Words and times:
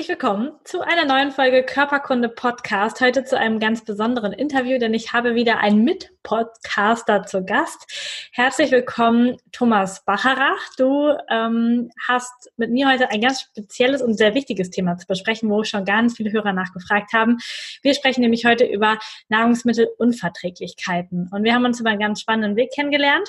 Herzlich 0.00 0.18
willkommen 0.18 0.52
zu 0.64 0.80
einer 0.80 1.04
neuen 1.04 1.30
Folge 1.30 1.62
Körperkunde 1.62 2.30
Podcast. 2.30 3.02
Heute 3.02 3.22
zu 3.22 3.36
einem 3.36 3.60
ganz 3.60 3.84
besonderen 3.84 4.32
Interview, 4.32 4.78
denn 4.78 4.94
ich 4.94 5.12
habe 5.12 5.34
wieder 5.34 5.58
einen 5.58 5.84
Mitpodcaster 5.84 7.24
zu 7.24 7.44
Gast. 7.44 7.84
Herzlich 8.32 8.70
willkommen, 8.70 9.36
Thomas 9.52 10.02
Bacharach. 10.06 10.74
Du 10.78 11.14
ähm, 11.28 11.90
hast 12.08 12.50
mit 12.56 12.70
mir 12.70 12.88
heute 12.88 13.10
ein 13.10 13.20
ganz 13.20 13.42
spezielles 13.42 14.00
und 14.00 14.14
sehr 14.14 14.34
wichtiges 14.34 14.70
Thema 14.70 14.96
zu 14.96 15.06
besprechen, 15.06 15.50
wo 15.50 15.64
schon 15.64 15.84
ganz 15.84 16.16
viele 16.16 16.32
Hörer 16.32 16.54
nachgefragt 16.54 17.12
haben. 17.12 17.36
Wir 17.82 17.92
sprechen 17.92 18.22
nämlich 18.22 18.46
heute 18.46 18.64
über 18.64 18.96
Nahrungsmittelunverträglichkeiten. 19.28 21.28
Und 21.30 21.44
wir 21.44 21.52
haben 21.52 21.66
uns 21.66 21.78
über 21.78 21.90
einen 21.90 22.00
ganz 22.00 22.22
spannenden 22.22 22.56
Weg 22.56 22.72
kennengelernt. 22.72 23.28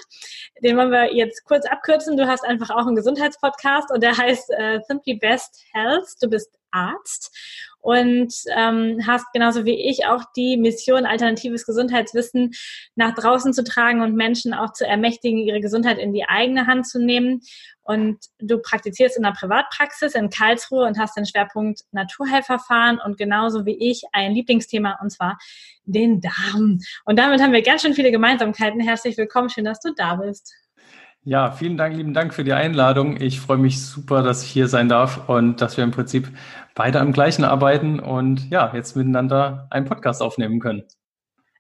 Den 0.64 0.78
wollen 0.78 0.92
wir 0.92 1.14
jetzt 1.14 1.44
kurz 1.44 1.66
abkürzen. 1.66 2.16
Du 2.16 2.28
hast 2.28 2.46
einfach 2.46 2.70
auch 2.70 2.88
einen 2.88 2.96
Gesundheitspodcast 2.96 3.92
und 3.92 4.02
der 4.02 4.18
heißt 4.18 4.52
äh, 4.52 4.80
Simply 4.88 5.16
Best 5.16 5.66
Health. 5.74 6.08
Du 6.22 6.30
bist 6.30 6.61
Arzt 6.72 7.36
und 7.82 8.34
ähm, 8.56 9.00
hast 9.06 9.26
genauso 9.34 9.66
wie 9.66 9.90
ich 9.90 10.06
auch 10.06 10.24
die 10.36 10.56
Mission, 10.58 11.06
alternatives 11.06 11.66
Gesundheitswissen 11.66 12.52
nach 12.96 13.16
draußen 13.16 13.54
zu 13.54 13.64
tragen 13.64 14.02
und 14.02 14.16
Menschen 14.16 14.54
auch 14.54 14.74
zu 14.74 14.86
ermächtigen, 14.86 15.40
ihre 15.40 15.62
Gesundheit 15.62 15.98
in 15.98 16.14
die 16.14 16.26
eigene 16.26 16.68
Hand 16.68 16.88
zu 16.88 17.00
nehmen. 17.00 17.42
Und 17.82 18.20
du 18.40 18.60
praktizierst 18.60 19.18
in 19.18 19.26
einer 19.26 19.36
Privatpraxis 19.36 20.14
in 20.14 20.30
Karlsruhe 20.30 20.86
und 20.86 21.00
hast 21.00 21.18
den 21.18 21.26
Schwerpunkt 21.26 21.82
Naturheilverfahren 21.92 23.00
und 23.04 23.18
genauso 23.18 23.66
wie 23.66 23.90
ich 23.90 24.04
ein 24.14 24.34
Lieblingsthema 24.34 25.00
und 25.02 25.10
zwar 25.10 25.40
den 25.86 26.22
Darm. 26.22 26.80
Und 27.06 27.18
damit 27.18 27.42
haben 27.42 27.52
wir 27.52 27.64
ganz 27.64 27.82
schön 27.82 27.96
viele 27.96 28.12
Gemeinsamkeiten. 28.12 28.80
Herzlich 28.80 29.18
willkommen, 29.18 29.50
schön, 29.50 29.66
dass 29.66 29.80
du 29.80 29.92
da 29.96 30.16
bist. 30.16 30.54
Ja, 31.24 31.52
vielen 31.52 31.78
Dank, 31.78 31.96
lieben 31.96 32.16
Dank 32.16 32.34
für 32.34 32.44
die 32.44 32.54
Einladung. 32.54 33.22
Ich 33.22 33.40
freue 33.40 33.60
mich 33.60 33.86
super, 33.86 34.24
dass 34.24 34.44
ich 34.44 34.50
hier 34.50 34.68
sein 34.68 34.90
darf 34.90 35.30
und 35.30 35.62
dass 35.62 35.78
wir 35.78 35.84
im 35.84 35.92
Prinzip 35.92 36.28
beide 36.74 37.00
am 37.00 37.14
gleichen 37.14 37.44
arbeiten 37.44 38.00
und 38.00 38.50
ja, 38.50 38.72
jetzt 38.74 38.96
miteinander 38.96 39.68
einen 39.70 39.86
Podcast 39.86 40.24
aufnehmen 40.24 40.60
können. 40.60 40.84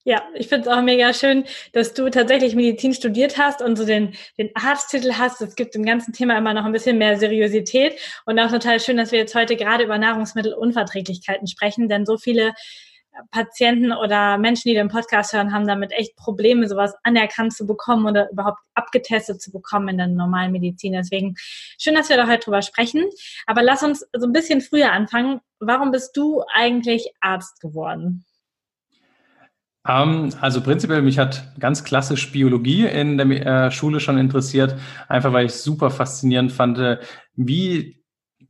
Ja, 0.03 0.23
ich 0.33 0.47
finde 0.47 0.67
es 0.67 0.75
auch 0.75 0.81
mega 0.81 1.13
schön, 1.13 1.43
dass 1.73 1.93
du 1.93 2.09
tatsächlich 2.09 2.55
Medizin 2.55 2.95
studiert 2.95 3.37
hast 3.37 3.61
und 3.61 3.75
so 3.75 3.85
den, 3.85 4.15
den 4.39 4.49
Arzttitel 4.55 5.13
hast. 5.13 5.43
Es 5.43 5.53
gibt 5.53 5.75
im 5.75 5.85
ganzen 5.85 6.11
Thema 6.11 6.35
immer 6.39 6.55
noch 6.55 6.65
ein 6.65 6.71
bisschen 6.71 6.97
mehr 6.97 7.19
Seriosität 7.19 7.99
und 8.25 8.39
auch 8.39 8.49
total 8.49 8.79
schön, 8.79 8.97
dass 8.97 9.11
wir 9.11 9.19
jetzt 9.19 9.35
heute 9.35 9.55
gerade 9.55 9.83
über 9.83 9.99
Nahrungsmittelunverträglichkeiten 9.99 11.45
sprechen, 11.45 11.87
denn 11.87 12.07
so 12.07 12.17
viele 12.17 12.53
Patienten 13.29 13.91
oder 13.91 14.37
Menschen, 14.37 14.69
die 14.69 14.75
den 14.75 14.87
Podcast 14.87 15.33
hören, 15.33 15.53
haben 15.53 15.67
damit 15.67 15.91
echt 15.91 16.15
Probleme, 16.15 16.67
sowas 16.67 16.93
anerkannt 17.03 17.53
zu 17.53 17.65
bekommen 17.65 18.05
oder 18.05 18.29
überhaupt 18.31 18.59
abgetestet 18.73 19.41
zu 19.41 19.51
bekommen 19.51 19.89
in 19.89 19.97
der 19.97 20.07
normalen 20.07 20.51
Medizin. 20.51 20.93
Deswegen 20.93 21.35
schön, 21.77 21.95
dass 21.95 22.09
wir 22.09 22.17
da 22.17 22.27
heute 22.27 22.45
drüber 22.45 22.61
sprechen. 22.61 23.05
Aber 23.45 23.61
lass 23.61 23.83
uns 23.83 24.05
so 24.17 24.27
ein 24.27 24.33
bisschen 24.33 24.61
früher 24.61 24.91
anfangen. 24.91 25.41
Warum 25.59 25.91
bist 25.91 26.15
du 26.15 26.43
eigentlich 26.53 27.11
Arzt 27.19 27.59
geworden? 27.59 28.25
Um, 29.83 29.91
ähm, 29.93 30.29
also 30.39 30.61
prinzipiell, 30.61 31.01
mich 31.01 31.17
hat 31.17 31.53
ganz 31.59 31.83
klassisch 31.83 32.31
Biologie 32.31 32.85
in 32.85 33.17
der 33.17 33.65
äh, 33.65 33.71
Schule 33.71 33.99
schon 33.99 34.17
interessiert, 34.17 34.75
einfach 35.07 35.33
weil 35.33 35.47
ich 35.47 35.53
super 35.53 35.89
faszinierend 35.89 36.51
fand, 36.51 36.99
wie 37.35 38.00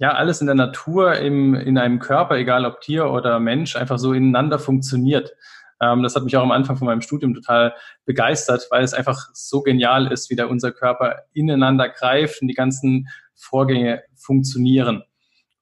ja 0.02 0.16
alles 0.16 0.42
in 0.42 0.48
der 0.48 0.56
Natur, 0.56 1.18
im, 1.18 1.54
in 1.54 1.78
einem 1.78 2.00
Körper, 2.00 2.36
egal 2.36 2.66
ob 2.66 2.82
Tier 2.82 3.12
oder 3.12 3.40
Mensch, 3.40 3.76
einfach 3.76 4.00
so 4.00 4.14
ineinander 4.14 4.58
funktioniert. 4.58 5.32
Ähm, 5.80 6.02
das 6.02 6.16
hat 6.16 6.24
mich 6.24 6.36
auch 6.36 6.42
am 6.42 6.52
Anfang 6.52 6.76
von 6.76 6.88
meinem 6.88 7.02
Studium 7.02 7.36
total 7.36 7.76
begeistert, 8.06 8.66
weil 8.72 8.84
es 8.84 8.96
einfach 8.96 9.30
so 9.34 9.62
genial 9.62 10.12
ist, 10.12 10.32
wie 10.32 10.36
da 10.36 10.48
unser 10.48 10.72
Körper 10.72 11.22
ineinander 11.34 11.88
greift 11.88 12.42
und 12.42 12.48
die 12.48 12.56
ganzen 12.56 13.10
Vorgänge 13.36 14.02
funktionieren. 14.16 15.04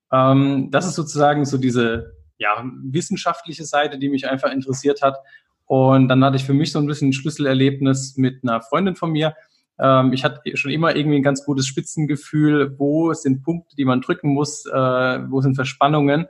Ähm, 0.10 0.70
das 0.72 0.88
ist 0.88 0.96
sozusagen 0.96 1.44
so 1.44 1.58
diese 1.58 2.14
ja, 2.38 2.64
wissenschaftliche 2.82 3.66
Seite, 3.66 4.00
die 4.00 4.08
mich 4.08 4.30
einfach 4.30 4.54
interessiert 4.54 5.02
hat. 5.02 5.18
Und 5.66 6.08
dann 6.08 6.24
hatte 6.24 6.38
ich 6.38 6.46
für 6.46 6.54
mich 6.54 6.72
so 6.72 6.80
ein 6.80 6.88
bisschen 6.88 7.10
ein 7.10 7.14
Schlüsselerlebnis 7.14 8.16
mit 8.16 8.42
einer 8.44 8.62
Freundin 8.62 8.96
von 8.96 9.12
mir, 9.12 9.36
ähm, 9.80 10.14
ich 10.14 10.24
hatte 10.24 10.42
schon 10.58 10.72
immer 10.72 10.96
irgendwie 10.96 11.18
ein 11.18 11.24
ganz 11.24 11.46
gutes 11.46 11.68
Spitzengefühl, 11.68 12.78
wo 12.78 13.14
sind 13.14 13.44
Punkte, 13.44 13.76
die 13.76 13.86
man 13.86 14.02
drücken 14.02 14.30
muss, 14.34 14.66
äh, 14.66 14.72
wo 14.74 15.42
sind 15.42 15.56
Verspannungen. 15.56 16.28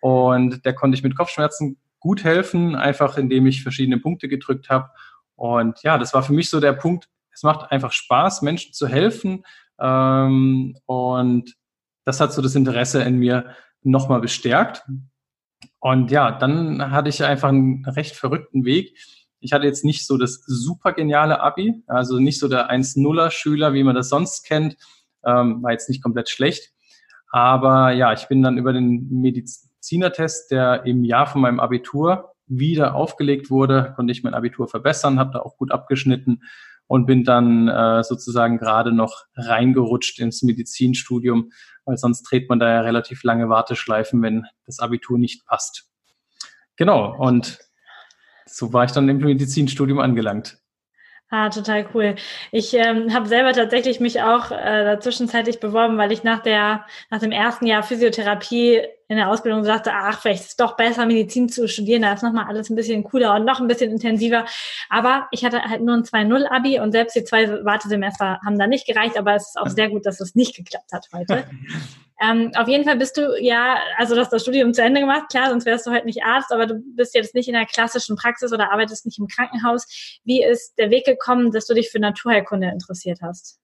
Und 0.00 0.64
der 0.64 0.74
konnte 0.74 0.96
ich 0.96 1.02
mit 1.02 1.16
Kopfschmerzen 1.16 1.78
gut 1.98 2.24
helfen, 2.24 2.74
einfach 2.74 3.16
indem 3.16 3.46
ich 3.46 3.62
verschiedene 3.62 3.98
Punkte 3.98 4.28
gedrückt 4.28 4.68
habe. 4.70 4.90
Und 5.34 5.82
ja, 5.82 5.98
das 5.98 6.14
war 6.14 6.22
für 6.22 6.32
mich 6.32 6.50
so 6.50 6.60
der 6.60 6.72
Punkt, 6.72 7.08
es 7.32 7.42
macht 7.42 7.70
einfach 7.70 7.92
Spaß, 7.92 8.42
Menschen 8.42 8.72
zu 8.72 8.86
helfen. 8.86 9.44
Ähm, 9.78 10.76
und 10.86 11.54
das 12.04 12.20
hat 12.20 12.32
so 12.32 12.42
das 12.42 12.54
Interesse 12.54 13.02
in 13.02 13.18
mir 13.18 13.54
nochmal 13.82 14.20
bestärkt. 14.20 14.84
Und 15.78 16.10
ja, 16.10 16.32
dann 16.32 16.90
hatte 16.90 17.08
ich 17.08 17.24
einfach 17.24 17.48
einen 17.48 17.84
recht 17.86 18.16
verrückten 18.16 18.64
Weg 18.64 18.98
ich 19.40 19.52
hatte 19.52 19.66
jetzt 19.66 19.84
nicht 19.84 20.06
so 20.06 20.16
das 20.16 20.42
super 20.46 20.92
geniale 20.92 21.40
Abi, 21.40 21.82
also 21.86 22.18
nicht 22.18 22.38
so 22.38 22.48
der 22.48 22.70
1-0er 22.70 23.30
Schüler, 23.30 23.72
wie 23.74 23.82
man 23.82 23.94
das 23.94 24.08
sonst 24.08 24.44
kennt, 24.44 24.76
ähm, 25.24 25.62
war 25.62 25.72
jetzt 25.72 25.88
nicht 25.88 26.02
komplett 26.02 26.28
schlecht. 26.28 26.72
Aber 27.30 27.92
ja, 27.92 28.12
ich 28.12 28.28
bin 28.28 28.42
dann 28.42 28.58
über 28.58 28.72
den 28.72 29.08
Medizinertest, 29.10 30.50
der 30.50 30.84
im 30.84 31.04
Jahr 31.04 31.26
von 31.26 31.40
meinem 31.40 31.60
Abitur 31.60 32.32
wieder 32.46 32.94
aufgelegt 32.94 33.50
wurde, 33.50 33.92
konnte 33.94 34.12
ich 34.12 34.24
mein 34.24 34.34
Abitur 34.34 34.66
verbessern, 34.68 35.18
habe 35.18 35.32
da 35.32 35.40
auch 35.40 35.56
gut 35.56 35.70
abgeschnitten 35.70 36.42
und 36.88 37.06
bin 37.06 37.22
dann 37.22 37.68
äh, 37.68 38.02
sozusagen 38.02 38.58
gerade 38.58 38.92
noch 38.92 39.26
reingerutscht 39.36 40.18
ins 40.18 40.42
Medizinstudium, 40.42 41.52
weil 41.84 41.96
sonst 41.96 42.22
dreht 42.24 42.48
man 42.48 42.58
da 42.58 42.68
ja 42.68 42.80
relativ 42.80 43.22
lange 43.22 43.48
Warteschleifen, 43.48 44.20
wenn 44.22 44.46
das 44.66 44.80
Abitur 44.80 45.16
nicht 45.16 45.46
passt. 45.46 45.88
Genau, 46.74 47.16
und 47.16 47.60
so 48.50 48.72
war 48.72 48.84
ich 48.84 48.92
dann 48.92 49.08
im 49.08 49.18
Medizinstudium 49.18 49.98
angelangt. 49.98 50.58
Ah, 51.32 51.48
total 51.48 51.86
cool. 51.94 52.16
Ich 52.50 52.74
ähm, 52.74 53.14
habe 53.14 53.28
selber 53.28 53.52
tatsächlich 53.52 54.00
mich 54.00 54.20
auch 54.20 54.50
äh, 54.50 54.98
zwischenzeitlich 54.98 55.60
beworben, 55.60 55.96
weil 55.96 56.10
ich 56.10 56.24
nach 56.24 56.40
der 56.40 56.84
nach 57.08 57.20
dem 57.20 57.30
ersten 57.30 57.66
Jahr 57.66 57.84
Physiotherapie 57.84 58.82
in 59.06 59.16
der 59.16 59.28
Ausbildung 59.28 59.62
sagte, 59.62 59.92
ach, 59.92 60.20
vielleicht 60.20 60.42
ist 60.42 60.48
es 60.50 60.56
doch 60.56 60.76
besser, 60.76 61.06
Medizin 61.06 61.48
zu 61.48 61.68
studieren, 61.68 62.02
da 62.02 62.12
ist 62.12 62.24
nochmal 62.24 62.46
alles 62.48 62.68
ein 62.68 62.74
bisschen 62.74 63.04
cooler 63.04 63.36
und 63.36 63.44
noch 63.44 63.60
ein 63.60 63.68
bisschen 63.68 63.92
intensiver. 63.92 64.44
Aber 64.88 65.28
ich 65.30 65.44
hatte 65.44 65.62
halt 65.62 65.82
nur 65.82 65.94
ein 65.94 66.02
2-0-Abi 66.02 66.80
und 66.80 66.90
selbst 66.90 67.14
die 67.14 67.22
zwei 67.22 67.64
Wartesemester 67.64 68.40
haben 68.44 68.58
da 68.58 68.66
nicht 68.66 68.88
gereicht, 68.88 69.16
aber 69.16 69.36
es 69.36 69.50
ist 69.50 69.58
auch 69.58 69.68
sehr 69.68 69.88
gut, 69.88 70.06
dass 70.06 70.20
es 70.20 70.34
nicht 70.34 70.56
geklappt 70.56 70.92
hat 70.92 71.06
heute. 71.12 71.44
Ähm, 72.22 72.50
auf 72.54 72.68
jeden 72.68 72.84
Fall 72.84 72.96
bist 72.96 73.16
du 73.16 73.34
ja, 73.40 73.78
also 73.96 74.14
du 74.14 74.20
hast 74.20 74.30
das 74.30 74.42
Studium 74.42 74.74
zu 74.74 74.82
Ende 74.82 75.00
gemacht, 75.00 75.30
klar, 75.30 75.48
sonst 75.48 75.64
wärst 75.64 75.86
du 75.86 75.90
halt 75.90 76.04
nicht 76.04 76.22
Arzt, 76.22 76.52
aber 76.52 76.66
du 76.66 76.74
bist 76.94 77.14
jetzt 77.14 77.34
nicht 77.34 77.48
in 77.48 77.54
der 77.54 77.64
klassischen 77.64 78.16
Praxis 78.16 78.52
oder 78.52 78.70
arbeitest 78.70 79.06
nicht 79.06 79.18
im 79.18 79.26
Krankenhaus. 79.26 79.86
Wie 80.24 80.44
ist 80.44 80.74
der 80.76 80.90
Weg 80.90 81.06
gekommen, 81.06 81.50
dass 81.50 81.66
du 81.66 81.74
dich 81.74 81.90
für 81.90 81.98
Naturheilkunde 81.98 82.68
interessiert 82.68 83.20
hast? 83.22 83.58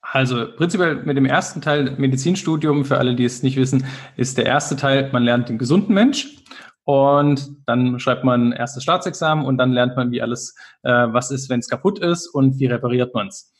Also 0.00 0.46
prinzipiell 0.54 0.96
mit 0.96 1.16
dem 1.16 1.26
ersten 1.26 1.60
Teil 1.60 1.96
Medizinstudium, 1.96 2.84
für 2.84 2.98
alle, 2.98 3.16
die 3.16 3.24
es 3.24 3.42
nicht 3.42 3.56
wissen, 3.56 3.84
ist 4.16 4.38
der 4.38 4.46
erste 4.46 4.76
Teil, 4.76 5.10
man 5.12 5.24
lernt 5.24 5.48
den 5.48 5.58
gesunden 5.58 5.94
Mensch 5.94 6.36
und 6.84 7.56
dann 7.66 7.98
schreibt 7.98 8.22
man 8.22 8.52
erstes 8.52 8.82
Staatsexamen 8.82 9.44
und 9.44 9.56
dann 9.58 9.72
lernt 9.72 9.96
man, 9.96 10.12
wie 10.12 10.22
alles, 10.22 10.54
äh, 10.82 10.90
was 10.90 11.30
ist, 11.30 11.48
wenn 11.48 11.60
es 11.60 11.68
kaputt 11.68 11.98
ist 11.98 12.28
und 12.28 12.60
wie 12.60 12.66
repariert 12.66 13.14
man 13.14 13.28
es. 13.28 13.50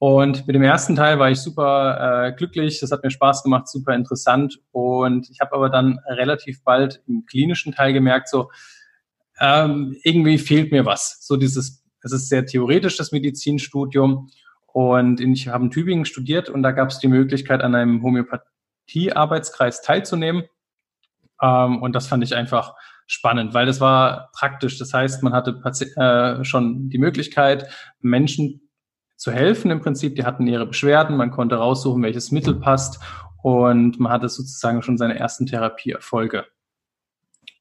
Und 0.00 0.46
mit 0.46 0.54
dem 0.54 0.62
ersten 0.62 0.94
Teil 0.94 1.18
war 1.18 1.30
ich 1.30 1.40
super 1.40 2.28
äh, 2.28 2.32
glücklich, 2.32 2.78
das 2.78 2.92
hat 2.92 3.02
mir 3.02 3.10
Spaß 3.10 3.42
gemacht, 3.42 3.68
super 3.68 3.94
interessant. 3.94 4.60
Und 4.70 5.28
ich 5.28 5.40
habe 5.40 5.54
aber 5.54 5.70
dann 5.70 5.98
relativ 6.06 6.62
bald 6.62 7.02
im 7.08 7.26
klinischen 7.26 7.72
Teil 7.72 7.92
gemerkt, 7.92 8.28
so 8.28 8.50
ähm, 9.40 9.96
irgendwie 10.04 10.38
fehlt 10.38 10.70
mir 10.70 10.86
was. 10.86 11.18
So 11.20 11.36
dieses, 11.36 11.84
es 12.02 12.12
ist 12.12 12.28
sehr 12.28 12.46
theoretisch, 12.46 12.96
das 12.96 13.10
Medizinstudium. 13.10 14.30
Und 14.66 15.20
ich 15.20 15.48
habe 15.48 15.64
in 15.64 15.70
Tübingen 15.70 16.04
studiert 16.04 16.48
und 16.48 16.62
da 16.62 16.70
gab 16.70 16.90
es 16.90 17.00
die 17.00 17.08
Möglichkeit, 17.08 17.62
an 17.62 17.74
einem 17.74 18.02
Homöopathie-Arbeitskreis 18.02 19.82
teilzunehmen. 19.82 20.44
Ähm, 21.42 21.82
und 21.82 21.96
das 21.96 22.06
fand 22.06 22.22
ich 22.22 22.36
einfach 22.36 22.74
spannend, 23.08 23.52
weil 23.54 23.66
das 23.66 23.80
war 23.80 24.30
praktisch. 24.32 24.78
Das 24.78 24.94
heißt, 24.94 25.24
man 25.24 25.32
hatte 25.32 25.60
äh, 25.96 26.44
schon 26.44 26.88
die 26.90 26.98
Möglichkeit, 26.98 27.68
Menschen 28.00 28.67
zu 29.18 29.32
helfen 29.32 29.70
im 29.70 29.80
Prinzip. 29.80 30.16
Die 30.16 30.24
hatten 30.24 30.46
ihre 30.46 30.64
Beschwerden, 30.64 31.16
man 31.16 31.30
konnte 31.30 31.56
raussuchen, 31.56 32.02
welches 32.02 32.30
Mittel 32.30 32.54
passt 32.54 33.00
und 33.42 34.00
man 34.00 34.12
hatte 34.12 34.28
sozusagen 34.28 34.80
schon 34.82 34.96
seine 34.96 35.18
ersten 35.18 35.46
Therapieerfolge. 35.46 36.46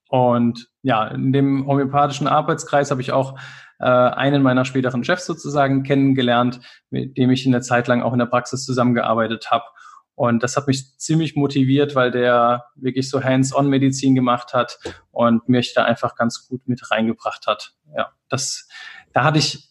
Und 0.10 0.70
ja, 0.84 1.08
in 1.08 1.34
dem 1.34 1.68
homöopathischen 1.68 2.28
Arbeitskreis 2.28 2.92
habe 2.92 3.02
ich 3.02 3.12
auch 3.12 3.38
äh, 3.80 3.86
einen 3.86 4.42
meiner 4.42 4.64
späteren 4.64 5.04
Chefs 5.04 5.26
sozusagen 5.26 5.84
kennengelernt, 5.84 6.62
mit 6.90 7.18
dem 7.18 7.30
ich 7.32 7.46
in 7.46 7.52
der 7.52 7.62
Zeit 7.62 7.88
lang 7.88 8.02
auch 8.02 8.14
in 8.14 8.20
der 8.20 8.26
Praxis 8.28 8.64
zusammengearbeitet 8.64 9.52
habe. 9.52 9.66
Und 10.16 10.42
das 10.44 10.58
hat 10.58 10.68
mich 10.68 10.98
ziemlich 10.98 11.36
motiviert, 11.36 11.94
weil 11.94 12.10
der 12.10 12.66
wirklich 12.76 13.10
so 13.10 13.24
Hands-on-Medizin 13.24 14.16
gemacht 14.16 14.54
hat 14.54 14.80
und 15.12 15.48
mich 15.50 15.74
da 15.74 15.84
einfach 15.84 16.16
ganz 16.16 16.48
gut 16.48 16.68
mit 16.68 16.90
reingebracht 16.90 17.46
hat. 17.46 17.74
Ja, 17.96 18.12
das, 18.30 18.68
da 19.14 19.24
hatte 19.24 19.40
ich 19.40 19.67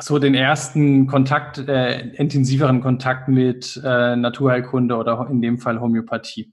so 0.00 0.18
den 0.18 0.34
ersten 0.34 1.06
Kontakt, 1.06 1.58
äh, 1.68 2.08
intensiveren 2.10 2.80
Kontakt 2.80 3.28
mit 3.28 3.80
äh, 3.84 4.16
Naturheilkunde 4.16 4.96
oder 4.96 5.26
in 5.30 5.42
dem 5.42 5.58
Fall 5.58 5.80
Homöopathie. 5.80 6.52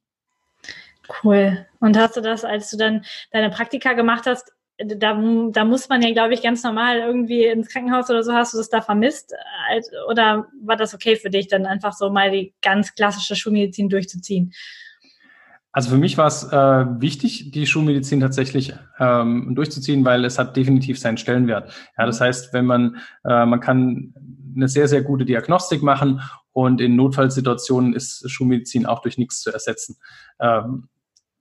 Cool. 1.23 1.65
Und 1.79 1.97
hast 1.97 2.17
du 2.17 2.21
das, 2.21 2.43
als 2.43 2.71
du 2.71 2.77
dann 2.77 3.05
deine 3.31 3.49
Praktika 3.49 3.93
gemacht 3.93 4.25
hast, 4.25 4.51
da, 4.77 5.13
da 5.51 5.65
muss 5.65 5.87
man 5.87 6.01
ja, 6.01 6.11
glaube 6.11 6.33
ich, 6.33 6.41
ganz 6.41 6.63
normal 6.63 6.97
irgendwie 6.99 7.45
ins 7.45 7.69
Krankenhaus 7.69 8.09
oder 8.09 8.23
so, 8.23 8.33
hast 8.33 8.53
du 8.53 8.57
das 8.57 8.69
da 8.69 8.81
vermisst? 8.81 9.33
Oder 10.09 10.47
war 10.61 10.75
das 10.75 10.93
okay 10.93 11.15
für 11.15 11.29
dich, 11.29 11.47
dann 11.47 11.65
einfach 11.65 11.93
so 11.93 12.09
mal 12.09 12.31
die 12.31 12.53
ganz 12.61 12.93
klassische 12.93 13.35
Schulmedizin 13.35 13.87
durchzuziehen? 13.87 14.53
Also 15.75 15.89
für 15.89 15.97
mich 15.97 16.17
war 16.17 16.27
es 16.27 16.41
äh, 16.53 16.55
wichtig, 17.01 17.51
die 17.51 17.67
Schulmedizin 17.67 18.21
tatsächlich 18.21 18.73
ähm, 18.97 19.55
durchzuziehen, 19.55 20.05
weil 20.05 20.23
es 20.23 20.39
hat 20.39 20.55
definitiv 20.55 20.97
seinen 20.97 21.17
Stellenwert. 21.17 21.69
Ja, 21.97 22.05
das 22.05 22.21
heißt, 22.21 22.53
wenn 22.53 22.65
man, 22.65 22.95
äh, 23.25 23.45
man 23.45 23.59
kann 23.59 24.13
eine 24.55 24.69
sehr, 24.69 24.87
sehr 24.87 25.01
gute 25.01 25.25
Diagnostik 25.25 25.83
machen 25.83 26.21
und 26.53 26.79
in 26.79 26.95
Notfallsituationen 26.95 27.91
ist 27.91 28.31
Schulmedizin 28.31 28.85
auch 28.85 29.01
durch 29.01 29.17
nichts 29.17 29.41
zu 29.41 29.51
ersetzen. 29.51 29.97
Ähm, 30.39 30.87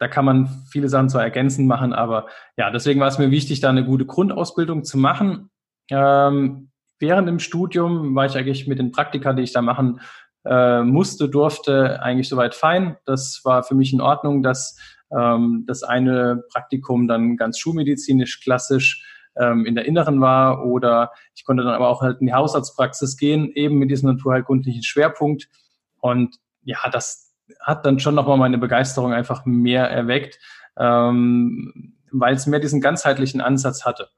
da 0.01 0.09
kann 0.09 0.25
man 0.25 0.65
viele 0.69 0.89
Sachen 0.89 1.11
zwar 1.11 1.23
ergänzend 1.23 1.69
machen, 1.69 1.93
aber 1.93 2.27
ja, 2.57 2.73
deswegen 2.73 2.99
war 2.99 3.07
es 3.07 3.19
mir 3.19 3.31
wichtig, 3.31 3.61
da 3.61 3.71
eine 3.71 3.85
gute 3.85 4.05
Grundausbildung 4.05 4.83
zu 4.83 4.99
machen. 4.99 5.51
Ähm, 5.93 6.73
während 6.99 7.29
dem 7.29 7.39
Studium 7.39 8.17
war 8.17 8.27
ich 8.27 8.37
eigentlich 8.37 8.67
mit 8.67 8.81
den 8.81 8.91
Praktika, 8.91 9.33
die 9.33 9.45
ich 9.45 9.53
da 9.53 9.63
machen 9.63 10.01
äh, 10.45 10.83
musste, 10.83 11.29
durfte, 11.29 12.03
eigentlich 12.03 12.29
soweit 12.29 12.55
fein. 12.55 12.97
Das 13.05 13.41
war 13.45 13.63
für 13.63 13.75
mich 13.75 13.93
in 13.93 14.01
Ordnung, 14.01 14.43
dass 14.43 14.79
ähm, 15.17 15.65
das 15.67 15.83
eine 15.83 16.43
Praktikum 16.53 17.09
dann 17.09 17.37
ganz 17.37 17.59
schulmedizinisch 17.59 18.41
klassisch 18.43 19.05
ähm, 19.37 19.67
in 19.67 19.75
der 19.75 19.87
Inneren 19.87 20.21
war 20.21 20.65
oder 20.65 21.13
ich 21.35 21.45
konnte 21.45 21.65
dann 21.65 21.75
aber 21.75 21.89
auch 21.89 22.03
halt 22.03 22.21
in 22.21 22.27
die 22.27 22.35
Hausarztpraxis 22.35 23.17
gehen, 23.17 23.51
eben 23.55 23.79
mit 23.79 23.91
diesem 23.91 24.11
naturheilkundlichen 24.11 24.83
Schwerpunkt. 24.83 25.49
Und 26.01 26.37
ja, 26.63 26.79
das 26.93 27.35
hat 27.61 27.85
dann 27.85 27.99
schon 27.99 28.15
nochmal 28.15 28.39
meine 28.39 28.59
Begeisterung 28.59 29.13
einfach 29.13 29.45
mehr 29.45 29.91
erweckt, 29.91 30.39
ähm, 30.79 31.95
weil 32.13 32.35
es 32.35 32.47
mehr 32.47 32.61
diesen 32.61 32.81
ganzheitlichen 32.81 33.41
Ansatz 33.41 33.85
hatte. 33.85 34.09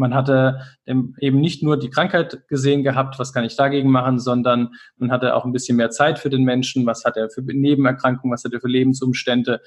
Man 0.00 0.14
hatte 0.14 0.60
eben 0.86 1.40
nicht 1.40 1.62
nur 1.62 1.78
die 1.78 1.90
Krankheit 1.90 2.48
gesehen 2.48 2.82
gehabt, 2.82 3.18
was 3.18 3.32
kann 3.32 3.44
ich 3.44 3.54
dagegen 3.54 3.90
machen, 3.90 4.18
sondern 4.18 4.70
man 4.96 5.12
hatte 5.12 5.36
auch 5.36 5.44
ein 5.44 5.52
bisschen 5.52 5.76
mehr 5.76 5.90
Zeit 5.90 6.18
für 6.18 6.30
den 6.30 6.42
Menschen, 6.42 6.86
was 6.86 7.04
hat 7.04 7.16
er 7.16 7.30
für 7.30 7.42
Nebenerkrankungen, 7.42 8.32
was 8.32 8.42
hat 8.44 8.52
er 8.52 8.60
für 8.60 8.68
Lebensumstände, 8.68 9.60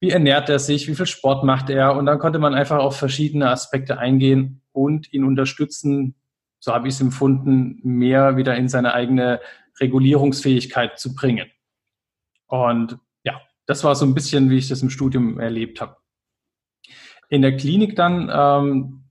wie 0.00 0.10
ernährt 0.10 0.48
er 0.48 0.58
sich, 0.58 0.88
wie 0.88 0.94
viel 0.94 1.06
Sport 1.06 1.44
macht 1.44 1.70
er? 1.70 1.96
Und 1.96 2.06
dann 2.06 2.18
konnte 2.18 2.38
man 2.38 2.54
einfach 2.54 2.78
auf 2.78 2.96
verschiedene 2.96 3.48
Aspekte 3.48 3.98
eingehen 3.98 4.62
und 4.72 5.12
ihn 5.12 5.24
unterstützen, 5.24 6.16
so 6.58 6.74
habe 6.74 6.88
ich 6.88 6.94
es 6.94 7.00
empfunden, 7.00 7.80
mehr 7.82 8.36
wieder 8.36 8.56
in 8.56 8.68
seine 8.68 8.92
eigene 8.92 9.40
Regulierungsfähigkeit 9.80 10.98
zu 10.98 11.14
bringen. 11.14 11.48
Und 12.46 12.98
ja, 13.24 13.40
das 13.66 13.84
war 13.84 13.94
so 13.94 14.04
ein 14.04 14.14
bisschen, 14.14 14.50
wie 14.50 14.58
ich 14.58 14.68
das 14.68 14.82
im 14.82 14.90
Studium 14.90 15.38
erlebt 15.38 15.80
habe. 15.80 15.96
In 17.28 17.42
der 17.42 17.56
Klinik 17.56 17.96
dann, 17.96 18.30
ähm, 18.32 19.05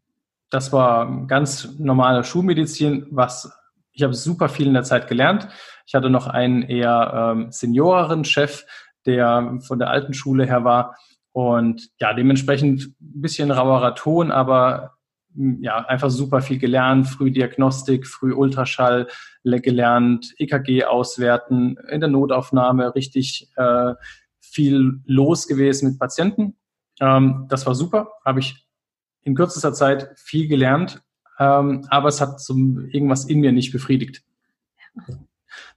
das 0.56 0.72
war 0.72 1.28
ganz 1.28 1.78
normale 1.80 2.24
Schulmedizin, 2.24 3.08
was 3.12 3.52
ich 3.92 4.04
habe 4.04 4.14
super 4.14 4.48
viel 4.48 4.68
in 4.68 4.74
der 4.74 4.84
Zeit 4.84 5.10
gelernt. 5.10 5.50
Ich 5.86 5.96
hatte 5.96 6.10
noch 6.10 6.28
einen 6.28 6.62
eher 6.62 7.34
ähm, 7.36 7.52
senioreren 7.52 8.24
Chef, 8.24 8.64
der 9.06 9.60
von 9.68 9.80
der 9.80 9.90
alten 9.90 10.14
Schule 10.14 10.46
her 10.46 10.64
war 10.64 10.96
und 11.34 11.90
ja, 12.00 12.14
dementsprechend 12.14 12.86
ein 13.02 13.22
bisschen 13.22 13.52
rauerer 13.52 13.96
Ton, 13.96 14.32
aber 14.32 14.94
hm, 15.34 15.62
ja, 15.62 15.80
einfach 15.88 16.10
super 16.10 16.40
viel 16.42 16.58
gelernt, 16.58 17.10
früh 17.10 17.32
Diagnostik, 17.32 18.08
früh 18.08 18.34
Ultraschall 18.34 19.08
gelernt, 19.44 20.34
EKG 20.38 20.86
auswerten, 20.86 21.76
in 21.90 22.00
der 22.00 22.10
Notaufnahme 22.10 22.96
richtig 22.96 23.52
äh, 23.58 23.94
viel 24.40 25.02
los 25.06 25.48
gewesen 25.48 25.90
mit 25.90 26.00
Patienten. 26.00 26.56
Ähm, 27.02 27.46
das 27.50 27.66
war 27.66 27.76
super, 27.76 28.14
habe 28.24 28.40
ich 28.40 28.65
in 29.26 29.36
kürzester 29.36 29.74
Zeit 29.74 30.12
viel 30.16 30.48
gelernt, 30.48 31.02
ähm, 31.38 31.86
aber 31.90 32.08
es 32.08 32.22
hat 32.22 32.40
so 32.40 32.54
irgendwas 32.54 33.26
in 33.26 33.42
mir 33.42 33.52
nicht 33.52 33.74
befriedigt. 33.74 34.24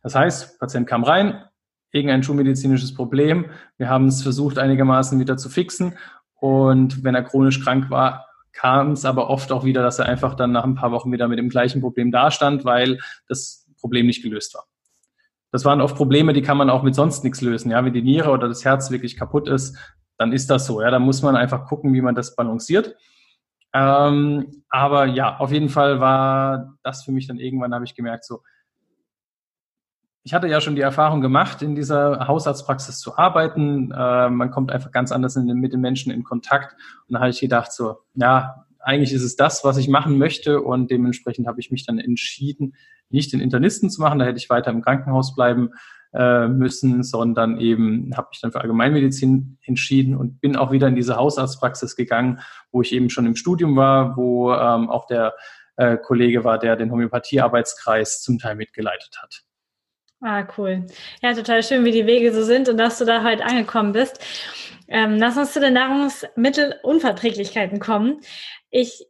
Das 0.03 0.15
heißt, 0.15 0.61
Patient 0.61 0.87
kam 0.87 1.03
rein, 1.03 1.43
irgendein 1.91 2.23
schulmedizinisches 2.23 2.95
Problem. 2.95 3.47
Wir 3.77 3.89
haben 3.89 4.07
es 4.07 4.23
versucht, 4.23 4.59
einigermaßen 4.59 5.19
wieder 5.19 5.37
zu 5.37 5.49
fixen. 5.49 5.99
Und 6.35 7.03
wenn 7.03 7.15
er 7.15 7.25
chronisch 7.25 7.65
krank 7.65 7.91
war, 7.91 8.27
kam 8.53 8.93
es 8.93 9.05
aber 9.05 9.31
oft 9.31 9.51
auch 9.51 9.65
wieder, 9.65 9.83
dass 9.83 9.99
er 9.99 10.07
einfach 10.07 10.35
dann 10.35 10.53
nach 10.53 10.65
ein 10.65 10.75
paar 10.75 10.93
Wochen 10.93 11.11
wieder 11.11 11.27
mit 11.27 11.39
dem 11.39 11.49
gleichen 11.49 11.81
Problem 11.81 12.13
dastand, 12.13 12.65
weil 12.65 12.99
das 13.29 13.67
Problem 13.81 14.07
nicht 14.07 14.23
gelöst 14.23 14.55
war. 14.55 14.65
Das 15.51 15.65
waren 15.65 15.81
oft 15.81 15.97
Probleme, 15.97 16.35
die 16.35 16.43
kann 16.43 16.59
man 16.59 16.69
auch 16.69 16.83
mit 16.83 16.95
sonst 16.95 17.25
nichts 17.25 17.41
lösen. 17.41 17.71
Ja, 17.71 17.83
wenn 17.85 17.95
die 17.95 18.03
Niere 18.03 18.31
oder 18.31 18.49
das 18.49 18.65
Herz 18.65 18.91
wirklich 18.91 19.17
kaputt 19.17 19.49
ist, 19.49 19.77
dann 20.19 20.33
ist 20.33 20.51
das 20.51 20.67
so. 20.67 20.83
Ja, 20.83 20.91
da 20.91 20.99
muss 20.99 21.23
man 21.23 21.37
einfach 21.37 21.67
gucken, 21.67 21.95
wie 21.95 22.03
man 22.03 22.15
das 22.15 22.37
balanciert. 22.37 22.97
Ähm, 23.73 24.63
aber 24.69 25.07
ja, 25.07 25.37
auf 25.39 25.53
jeden 25.53 25.69
Fall 25.69 26.01
war 26.01 26.75
das 26.83 27.05
für 27.05 27.13
mich 27.13 27.27
dann 27.27 27.39
irgendwann, 27.39 27.75
habe 27.75 27.85
ich 27.85 27.95
gemerkt, 27.95 28.25
so, 28.25 28.43
ich 30.29 30.35
hatte 30.35 30.47
ja 30.47 30.61
schon 30.61 30.77
die 30.77 30.83
Erfahrung 30.83 31.21
gemacht, 31.23 31.63
in 31.63 31.75
dieser 31.75 32.29
Hausarztpraxis 32.29 33.01
zu 33.01 33.17
arbeiten. 33.17 33.91
Äh, 33.93 34.29
man 34.29 34.51
kommt 34.51 34.71
einfach 34.71 34.91
ganz 34.91 35.11
anders 35.11 35.37
in, 35.37 35.47
mit 35.47 35.73
den 35.73 35.81
Menschen 35.81 36.13
in 36.13 36.23
Kontakt. 36.23 36.77
Und 37.07 37.15
da 37.15 37.21
habe 37.21 37.31
ich 37.31 37.41
gedacht, 37.41 37.73
so, 37.73 37.97
ja, 38.15 38.67
eigentlich 38.79 39.13
ist 39.13 39.23
es 39.23 39.37
das, 39.37 39.65
was 39.65 39.79
ich 39.79 39.89
machen 39.89 40.19
möchte. 40.19 40.61
Und 40.61 40.91
dementsprechend 40.91 41.47
habe 41.47 41.61
ich 41.61 41.71
mich 41.71 41.87
dann 41.87 41.99
entschieden, 41.99 42.75
nicht 43.09 43.33
den 43.33 43.41
Internisten 43.41 43.89
zu 43.89 44.03
machen. 44.03 44.19
Da 44.19 44.27
hätte 44.27 44.37
ich 44.39 44.51
weiter 44.51 44.71
im 44.71 44.83
Krankenhaus 44.83 45.35
bleiben 45.35 45.71
äh, 46.13 46.49
müssen, 46.49 47.03
sondern 47.03 47.61
eben 47.61 48.17
habe 48.17 48.29
mich 48.31 48.41
dann 48.41 48.53
für 48.53 48.61
Allgemeinmedizin 48.61 49.59
entschieden 49.63 50.17
und 50.17 50.41
bin 50.41 50.57
auch 50.57 50.73
wieder 50.73 50.89
in 50.89 50.95
diese 50.95 51.17
Hausarztpraxis 51.17 51.97
gegangen, 51.97 52.41
wo 52.73 52.83
ich 52.83 52.93
eben 52.93 53.11
schon 53.11 53.27
im 53.27 53.37
Studium 53.37 53.77
war, 53.77 54.17
wo 54.17 54.53
ähm, 54.53 54.89
auch 54.89 55.07
der 55.07 55.35
äh, 55.77 55.97
Kollege 55.97 56.45
war, 56.45 56.59
der 56.59 56.77
den 56.77 56.91
Homöopathiearbeitskreis 56.91 58.23
zum 58.23 58.39
Teil 58.39 58.57
mitgeleitet 58.57 59.19
hat. 59.23 59.43
Ah, 60.21 60.47
cool. 60.57 60.87
Ja, 61.23 61.35
total 61.35 61.63
schön, 61.63 61.85
wie 61.85 61.93
die 61.93 62.07
Wege 62.07 62.33
so 62.33 62.43
sind 62.43 62.69
und 62.69 62.77
dass 62.77 62.99
du 62.99 63.05
da 63.05 63.23
heute 63.23 63.45
angekommen 63.45 63.93
bist. 63.93 64.19
Ähm, 64.89 65.17
lass 65.19 65.37
uns 65.37 65.53
zu 65.53 65.61
den 65.61 65.75
Nahrungsmittelunverträglichkeiten 65.75 67.79
kommen. 67.79 68.21
Ich 68.71 69.07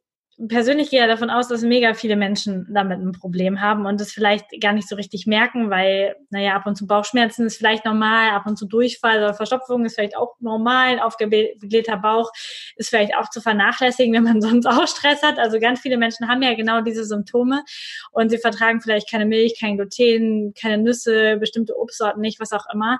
persönlich 0.46 0.90
gehe 0.90 1.00
ja 1.00 1.08
davon 1.08 1.30
aus, 1.30 1.48
dass 1.48 1.62
mega 1.62 1.94
viele 1.94 2.14
Menschen 2.14 2.66
damit 2.70 3.00
ein 3.00 3.10
Problem 3.12 3.60
haben 3.60 3.86
und 3.86 4.00
es 4.00 4.12
vielleicht 4.12 4.46
gar 4.60 4.72
nicht 4.72 4.88
so 4.88 4.94
richtig 4.94 5.26
merken, 5.26 5.68
weil, 5.68 6.14
naja, 6.30 6.54
ab 6.54 6.66
und 6.66 6.76
zu 6.76 6.86
Bauchschmerzen 6.86 7.46
ist 7.46 7.56
vielleicht 7.56 7.84
normal, 7.84 8.30
ab 8.30 8.46
und 8.46 8.56
zu 8.56 8.66
Durchfall 8.66 9.18
oder 9.18 9.34
Verstopfung 9.34 9.84
ist 9.84 9.96
vielleicht 9.96 10.16
auch 10.16 10.36
normal, 10.38 11.00
aufgeblähter 11.00 11.96
Bauch 11.96 12.30
ist 12.76 12.90
vielleicht 12.90 13.16
auch 13.16 13.28
zu 13.30 13.40
vernachlässigen, 13.40 14.14
wenn 14.14 14.22
man 14.22 14.40
sonst 14.40 14.66
auch 14.66 14.86
Stress 14.86 15.22
hat. 15.22 15.38
Also 15.38 15.58
ganz 15.58 15.80
viele 15.80 15.96
Menschen 15.96 16.28
haben 16.28 16.42
ja 16.42 16.54
genau 16.54 16.82
diese 16.82 17.04
Symptome 17.04 17.64
und 18.12 18.30
sie 18.30 18.38
vertragen 18.38 18.80
vielleicht 18.80 19.10
keine 19.10 19.26
Milch, 19.26 19.58
kein 19.58 19.76
Gluten, 19.76 20.54
keine 20.54 20.78
Nüsse, 20.78 21.36
bestimmte 21.38 21.76
Obstsorten 21.76 22.20
nicht, 22.20 22.38
was 22.38 22.52
auch 22.52 22.66
immer. 22.72 22.98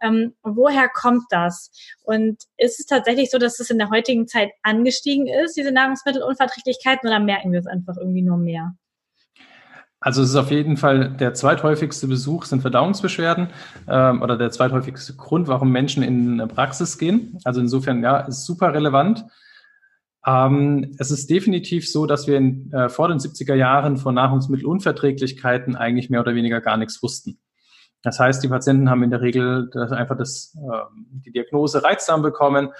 Ähm, 0.00 0.34
woher 0.42 0.88
kommt 0.88 1.24
das? 1.30 1.70
Und 2.08 2.38
ist 2.56 2.80
es 2.80 2.86
tatsächlich 2.86 3.30
so, 3.30 3.36
dass 3.36 3.60
es 3.60 3.68
in 3.68 3.76
der 3.76 3.90
heutigen 3.90 4.26
Zeit 4.26 4.48
angestiegen 4.62 5.26
ist, 5.26 5.58
diese 5.58 5.72
Nahrungsmittelunverträglichkeiten, 5.72 7.06
oder 7.06 7.20
merken 7.20 7.52
wir 7.52 7.60
es 7.60 7.66
einfach 7.66 7.98
irgendwie 7.98 8.22
nur 8.22 8.38
mehr? 8.38 8.72
Also 10.00 10.22
es 10.22 10.30
ist 10.30 10.36
auf 10.36 10.50
jeden 10.50 10.78
Fall 10.78 11.10
der 11.10 11.34
zweithäufigste 11.34 12.06
Besuch 12.06 12.46
sind 12.46 12.62
Verdauungsbeschwerden 12.62 13.48
ähm, 13.88 14.22
oder 14.22 14.38
der 14.38 14.50
zweithäufigste 14.50 15.16
Grund, 15.16 15.48
warum 15.48 15.70
Menschen 15.70 16.02
in 16.02 16.40
eine 16.40 16.46
Praxis 16.46 16.96
gehen. 16.96 17.38
Also 17.44 17.60
insofern 17.60 18.02
ja, 18.02 18.20
ist 18.20 18.46
super 18.46 18.72
relevant. 18.72 19.26
Ähm, 20.26 20.94
es 20.98 21.10
ist 21.10 21.28
definitiv 21.28 21.90
so, 21.90 22.06
dass 22.06 22.26
wir 22.26 22.38
in, 22.38 22.72
äh, 22.72 22.88
vor 22.88 23.08
den 23.08 23.18
70er 23.18 23.54
Jahren 23.54 23.98
von 23.98 24.14
Nahrungsmittelunverträglichkeiten 24.14 25.76
eigentlich 25.76 26.08
mehr 26.08 26.20
oder 26.20 26.34
weniger 26.34 26.62
gar 26.62 26.78
nichts 26.78 27.02
wussten. 27.02 27.38
Das 28.02 28.20
heißt, 28.20 28.42
die 28.42 28.48
Patienten 28.48 28.90
haben 28.90 29.02
in 29.02 29.10
der 29.10 29.20
Regel 29.20 29.68
das, 29.72 29.92
einfach 29.92 30.16
das, 30.16 30.56
äh, 30.56 30.78
die 31.24 31.32
Diagnose 31.32 31.82
Reizdarm 31.82 32.22
bekommen. 32.22 32.72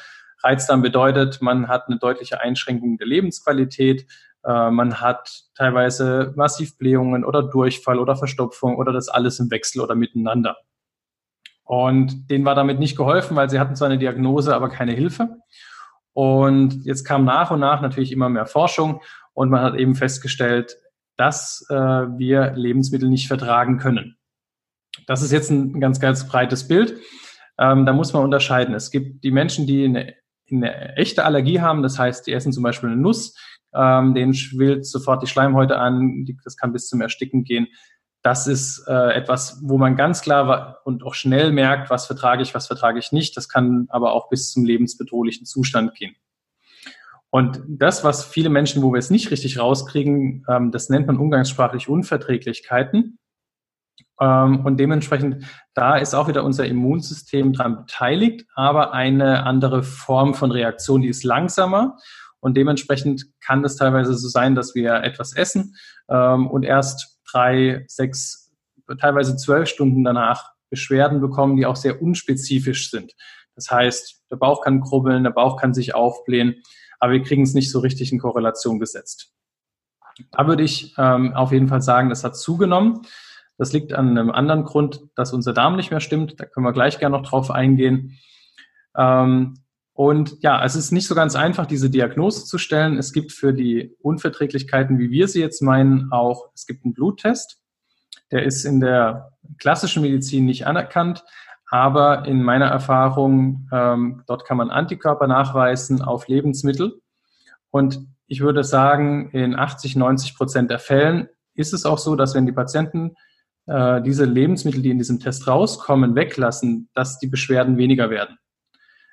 Reizdarm 0.42 0.82
bedeutet, 0.82 1.42
man 1.42 1.68
hat 1.68 1.88
eine 1.88 1.98
deutliche 1.98 2.40
Einschränkung 2.40 2.98
der 2.98 3.06
Lebensqualität. 3.06 4.06
Äh, 4.44 4.70
man 4.70 5.00
hat 5.00 5.44
teilweise 5.54 6.32
massiv 6.37 6.78
Blähungen 6.78 7.25
oder 7.25 7.42
Durchfall 7.42 7.98
oder 7.98 8.16
Verstopfung 8.16 8.76
oder 8.76 8.92
das 8.92 9.08
alles 9.08 9.40
im 9.40 9.50
Wechsel 9.50 9.80
oder 9.80 9.94
miteinander. 9.94 10.56
Und 11.64 12.30
denen 12.30 12.44
war 12.44 12.54
damit 12.54 12.78
nicht 12.78 12.96
geholfen, 12.96 13.37
weil 13.37 13.50
sie 13.50 13.60
hatten 13.60 13.76
zwar 13.76 13.88
eine 13.88 13.98
Diagnose, 13.98 14.54
aber 14.54 14.70
keine 14.70 14.92
Hilfe. 14.92 15.37
Und 16.14 16.84
jetzt 16.84 17.04
kam 17.04 17.25
nach 17.25 17.50
und 17.50 17.60
nach 17.60 17.80
natürlich 17.80 18.10
immer 18.10 18.28
mehr 18.28 18.46
Forschung 18.46 19.02
und 19.34 19.50
man 19.50 19.62
hat 19.62 19.76
eben 19.76 19.94
festgestellt, 19.94 20.78
dass 21.16 21.66
äh, 21.70 21.75
wir 21.75 22.52
Lebensmittel 22.54 23.08
nicht 23.08 23.28
vertragen 23.28 23.78
können. 23.78 24.17
Das 25.07 25.23
ist 25.23 25.33
jetzt 25.33 25.50
ein 25.50 25.81
ganz, 25.81 26.00
ganz 26.00 26.26
breites 26.26 26.69
Bild. 26.69 26.99
Ähm, 27.59 27.87
da 27.87 27.93
muss 27.93 28.12
man 28.12 28.23
unterscheiden. 28.23 28.75
Es 28.75 28.90
gibt 28.90 29.25
die 29.25 29.31
Menschen, 29.31 29.67
die 29.67 29.85
eine, 29.85 30.14
eine 30.50 30.97
echte 30.97 31.25
Allergie 31.25 31.61
haben, 31.61 31.83
das 31.83 31.99
heißt, 31.99 32.26
die 32.26 32.33
essen 32.33 32.52
zum 32.52 32.62
Beispiel 32.62 32.90
eine 32.90 33.00
Nuss, 33.00 33.37
ähm, 33.75 34.14
denen 34.14 34.35
schwillt 34.35 34.87
sofort 34.87 35.23
die 35.23 35.26
Schleimhäute 35.26 35.78
an, 35.78 36.25
die, 36.25 36.37
das 36.45 36.57
kann 36.57 36.73
bis 36.73 36.88
zum 36.88 37.00
Ersticken 37.00 37.45
gehen. 37.45 37.69
Das 38.23 38.47
ist 38.47 38.85
äh, 38.88 39.12
etwas, 39.14 39.61
wo 39.62 39.78
man 39.78 39.97
ganz 39.97 40.23
klar 40.23 40.78
und 40.85 41.05
auch 41.05 41.14
schnell 41.14 41.52
merkt, 41.52 41.90
was 41.90 42.07
vertrage 42.07 42.43
ich, 42.43 42.55
was 42.55 42.67
vertrage 42.67 42.99
ich 42.99 43.12
nicht. 43.12 43.37
Das 43.37 43.49
kann 43.49 43.87
aber 43.90 44.12
auch 44.12 44.28
bis 44.28 44.50
zum 44.50 44.64
lebensbedrohlichen 44.64 45.47
Zustand 45.47 45.95
gehen. 45.95 46.17
Und 47.31 47.62
das, 47.69 48.05
was 48.05 48.25
viele 48.25 48.49
Menschen, 48.49 48.83
wo 48.83 48.93
wir 48.93 48.99
es 48.99 49.11
nicht 49.11 49.31
richtig 49.31 49.59
rauskriegen, 49.59 50.45
ähm, 50.49 50.73
das 50.73 50.88
nennt 50.88 51.07
man 51.07 51.19
umgangssprachlich 51.19 51.88
Unverträglichkeiten. 51.88 53.17
Ähm, 54.20 54.64
und 54.64 54.78
dementsprechend, 54.78 55.44
da 55.75 55.96
ist 55.96 56.14
auch 56.14 56.28
wieder 56.28 56.44
unser 56.44 56.66
Immunsystem 56.66 57.52
dran 57.52 57.76
beteiligt, 57.76 58.46
aber 58.54 58.92
eine 58.92 59.44
andere 59.44 59.82
Form 59.82 60.34
von 60.34 60.50
Reaktion, 60.50 61.02
die 61.02 61.08
ist 61.08 61.25
langsamer. 61.25 61.96
Und 62.40 62.56
dementsprechend 62.56 63.26
kann 63.40 63.64
es 63.64 63.76
teilweise 63.76 64.14
so 64.14 64.28
sein, 64.28 64.54
dass 64.54 64.75
wir 64.75 64.94
etwas 65.02 65.34
essen 65.34 65.75
ähm, 66.08 66.46
und 66.46 66.62
erst 66.64 67.18
drei, 67.30 67.84
sechs, 67.88 68.52
teilweise 69.00 69.37
zwölf 69.37 69.68
Stunden 69.68 70.04
danach 70.04 70.52
Beschwerden 70.70 71.20
bekommen, 71.20 71.56
die 71.56 71.66
auch 71.66 71.76
sehr 71.76 72.00
unspezifisch 72.02 72.90
sind. 72.90 73.14
Das 73.54 73.70
heißt, 73.70 74.25
der 74.30 74.37
Bauch 74.37 74.62
kann 74.62 74.80
krubbeln, 74.80 75.25
der 75.25 75.30
Bauch 75.30 75.60
kann 75.60 75.75
sich 75.75 75.94
aufblähen, 75.94 76.62
aber 77.00 77.12
wir 77.12 77.22
kriegen 77.22 77.42
es 77.42 77.54
nicht 77.54 77.70
so 77.70 77.80
richtig 77.80 78.12
in 78.12 78.18
Korrelation 78.18 78.78
gesetzt. 78.78 79.32
Da 80.30 80.46
würde 80.46 80.62
ich 80.62 80.94
ähm, 80.98 81.32
auf 81.34 81.52
jeden 81.52 81.68
Fall 81.68 81.82
sagen, 81.82 82.08
das 82.08 82.25
hat 82.25 82.37
zugenommen. 82.37 83.02
Das 83.58 83.72
liegt 83.72 83.92
an 83.92 84.10
einem 84.10 84.30
anderen 84.30 84.64
Grund, 84.64 85.02
dass 85.16 85.32
unser 85.32 85.52
Darm 85.52 85.76
nicht 85.76 85.90
mehr 85.90 86.00
stimmt. 86.00 86.40
Da 86.40 86.46
können 86.46 86.64
wir 86.64 86.72
gleich 86.72 86.98
gerne 86.98 87.18
noch 87.18 87.28
drauf 87.28 87.50
eingehen. 87.50 88.18
Ähm, 88.96 89.54
und 89.92 90.36
ja, 90.42 90.64
es 90.64 90.76
ist 90.76 90.92
nicht 90.92 91.08
so 91.08 91.16
ganz 91.16 91.34
einfach, 91.34 91.66
diese 91.66 91.90
Diagnose 91.90 92.44
zu 92.44 92.56
stellen. 92.56 92.98
Es 92.98 93.12
gibt 93.12 93.32
für 93.32 93.52
die 93.52 93.96
Unverträglichkeiten, 94.00 95.00
wie 95.00 95.10
wir 95.10 95.26
sie 95.26 95.40
jetzt 95.40 95.60
meinen, 95.60 96.12
auch, 96.12 96.50
es 96.54 96.66
gibt 96.66 96.84
einen 96.84 96.94
Bluttest. 96.94 97.60
Der 98.30 98.44
ist 98.44 98.64
in 98.64 98.78
der 98.78 99.32
klassischen 99.58 100.02
Medizin 100.02 100.44
nicht 100.44 100.68
anerkannt, 100.68 101.24
aber 101.68 102.26
in 102.26 102.44
meiner 102.44 102.66
Erfahrung, 102.66 103.68
ähm, 103.72 104.22
dort 104.28 104.44
kann 104.44 104.56
man 104.56 104.70
Antikörper 104.70 105.26
nachweisen 105.26 106.00
auf 106.00 106.28
Lebensmittel. 106.28 107.00
Und 107.70 107.98
ich 108.28 108.40
würde 108.40 108.62
sagen, 108.62 109.30
in 109.30 109.56
80, 109.56 109.96
90 109.96 110.36
Prozent 110.36 110.70
der 110.70 110.78
Fällen 110.78 111.28
ist 111.54 111.72
es 111.72 111.84
auch 111.84 111.98
so, 111.98 112.14
dass 112.14 112.36
wenn 112.36 112.46
die 112.46 112.52
Patienten 112.52 113.16
äh, 113.68 114.02
diese 114.02 114.25
Lebensmittel, 114.25 114.82
die 114.82 114.90
in 114.90 114.98
diesem 114.98 115.20
Test 115.20 115.46
rauskommen, 115.46 116.14
weglassen, 116.14 116.88
dass 116.94 117.18
die 117.18 117.26
Beschwerden 117.26 117.76
weniger 117.76 118.10
werden. 118.10 118.38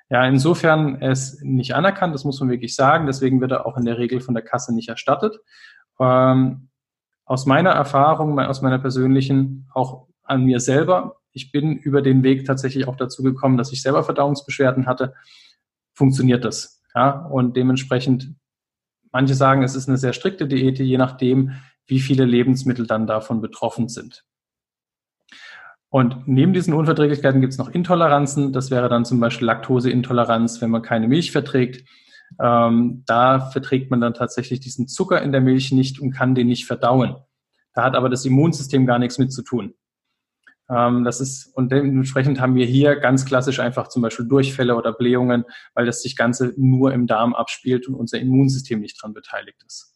Ja, 0.08 0.24
insofern 0.24 1.02
es 1.02 1.40
nicht 1.42 1.74
anerkannt, 1.74 2.14
das 2.14 2.24
muss 2.24 2.40
man 2.40 2.48
wirklich 2.48 2.74
sagen. 2.74 3.06
Deswegen 3.06 3.40
wird 3.40 3.52
er 3.52 3.66
auch 3.66 3.76
in 3.76 3.84
der 3.84 3.98
Regel 3.98 4.20
von 4.20 4.34
der 4.34 4.44
Kasse 4.44 4.74
nicht 4.74 4.88
erstattet. 4.88 5.38
Ähm, 6.00 6.68
aus 7.24 7.44
meiner 7.44 7.70
Erfahrung, 7.70 8.38
aus 8.38 8.62
meiner 8.62 8.78
persönlichen, 8.78 9.68
auch 9.74 10.06
an 10.22 10.44
mir 10.44 10.60
selber, 10.60 11.16
ich 11.32 11.52
bin 11.52 11.76
über 11.76 12.00
den 12.00 12.22
Weg 12.22 12.46
tatsächlich 12.46 12.88
auch 12.88 12.96
dazu 12.96 13.22
gekommen, 13.22 13.58
dass 13.58 13.72
ich 13.72 13.82
selber 13.82 14.04
Verdauungsbeschwerden 14.04 14.86
hatte. 14.86 15.12
Funktioniert 15.92 16.44
das? 16.44 16.82
Ja, 16.94 17.26
und 17.26 17.56
dementsprechend, 17.56 18.34
manche 19.12 19.34
sagen, 19.34 19.62
es 19.62 19.74
ist 19.74 19.88
eine 19.88 19.98
sehr 19.98 20.14
strikte 20.14 20.46
Diät, 20.46 20.78
je 20.78 20.96
nachdem, 20.96 21.52
wie 21.86 22.00
viele 22.00 22.24
Lebensmittel 22.24 22.86
dann 22.86 23.06
davon 23.06 23.40
betroffen 23.42 23.88
sind. 23.88 24.24
Und 25.96 26.28
neben 26.28 26.52
diesen 26.52 26.74
Unverträglichkeiten 26.74 27.40
gibt 27.40 27.54
es 27.54 27.58
noch 27.58 27.70
Intoleranzen. 27.70 28.52
Das 28.52 28.70
wäre 28.70 28.90
dann 28.90 29.06
zum 29.06 29.18
Beispiel 29.18 29.46
Laktoseintoleranz, 29.46 30.60
wenn 30.60 30.68
man 30.68 30.82
keine 30.82 31.08
Milch 31.08 31.32
verträgt. 31.32 31.88
Ähm, 32.38 33.02
da 33.06 33.40
verträgt 33.40 33.90
man 33.90 34.02
dann 34.02 34.12
tatsächlich 34.12 34.60
diesen 34.60 34.88
Zucker 34.88 35.22
in 35.22 35.32
der 35.32 35.40
Milch 35.40 35.72
nicht 35.72 35.98
und 35.98 36.10
kann 36.10 36.34
den 36.34 36.48
nicht 36.48 36.66
verdauen. 36.66 37.16
Da 37.72 37.82
hat 37.82 37.96
aber 37.96 38.10
das 38.10 38.26
Immunsystem 38.26 38.84
gar 38.84 38.98
nichts 38.98 39.16
mit 39.16 39.32
zu 39.32 39.40
tun. 39.40 39.72
Ähm, 40.68 41.02
das 41.02 41.22
ist, 41.22 41.46
und 41.56 41.72
dementsprechend 41.72 42.42
haben 42.42 42.56
wir 42.56 42.66
hier 42.66 42.96
ganz 42.96 43.24
klassisch 43.24 43.58
einfach 43.58 43.88
zum 43.88 44.02
Beispiel 44.02 44.28
Durchfälle 44.28 44.76
oder 44.76 44.92
Blähungen, 44.92 45.46
weil 45.72 45.86
das 45.86 46.02
sich 46.02 46.14
Ganze 46.14 46.52
nur 46.58 46.92
im 46.92 47.06
Darm 47.06 47.34
abspielt 47.34 47.88
und 47.88 47.94
unser 47.94 48.18
Immunsystem 48.20 48.80
nicht 48.80 49.02
dran 49.02 49.14
beteiligt 49.14 49.64
ist. 49.66 49.95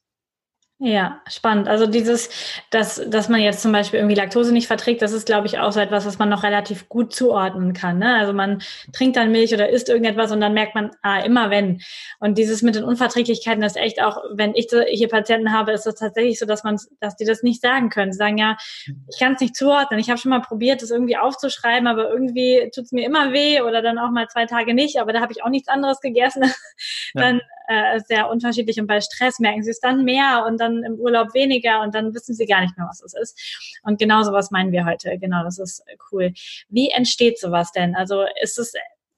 Ja, 0.83 1.21
spannend. 1.29 1.69
Also 1.69 1.87
dieses, 1.87 2.31
dass, 2.71 3.03
dass 3.07 3.29
man 3.29 3.43
jetzt 3.43 3.61
zum 3.61 3.71
Beispiel 3.71 4.01
irgendwie 4.01 4.17
Laktose 4.17 4.51
nicht 4.51 4.67
verträgt, 4.67 5.03
das 5.03 5.13
ist, 5.13 5.27
glaube 5.27 5.47
ich, 5.47 5.59
auch 5.59 5.73
so 5.73 5.81
etwas, 5.81 6.07
was 6.07 6.19
man 6.19 6.31
noch 6.31 6.43
relativ 6.43 6.89
gut 6.89 7.13
zuordnen 7.13 7.75
kann. 7.75 7.99
Ne? 7.99 8.15
Also 8.15 8.33
man 8.33 8.63
trinkt 8.91 9.19
dann 9.19 9.31
Milch 9.31 9.53
oder 9.53 9.69
isst 9.69 9.91
irgendetwas 9.91 10.33
und 10.33 10.41
dann 10.41 10.55
merkt 10.55 10.75
man, 10.75 10.91
ah, 11.03 11.19
immer 11.21 11.51
wenn. 11.51 11.83
Und 12.19 12.39
dieses 12.39 12.63
mit 12.63 12.77
den 12.77 12.85
Unverträglichkeiten 12.85 13.63
ist 13.63 13.77
echt 13.77 14.03
auch, 14.03 14.23
wenn 14.33 14.55
ich 14.55 14.69
hier 14.91 15.09
Patienten 15.09 15.53
habe, 15.53 15.73
ist 15.73 15.87
es 15.87 15.97
tatsächlich 15.97 16.39
so, 16.39 16.47
dass 16.47 16.65
man, 16.65 16.79
dass 16.99 17.15
die 17.15 17.27
das 17.27 17.43
nicht 17.43 17.61
sagen 17.61 17.91
können. 17.91 18.13
Sie 18.13 18.19
sagen 18.19 18.39
ja, 18.39 18.57
ich 18.87 19.19
kann 19.19 19.35
es 19.35 19.41
nicht 19.43 19.57
zuordnen. 19.57 20.01
Ich 20.01 20.09
habe 20.09 20.19
schon 20.19 20.31
mal 20.31 20.41
probiert, 20.41 20.81
das 20.81 20.91
irgendwie 20.91 21.19
aufzuschreiben, 21.19 21.89
aber 21.89 22.09
irgendwie 22.09 22.71
tut 22.75 22.85
es 22.85 22.93
mir 22.93 23.05
immer 23.05 23.35
weh 23.35 23.61
oder 23.61 23.83
dann 23.83 23.99
auch 23.99 24.11
mal 24.11 24.29
zwei 24.29 24.47
Tage 24.47 24.73
nicht, 24.73 24.99
aber 24.99 25.13
da 25.13 25.21
habe 25.21 25.33
ich 25.33 25.45
auch 25.45 25.51
nichts 25.51 25.69
anderes 25.69 26.01
gegessen. 26.01 26.51
Dann 27.15 27.43
äh, 27.71 28.01
sehr 28.01 28.29
unterschiedlich 28.29 28.81
und 28.81 28.89
bei 28.89 29.01
Stress 29.01 29.39
merken 29.39 29.63
sie 29.63 29.71
es 29.71 29.79
dann 29.79 30.05
mehr 30.05 30.45
und 30.45 30.61
dann 30.61 30.83
im 30.83 30.95
Urlaub 30.95 31.35
weniger 31.35 31.83
und 31.83 31.95
dann 31.95 32.13
wissen 32.13 32.35
sie 32.35 32.47
gar 32.47 32.63
nicht 32.63 32.77
mehr, 32.77 32.89
was 32.89 33.01
es 33.01 33.15
ist. 33.15 33.81
Und 33.85 34.01
genau 34.01 34.25
sowas 34.25 34.51
meinen 34.51 34.73
wir 34.73 34.85
heute. 34.85 35.17
Genau, 35.19 35.45
das 35.45 35.59
ist 35.59 35.85
cool. 36.11 36.33
Wie 36.69 36.91
entsteht 36.91 37.39
sowas 37.39 37.71
denn? 37.71 37.95
Also 37.95 38.25
ist 38.43 38.59
es 38.59 38.73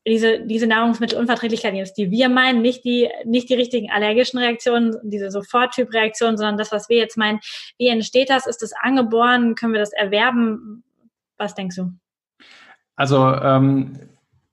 diese, 0.07 0.41
diese 0.41 0.67
Nahrungsmittelunverträglichkeit 0.67 1.73
jetzt, 1.73 1.97
die 1.97 2.11
wir 2.11 2.29
meinen, 2.29 2.61
nicht 2.61 2.85
die, 2.85 3.09
nicht 3.25 3.49
die 3.49 3.55
richtigen 3.55 3.91
allergischen 3.91 4.39
Reaktionen, 4.39 4.97
diese 5.03 5.31
Soforttyp-Reaktionen, 5.31 6.37
sondern 6.37 6.59
das, 6.59 6.73
was 6.73 6.91
wir 6.91 6.99
jetzt 6.99 7.17
meinen. 7.17 7.41
Wie 7.79 7.89
entsteht 7.89 8.29
das? 8.29 8.47
Ist 8.47 8.61
das 8.61 8.73
angeboren? 8.79 9.55
Können 9.55 9.73
wir 9.73 9.81
das 9.81 9.95
erwerben? 9.95 10.85
Was 11.39 11.55
denkst 11.55 11.77
du? 11.77 11.93
Also 12.97 13.35
ähm, 13.35 13.99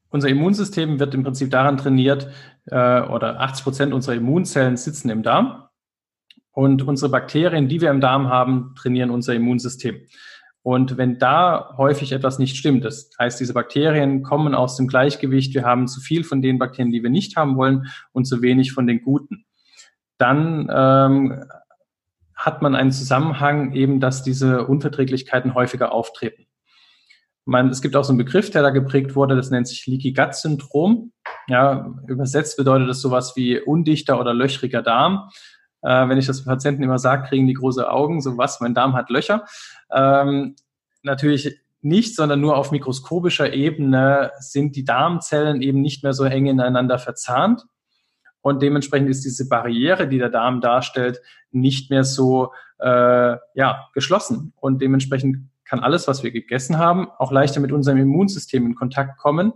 unser 0.09 0.29
Immunsystem 0.29 0.99
wird 0.99 1.13
im 1.13 1.23
Prinzip 1.23 1.51
daran 1.51 1.77
trainiert, 1.77 2.29
äh, 2.71 3.01
oder 3.01 3.39
80 3.39 3.63
Prozent 3.63 3.93
unserer 3.93 4.15
Immunzellen 4.15 4.77
sitzen 4.77 5.09
im 5.09 5.23
Darm. 5.23 5.63
Und 6.51 6.81
unsere 6.81 7.11
Bakterien, 7.11 7.67
die 7.69 7.79
wir 7.81 7.89
im 7.91 8.01
Darm 8.01 8.27
haben, 8.29 8.73
trainieren 8.77 9.11
unser 9.11 9.33
Immunsystem. 9.33 10.01
Und 10.61 10.97
wenn 10.97 11.17
da 11.19 11.73
häufig 11.77 12.11
etwas 12.11 12.37
nicht 12.37 12.57
stimmt, 12.57 12.83
das 12.83 13.11
heißt, 13.17 13.39
diese 13.39 13.53
Bakterien 13.53 14.23
kommen 14.23 14.53
aus 14.53 14.75
dem 14.75 14.87
Gleichgewicht, 14.87 15.53
wir 15.53 15.63
haben 15.63 15.87
zu 15.87 16.01
viel 16.01 16.23
von 16.23 16.41
den 16.41 16.59
Bakterien, 16.59 16.91
die 16.91 17.01
wir 17.01 17.09
nicht 17.09 17.37
haben 17.37 17.55
wollen, 17.55 17.87
und 18.11 18.25
zu 18.25 18.41
wenig 18.41 18.73
von 18.73 18.85
den 18.85 19.01
guten, 19.01 19.45
dann 20.17 20.67
ähm, 20.69 21.45
hat 22.35 22.61
man 22.61 22.75
einen 22.75 22.91
Zusammenhang 22.91 23.73
eben, 23.73 23.99
dass 23.99 24.21
diese 24.23 24.65
Unverträglichkeiten 24.67 25.53
häufiger 25.55 25.93
auftreten. 25.93 26.48
Man, 27.49 27.69
es 27.69 27.81
gibt 27.81 27.95
auch 27.95 28.03
so 28.03 28.11
einen 28.11 28.19
Begriff, 28.19 28.51
der 28.51 28.61
da 28.61 28.69
geprägt 28.69 29.15
wurde, 29.15 29.35
das 29.35 29.49
nennt 29.49 29.67
sich 29.67 29.87
Leaky 29.87 30.13
Gut 30.13 30.35
Syndrom. 30.35 31.13
Ja, 31.47 31.95
übersetzt 32.05 32.57
bedeutet 32.57 32.87
das 32.87 33.01
sowas 33.01 33.35
wie 33.35 33.59
undichter 33.59 34.19
oder 34.19 34.35
löchriger 34.35 34.83
Darm. 34.83 35.29
Äh, 35.81 36.07
wenn 36.07 36.19
ich 36.19 36.27
das 36.27 36.45
Patienten 36.45 36.83
immer 36.83 36.99
sage, 36.99 37.27
kriegen 37.27 37.47
die 37.47 37.55
große 37.55 37.89
Augen, 37.89 38.21
so 38.21 38.37
was, 38.37 38.61
mein 38.61 38.75
Darm 38.75 38.93
hat 38.93 39.09
Löcher. 39.09 39.45
Ähm, 39.91 40.57
natürlich 41.01 41.59
nicht, 41.81 42.15
sondern 42.15 42.39
nur 42.39 42.55
auf 42.55 42.71
mikroskopischer 42.71 43.51
Ebene 43.51 44.31
sind 44.37 44.75
die 44.75 44.85
Darmzellen 44.85 45.63
eben 45.63 45.81
nicht 45.81 46.03
mehr 46.03 46.13
so 46.13 46.25
eng 46.25 46.45
ineinander 46.45 46.99
verzahnt. 46.99 47.65
Und 48.41 48.61
dementsprechend 48.61 49.09
ist 49.09 49.25
diese 49.25 49.49
Barriere, 49.49 50.07
die 50.07 50.19
der 50.19 50.29
Darm 50.29 50.61
darstellt, 50.61 51.19
nicht 51.49 51.89
mehr 51.89 52.03
so 52.03 52.53
äh, 52.77 53.37
ja, 53.55 53.89
geschlossen. 53.95 54.53
Und 54.55 54.83
dementsprechend 54.83 55.49
kann 55.69 55.79
alles, 55.79 56.07
was 56.07 56.23
wir 56.23 56.31
gegessen 56.31 56.77
haben, 56.77 57.09
auch 57.19 57.31
leichter 57.31 57.59
mit 57.59 57.71
unserem 57.71 57.97
Immunsystem 57.97 58.65
in 58.65 58.75
Kontakt 58.75 59.17
kommen. 59.17 59.53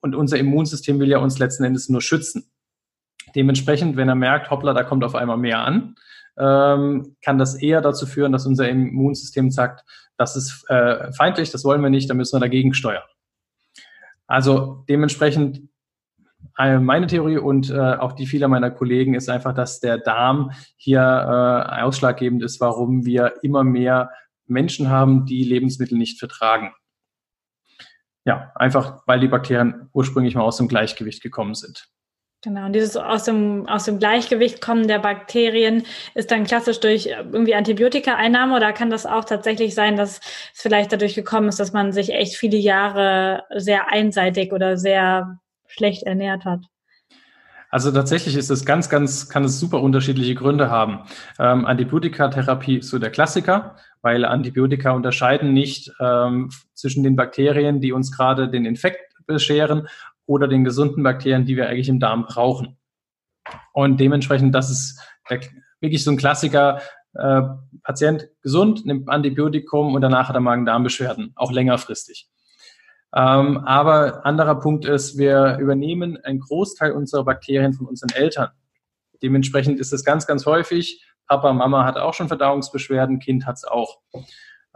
Und 0.00 0.14
unser 0.14 0.38
Immunsystem 0.38 1.00
will 1.00 1.08
ja 1.08 1.18
uns 1.18 1.38
letzten 1.38 1.64
Endes 1.64 1.88
nur 1.88 2.02
schützen. 2.02 2.50
Dementsprechend, 3.34 3.96
wenn 3.96 4.08
er 4.08 4.14
merkt, 4.14 4.50
hoppla, 4.50 4.74
da 4.74 4.84
kommt 4.84 5.02
auf 5.02 5.14
einmal 5.14 5.38
mehr 5.38 5.60
an, 5.60 5.96
ähm, 6.38 7.16
kann 7.24 7.38
das 7.38 7.54
eher 7.54 7.80
dazu 7.80 8.06
führen, 8.06 8.32
dass 8.32 8.46
unser 8.46 8.68
Immunsystem 8.68 9.50
sagt, 9.50 9.84
das 10.16 10.36
ist 10.36 10.64
äh, 10.68 11.12
feindlich, 11.12 11.50
das 11.50 11.64
wollen 11.64 11.82
wir 11.82 11.90
nicht, 11.90 12.08
da 12.08 12.14
müssen 12.14 12.36
wir 12.36 12.40
dagegen 12.40 12.74
steuern. 12.74 13.02
Also 14.26 14.84
dementsprechend 14.88 15.62
äh, 16.58 16.78
meine 16.78 17.06
Theorie 17.06 17.38
und 17.38 17.70
äh, 17.70 17.78
auch 17.78 18.12
die 18.12 18.26
vieler 18.26 18.48
meiner 18.48 18.70
Kollegen 18.70 19.14
ist 19.14 19.28
einfach, 19.28 19.54
dass 19.54 19.80
der 19.80 19.98
Darm 19.98 20.52
hier 20.76 21.00
äh, 21.00 21.82
ausschlaggebend 21.82 22.42
ist, 22.42 22.60
warum 22.60 23.04
wir 23.04 23.34
immer 23.42 23.64
mehr 23.64 24.10
Menschen 24.46 24.88
haben, 24.88 25.26
die 25.26 25.44
Lebensmittel 25.44 25.98
nicht 25.98 26.18
vertragen. 26.18 26.72
Ja, 28.24 28.52
einfach 28.56 29.02
weil 29.06 29.20
die 29.20 29.28
Bakterien 29.28 29.88
ursprünglich 29.92 30.34
mal 30.34 30.42
aus 30.42 30.56
dem 30.56 30.68
Gleichgewicht 30.68 31.22
gekommen 31.22 31.54
sind. 31.54 31.88
Genau, 32.42 32.66
und 32.66 32.74
dieses 32.74 32.96
aus 32.96 33.24
dem, 33.24 33.66
aus 33.66 33.84
dem 33.84 33.98
Gleichgewicht 33.98 34.60
kommen 34.60 34.86
der 34.86 34.98
Bakterien 34.98 35.84
ist 36.14 36.30
dann 36.30 36.44
klassisch 36.44 36.80
durch 36.80 37.06
irgendwie 37.06 37.54
Antibiotika-Einnahme 37.54 38.54
oder 38.54 38.72
kann 38.72 38.90
das 38.90 39.06
auch 39.06 39.24
tatsächlich 39.24 39.74
sein, 39.74 39.96
dass 39.96 40.20
es 40.54 40.60
vielleicht 40.60 40.92
dadurch 40.92 41.14
gekommen 41.14 41.48
ist, 41.48 41.58
dass 41.58 41.72
man 41.72 41.92
sich 41.92 42.12
echt 42.12 42.36
viele 42.36 42.56
Jahre 42.56 43.42
sehr 43.56 43.90
einseitig 43.90 44.52
oder 44.52 44.76
sehr 44.76 45.38
schlecht 45.66 46.04
ernährt 46.04 46.44
hat? 46.44 46.60
Also 47.70 47.90
tatsächlich 47.90 48.36
ist 48.36 48.50
es 48.50 48.64
ganz, 48.64 48.88
ganz, 48.88 49.28
kann 49.28 49.44
es 49.44 49.58
super 49.58 49.82
unterschiedliche 49.82 50.34
Gründe 50.34 50.70
haben. 50.70 51.00
Ähm, 51.38 51.66
Antibiotikatherapie 51.66 52.78
ist 52.78 52.90
so 52.90 52.98
der 52.98 53.10
Klassiker, 53.10 53.76
weil 54.06 54.24
Antibiotika 54.24 54.92
unterscheiden 54.92 55.52
nicht 55.52 55.92
ähm, 55.98 56.50
zwischen 56.74 57.02
den 57.02 57.16
Bakterien, 57.16 57.80
die 57.80 57.90
uns 57.90 58.16
gerade 58.16 58.48
den 58.48 58.64
Infekt 58.64 59.16
bescheren 59.26 59.88
oder 60.26 60.46
den 60.46 60.62
gesunden 60.62 61.02
Bakterien, 61.02 61.44
die 61.44 61.56
wir 61.56 61.68
eigentlich 61.68 61.88
im 61.88 61.98
Darm 61.98 62.24
brauchen. 62.24 62.76
Und 63.72 63.98
dementsprechend, 63.98 64.54
das 64.54 64.70
ist 64.70 65.00
wirklich 65.80 66.04
so 66.04 66.12
ein 66.12 66.16
Klassiker. 66.16 66.80
Äh, 67.14 67.42
Patient 67.82 68.28
gesund, 68.42 68.86
nimmt 68.86 69.08
Antibiotikum 69.08 69.96
und 69.96 70.02
danach 70.02 70.28
hat 70.28 70.36
er 70.36 70.40
Magen-Darm-Beschwerden, 70.40 71.32
auch 71.34 71.50
längerfristig. 71.50 72.28
Ähm, 73.12 73.58
aber 73.66 74.24
anderer 74.24 74.60
Punkt 74.60 74.84
ist, 74.84 75.18
wir 75.18 75.58
übernehmen 75.58 76.16
einen 76.18 76.38
Großteil 76.38 76.92
unserer 76.92 77.24
Bakterien 77.24 77.72
von 77.72 77.86
unseren 77.86 78.10
Eltern. 78.10 78.50
Dementsprechend 79.20 79.80
ist 79.80 79.92
es 79.92 80.04
ganz, 80.04 80.28
ganz 80.28 80.46
häufig. 80.46 81.04
Papa, 81.26 81.52
Mama 81.52 81.84
hat 81.84 81.96
auch 81.96 82.14
schon 82.14 82.28
Verdauungsbeschwerden, 82.28 83.18
Kind 83.18 83.46
hat 83.46 83.56
es 83.56 83.64
auch. 83.64 83.98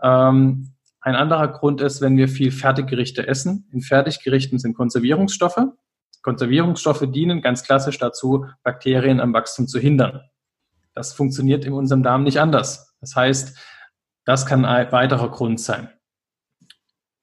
Ähm, 0.02 0.74
ein 1.00 1.14
anderer 1.14 1.48
Grund 1.48 1.80
ist, 1.80 2.00
wenn 2.00 2.16
wir 2.16 2.28
viel 2.28 2.50
Fertiggerichte 2.50 3.26
essen. 3.26 3.68
In 3.72 3.80
Fertiggerichten 3.80 4.58
sind 4.58 4.74
Konservierungsstoffe. 4.74 5.60
Konservierungsstoffe 6.22 7.04
dienen 7.10 7.40
ganz 7.40 7.62
klassisch 7.62 7.98
dazu, 7.98 8.46
Bakterien 8.62 9.20
am 9.20 9.32
Wachstum 9.32 9.66
zu 9.66 9.78
hindern. 9.78 10.20
Das 10.92 11.14
funktioniert 11.14 11.64
in 11.64 11.72
unserem 11.72 12.02
Darm 12.02 12.24
nicht 12.24 12.40
anders. 12.40 12.94
Das 13.00 13.16
heißt, 13.16 13.58
das 14.24 14.44
kann 14.44 14.66
ein 14.66 14.92
weiterer 14.92 15.30
Grund 15.30 15.60
sein. 15.60 15.88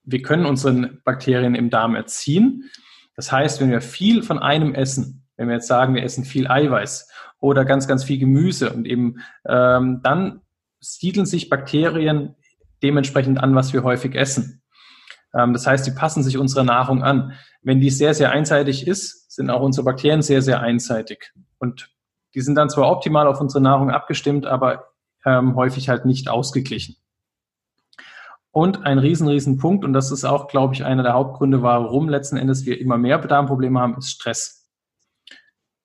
Wir 0.04 0.22
können 0.22 0.46
unsere 0.46 0.88
Bakterien 1.04 1.54
im 1.54 1.70
Darm 1.70 1.96
erziehen. 1.96 2.72
Das 3.16 3.32
heißt, 3.32 3.62
wenn 3.62 3.70
wir 3.70 3.82
viel 3.82 4.24
von 4.24 4.40
einem 4.40 4.74
essen, 4.74 5.27
wenn 5.38 5.48
wir 5.48 5.56
jetzt 5.56 5.68
sagen, 5.68 5.96
wir 5.96 6.04
essen 6.04 6.26
viel 6.26 6.48
Eiweiß 6.48 7.10
oder 7.40 7.64
ganz, 7.64 7.88
ganz 7.88 8.04
viel 8.04 8.18
Gemüse 8.18 8.72
und 8.72 8.86
eben 8.86 9.22
ähm, 9.48 10.02
dann 10.04 10.42
siedeln 10.80 11.26
sich 11.26 11.50
Bakterien 11.50 12.36
dementsprechend 12.84 13.42
an, 13.42 13.56
was 13.56 13.74
wir 13.74 13.84
häufig 13.84 14.16
essen. 14.16 14.62
Ähm, 15.34 15.54
das 15.54 15.66
heißt, 15.68 15.86
die 15.86 15.92
passen 15.92 16.24
sich 16.24 16.38
unserer 16.38 16.64
Nahrung 16.64 17.04
an. 17.04 17.34
Wenn 17.62 17.80
die 17.80 17.90
sehr, 17.90 18.14
sehr 18.14 18.32
einseitig 18.32 18.88
ist, 18.88 19.32
sind 19.32 19.50
auch 19.50 19.62
unsere 19.62 19.86
Bakterien 19.86 20.22
sehr, 20.22 20.42
sehr 20.42 20.62
einseitig. 20.62 21.32
Und 21.60 21.90
die 22.34 22.42
sind 22.42 22.56
dann 22.56 22.70
zwar 22.70 22.92
optimal 22.92 23.28
auf 23.28 23.42
unsere 23.42 23.62
Nahrung 23.62 23.92
abgestimmt, 23.92 24.46
aber 24.46 24.90
ähm, 25.26 25.56
häufig 25.56 25.90
halt 25.90 26.06
nicht 26.06 26.30
ausgeglichen. 26.30 26.96
Und 28.52 28.86
ein 28.86 28.98
riesen, 28.98 29.28
riesen 29.28 29.58
Punkt, 29.58 29.86
und 29.86 29.94
das 29.94 30.12
ist 30.12 30.26
auch, 30.26 30.48
glaube 30.48 30.74
ich, 30.74 30.84
einer 30.84 31.04
der 31.04 31.14
Hauptgründe, 31.14 31.62
warum 31.62 32.10
letzten 32.10 32.38
Endes 32.38 32.66
wir 32.66 32.80
immer 32.80 32.98
mehr 32.98 33.20
Darmprobleme 33.20 33.80
haben, 33.80 33.98
ist 33.98 34.10
Stress. 34.10 34.57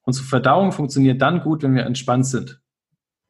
Unsere 0.03 0.27
Verdauung 0.27 0.73
funktioniert 0.73 1.23
dann 1.23 1.43
gut, 1.43 1.63
wenn 1.63 1.75
wir 1.75 1.87
entspannt 1.87 2.27
sind. 2.27 2.61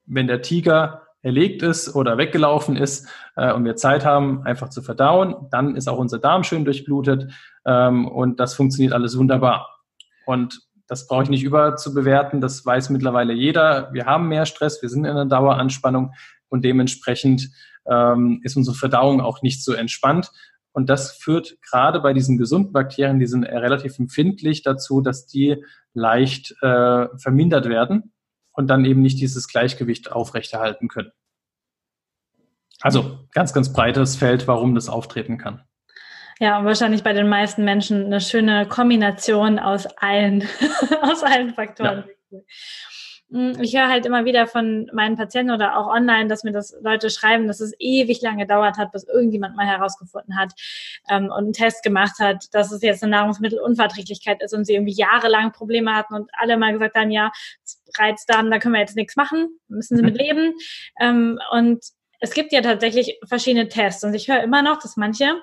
Wenn 0.06 0.26
der 0.26 0.42
Tiger 0.42 1.02
erlegt 1.22 1.62
ist 1.62 1.94
oder 1.94 2.18
weggelaufen 2.18 2.76
ist 2.76 3.08
äh, 3.36 3.52
und 3.52 3.64
wir 3.64 3.76
Zeit 3.76 4.04
haben, 4.04 4.42
einfach 4.42 4.68
zu 4.68 4.82
verdauen, 4.82 5.46
dann 5.50 5.76
ist 5.76 5.88
auch 5.88 5.98
unser 5.98 6.18
Darm 6.18 6.42
schön 6.42 6.64
durchblutet 6.64 7.32
ähm, 7.64 8.08
und 8.08 8.40
das 8.40 8.54
funktioniert 8.54 8.92
alles 8.92 9.16
wunderbar. 9.16 9.68
Und 10.26 10.60
das 10.88 11.06
brauche 11.06 11.22
ich 11.22 11.30
nicht 11.30 11.44
überzubewerten, 11.44 12.40
das 12.40 12.66
weiß 12.66 12.90
mittlerweile 12.90 13.32
jeder. 13.32 13.92
Wir 13.92 14.06
haben 14.06 14.28
mehr 14.28 14.46
Stress, 14.46 14.82
wir 14.82 14.88
sind 14.88 15.04
in 15.04 15.12
einer 15.12 15.26
Daueranspannung 15.26 16.12
und 16.48 16.64
dementsprechend 16.64 17.50
ähm, 17.86 18.40
ist 18.42 18.56
unsere 18.56 18.76
Verdauung 18.76 19.20
auch 19.20 19.42
nicht 19.42 19.64
so 19.64 19.72
entspannt. 19.72 20.30
Und 20.72 20.88
das 20.88 21.12
führt 21.12 21.60
gerade 21.62 22.00
bei 22.00 22.12
diesen 22.12 22.38
gesunden 22.38 22.72
Bakterien, 22.72 23.18
die 23.18 23.26
sind 23.26 23.44
relativ 23.44 23.98
empfindlich 23.98 24.62
dazu, 24.62 25.00
dass 25.00 25.26
die 25.26 25.62
leicht 25.92 26.52
äh, 26.62 27.08
vermindert 27.18 27.68
werden 27.68 28.12
und 28.52 28.68
dann 28.68 28.84
eben 28.84 29.02
nicht 29.02 29.20
dieses 29.20 29.48
Gleichgewicht 29.48 30.12
aufrechterhalten 30.12 30.88
können. 30.88 31.12
Also 32.80 33.18
ganz, 33.32 33.52
ganz 33.52 33.72
breites 33.72 34.16
Feld, 34.16 34.48
warum 34.48 34.74
das 34.74 34.88
auftreten 34.88 35.38
kann. 35.38 35.62
Ja, 36.40 36.58
und 36.58 36.64
wahrscheinlich 36.64 37.04
bei 37.04 37.12
den 37.12 37.28
meisten 37.28 37.64
Menschen 37.64 38.06
eine 38.06 38.20
schöne 38.20 38.66
Kombination 38.66 39.58
aus 39.58 39.86
allen, 39.98 40.42
aus 41.02 41.22
allen 41.22 41.54
Faktoren. 41.54 42.04
Ja. 42.30 42.38
Hm, 43.32 43.58
ich 43.62 43.74
höre 43.74 43.88
halt 43.88 44.04
immer 44.04 44.26
wieder 44.26 44.46
von 44.46 44.90
meinen 44.92 45.16
Patienten 45.16 45.52
oder 45.52 45.78
auch 45.78 45.86
online, 45.86 46.28
dass 46.28 46.44
mir 46.44 46.52
das 46.52 46.76
Leute 46.82 47.08
schreiben, 47.08 47.46
dass 47.46 47.60
es 47.60 47.72
ewig 47.78 48.20
lange 48.20 48.42
gedauert 48.42 48.76
hat, 48.76 48.92
bis 48.92 49.04
irgendjemand 49.04 49.56
mal 49.56 49.66
herausgefunden 49.66 50.36
hat 50.36 50.52
ähm, 51.08 51.24
und 51.24 51.44
einen 51.44 51.52
Test 51.54 51.82
gemacht 51.82 52.18
hat, 52.20 52.46
dass 52.52 52.70
es 52.70 52.82
jetzt 52.82 53.02
eine 53.02 53.12
Nahrungsmittelunverträglichkeit 53.12 54.42
ist 54.42 54.52
und 54.52 54.66
sie 54.66 54.74
irgendwie 54.74 54.92
jahrelang 54.92 55.52
Probleme 55.52 55.94
hatten 55.94 56.14
und 56.14 56.30
alle 56.34 56.58
mal 56.58 56.74
gesagt 56.74 56.94
haben, 56.94 57.10
ja, 57.10 57.32
Reizdarm, 57.98 58.50
da 58.50 58.58
können 58.58 58.74
wir 58.74 58.80
jetzt 58.80 58.96
nichts 58.96 59.16
machen, 59.16 59.58
müssen 59.68 59.96
sie 59.96 60.02
mhm. 60.02 60.08
mit 60.10 60.18
leben. 60.18 60.54
Ähm, 61.00 61.40
und 61.52 61.82
es 62.20 62.34
gibt 62.34 62.52
ja 62.52 62.60
tatsächlich 62.60 63.18
verschiedene 63.26 63.68
Tests 63.68 64.04
und 64.04 64.12
ich 64.12 64.28
höre 64.28 64.42
immer 64.42 64.60
noch, 64.60 64.78
dass 64.78 64.98
manche 64.98 65.40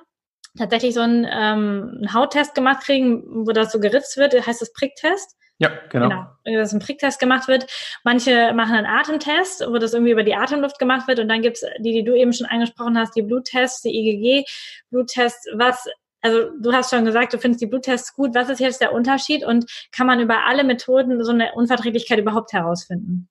tatsächlich 0.57 0.93
so 0.93 1.01
einen, 1.01 1.25
ähm, 1.25 1.95
einen 1.97 2.13
Hauttest 2.13 2.53
gemacht 2.53 2.83
kriegen, 2.83 3.23
wo 3.47 3.51
das 3.51 3.71
so 3.71 3.79
geritzt 3.79 4.17
wird, 4.17 4.45
heißt 4.45 4.61
das 4.61 4.73
Pricktest. 4.73 5.35
Ja, 5.59 5.71
genau. 5.89 6.09
genau. 6.09 6.59
Dass 6.59 6.73
ein 6.73 6.79
Pricktest 6.79 7.19
gemacht 7.19 7.47
wird. 7.47 7.67
Manche 8.03 8.53
machen 8.53 8.75
einen 8.75 8.87
Atemtest, 8.87 9.65
wo 9.67 9.77
das 9.77 9.93
irgendwie 9.93 10.13
über 10.13 10.23
die 10.23 10.33
Atemluft 10.33 10.79
gemacht 10.79 11.07
wird. 11.07 11.19
Und 11.19 11.27
dann 11.27 11.41
gibt's 11.41 11.63
die, 11.79 11.91
die 11.91 12.03
du 12.03 12.15
eben 12.15 12.33
schon 12.33 12.47
angesprochen 12.47 12.97
hast, 12.97 13.15
die 13.15 13.21
Bluttests, 13.21 13.81
die 13.81 13.89
IgG-Bluttests. 13.89 15.47
Was, 15.55 15.85
also 16.21 16.49
du 16.61 16.71
hast 16.71 16.89
schon 16.89 17.03
gesagt, 17.03 17.33
du 17.33 17.37
findest 17.37 17.61
die 17.61 17.67
Bluttests 17.67 18.15
gut. 18.15 18.33
Was 18.33 18.49
ist 18.49 18.59
jetzt 18.59 18.79
der 18.79 18.93
Unterschied? 18.93 19.45
Und 19.45 19.65
kann 19.91 20.07
man 20.07 20.21
über 20.21 20.45
alle 20.47 20.63
Methoden 20.63 21.21
so 21.23 21.31
eine 21.31 21.51
Unverträglichkeit 21.53 22.19
überhaupt 22.19 22.53
herausfinden? 22.53 23.27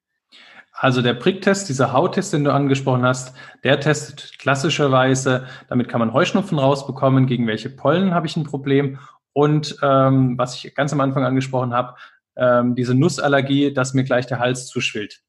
Also 0.80 1.02
der 1.02 1.14
Pricktest, 1.14 1.68
dieser 1.68 1.92
Hauttest, 1.92 2.34
den 2.34 2.44
du 2.44 2.52
angesprochen 2.52 3.04
hast, 3.04 3.34
der 3.64 3.80
testet 3.80 4.38
klassischerweise, 4.38 5.46
damit 5.68 5.88
kann 5.88 5.98
man 5.98 6.12
Heuschnupfen 6.12 6.58
rausbekommen, 6.58 7.26
gegen 7.26 7.48
welche 7.48 7.70
Pollen 7.70 8.14
habe 8.14 8.26
ich 8.26 8.36
ein 8.36 8.44
Problem. 8.44 8.98
Und 9.32 9.76
ähm, 9.82 10.38
was 10.38 10.56
ich 10.56 10.74
ganz 10.74 10.92
am 10.92 11.00
Anfang 11.00 11.24
angesprochen 11.24 11.74
habe, 11.74 11.94
ähm, 12.38 12.74
diese 12.74 12.94
Nussallergie, 12.94 13.74
dass 13.74 13.94
mir 13.94 14.04
gleich 14.04 14.26
der 14.26 14.38
Hals 14.38 14.66
zuschwillt. 14.66 15.20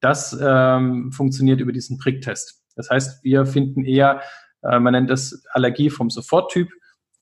Das 0.00 0.36
ähm, 0.40 1.12
funktioniert 1.12 1.60
über 1.60 1.72
diesen 1.72 1.98
Pricktest. 1.98 2.62
Das 2.74 2.90
heißt, 2.90 3.22
wir 3.24 3.46
finden 3.46 3.84
eher, 3.84 4.20
äh, 4.62 4.78
man 4.78 4.92
nennt 4.92 5.10
das 5.10 5.44
Allergie 5.52 5.90
vom 5.90 6.10
Soforttyp. 6.10 6.68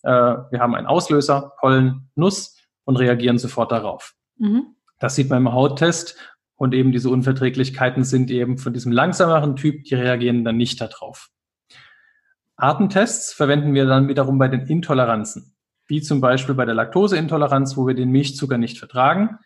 Äh, 0.02 0.10
wir 0.10 0.60
haben 0.60 0.74
einen 0.74 0.86
Auslöser, 0.86 1.52
Pollen, 1.60 2.10
Nuss 2.14 2.56
und 2.84 2.96
reagieren 2.96 3.38
sofort 3.38 3.70
darauf. 3.70 4.14
Mhm. 4.38 4.74
Das 4.98 5.14
sieht 5.14 5.28
man 5.28 5.38
im 5.38 5.52
Hauttest 5.52 6.16
und 6.56 6.74
eben 6.74 6.90
diese 6.90 7.10
Unverträglichkeiten 7.10 8.04
sind 8.04 8.30
eben 8.30 8.58
von 8.58 8.72
diesem 8.72 8.92
langsameren 8.92 9.56
Typ, 9.56 9.84
die 9.84 9.94
reagieren 9.94 10.44
dann 10.44 10.56
nicht 10.56 10.80
darauf. 10.80 11.28
Artentests 12.56 13.32
verwenden 13.32 13.74
wir 13.74 13.86
dann 13.86 14.08
wiederum 14.08 14.38
bei 14.38 14.48
den 14.48 14.66
Intoleranzen 14.66 15.57
wie 15.88 16.02
zum 16.02 16.20
Beispiel 16.20 16.54
bei 16.54 16.64
der 16.64 16.74
Laktoseintoleranz, 16.74 17.76
wo 17.76 17.86
wir 17.86 17.94
den 17.94 18.10
Milchzucker 18.10 18.58
nicht 18.58 18.78
vertragen, 18.78 19.38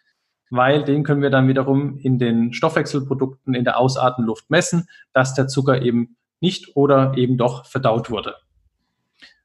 weil 0.51 0.85
den 0.85 1.05
können 1.05 1.23
wir 1.23 1.31
dann 1.31 1.49
wiederum 1.49 1.99
in 1.99 2.19
den 2.19 2.53
Stoffwechselprodukten 2.53 3.55
in 3.55 3.65
der 3.65 3.79
Ausartenluft 3.79 4.51
messen, 4.51 4.89
dass 5.15 5.35
der 5.35 5.49
Zucker 5.49 5.81
eben 5.81 6.17
nicht 6.41 6.77
oder 6.77 7.17
eben 7.17 7.39
doch 7.39 7.65
verdaut 7.67 8.11
wurde. 8.11 8.35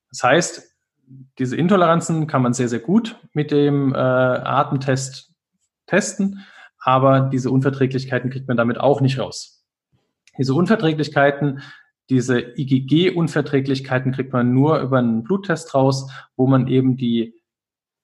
Das 0.10 0.24
heißt, 0.24 0.76
diese 1.40 1.56
Intoleranzen 1.56 2.28
kann 2.28 2.42
man 2.42 2.54
sehr, 2.54 2.68
sehr 2.68 2.80
gut 2.80 3.16
mit 3.34 3.52
dem 3.52 3.94
äh, 3.94 3.98
Atemtest 3.98 5.34
testen, 5.86 6.46
aber 6.80 7.22
diese 7.22 7.52
Unverträglichkeiten 7.52 8.30
kriegt 8.30 8.48
man 8.48 8.58
damit 8.58 8.80
auch 8.80 9.00
nicht 9.00 9.20
raus. 9.20 9.66
Diese 10.38 10.54
Unverträglichkeiten 10.54 11.62
diese 12.10 12.40
IgG-Unverträglichkeiten 12.58 14.12
kriegt 14.12 14.34
man 14.34 14.54
nur 14.54 14.80
über 14.80 15.00
einen 15.00 15.24
Bluttest 15.24 15.74
raus, 15.74 16.10
wo 16.36 16.48
man 16.48 16.68
eben 16.68 16.96
die 16.96 17.42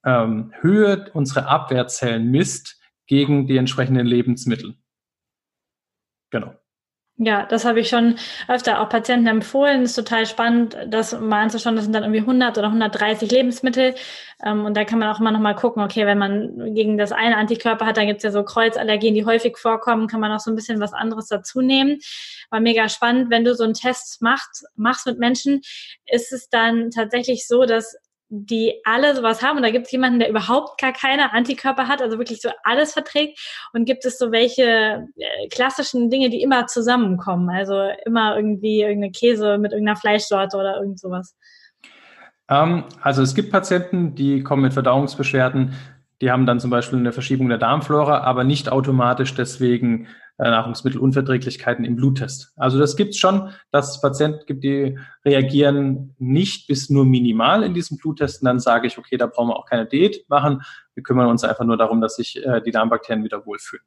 ähm, 0.06 0.54
Höhe 0.60 1.10
unserer 1.14 1.48
Abwehrzellen 1.48 2.30
misst 2.30 2.82
gegen 3.08 3.48
die 3.48 3.58
entsprechenden 3.58 4.06
Lebensmittel. 4.06 4.76
Genau. 6.32 6.56
Ja, 7.18 7.46
das 7.46 7.64
habe 7.64 7.80
ich 7.80 7.90
schon 7.90 8.16
öfter 8.48 8.82
auch 8.82 8.90
Patienten 8.90 9.28
empfohlen. 9.28 9.84
Ist 9.84 9.94
total 9.94 10.26
spannend, 10.26 10.76
das 10.88 11.14
mal 11.20 11.44
anzuschauen. 11.44 11.76
Das 11.76 11.86
sind 11.86 11.94
dann 11.94 12.02
irgendwie 12.04 12.22
100 12.22 12.58
oder 12.58 12.68
130 12.68 13.30
Lebensmittel. 13.30 13.94
Ähm, 14.44 14.66
und 14.66 14.76
da 14.76 14.84
kann 14.84 14.98
man 14.98 15.10
auch 15.10 15.20
immer 15.20 15.32
noch 15.32 15.40
mal 15.40 15.54
gucken, 15.54 15.84
okay, 15.84 16.08
wenn 16.08 16.18
man 16.18 16.74
gegen 16.74 16.98
das 16.98 17.12
eine 17.12 17.38
Antikörper 17.38 17.86
hat, 17.86 17.98
dann 17.98 18.08
gibt 18.08 18.18
es 18.18 18.24
ja 18.24 18.32
so 18.32 18.44
Kreuzallergien, 18.44 19.14
die 19.14 19.26
häufig 19.26 19.58
vorkommen, 19.60 20.08
kann 20.08 20.22
man 20.22 20.32
auch 20.32 20.40
so 20.40 20.50
ein 20.52 20.56
bisschen 20.56 20.80
was 20.80 20.94
anderes 20.94 21.28
dazu 21.28 21.62
nehmen. 21.62 22.00
War 22.50 22.60
mega 22.60 22.90
spannend. 22.90 23.30
Wenn 23.30 23.44
du 23.44 23.54
so 23.54 23.64
einen 23.64 23.76
Test 23.76 24.24
machst, 24.24 24.66
machst 24.76 25.06
mit 25.06 25.20
Menschen, 25.20 25.62
ist 26.08 26.34
es 26.34 26.50
dann 26.50 26.90
tatsächlich 26.90 27.48
so, 27.48 27.66
dass 27.66 27.96
die 28.36 28.82
alle 28.84 29.16
sowas 29.16 29.44
haben. 29.44 29.58
Und 29.58 29.64
da 29.64 29.70
gibt 29.70 29.86
es 29.86 29.92
jemanden, 29.92 30.18
der 30.18 30.30
überhaupt 30.30 30.82
gar 30.82 30.92
keine 30.92 31.34
Antikörper 31.34 31.88
hat, 31.88 32.02
also 32.02 32.18
wirklich 32.18 32.42
so 32.42 32.50
alles 32.64 32.94
verträgt. 32.94 33.40
Und 33.74 33.86
gibt 33.86 34.06
es 34.06 34.18
so 34.18 34.32
welche 34.32 35.08
äh, 35.18 35.48
klassischen 35.50 36.10
Dinge, 36.10 36.32
die 36.32 36.42
immer 36.42 36.66
zusammenkommen, 36.66 37.50
also 37.52 37.76
immer 38.06 38.36
irgendwie 38.36 38.82
irgendeine 38.82 39.12
Käse 39.12 39.60
mit 39.60 39.72
irgendeiner 39.72 40.00
Fleischsorte 40.00 40.58
oder 40.58 40.78
irgend 40.80 41.00
sowas. 41.00 41.36
Ähm, 42.50 42.86
also 43.02 43.22
es 43.22 43.36
gibt 43.36 43.52
Patienten, 43.52 44.16
die 44.16 44.42
kommen 44.42 44.64
mit 44.64 44.74
Verdauungsbeschwerden, 44.74 45.76
die 46.24 46.32
haben 46.32 46.46
dann 46.46 46.62
zum 46.62 46.72
Beispiel 46.72 47.00
eine 47.00 47.12
Verschiebung 47.12 47.50
der 47.50 47.58
Darmflora, 47.58 48.22
aber 48.22 48.46
nicht 48.46 48.72
automatisch 48.72 49.36
deswegen 49.36 50.08
äh, 50.38 50.50
Nahrungsmittelunverträglichkeiten 50.50 51.84
im 51.84 51.98
Bluttest. 51.98 52.54
Also 52.56 52.80
das 52.80 52.96
gibt 52.96 53.10
es 53.10 53.18
schon, 53.18 53.50
dass 53.72 53.90
es 53.90 54.00
Patienten 54.00 54.46
gibt, 54.46 54.64
die 54.64 54.98
reagieren 55.26 56.16
nicht 56.20 56.68
bis 56.68 56.90
nur 56.90 57.04
minimal 57.04 57.64
in 57.64 57.74
diesem 57.74 57.98
Bluttest. 57.98 58.42
Und 58.42 58.46
dann 58.46 58.62
sage 58.62 58.88
ich, 58.88 58.98
okay, 58.98 59.18
da 59.18 59.26
brauchen 59.26 59.50
wir 59.50 59.58
auch 59.58 59.66
keine 59.66 59.86
Diät 59.86 60.24
machen. 60.30 60.62
Wir 60.94 61.04
kümmern 61.04 61.28
uns 61.28 61.44
einfach 61.44 61.66
nur 61.66 61.76
darum, 61.76 62.00
dass 62.00 62.16
sich 62.16 62.42
äh, 62.46 62.62
die 62.62 62.72
Darmbakterien 62.72 63.26
wieder 63.26 63.46
wohlfühlen. 63.46 63.84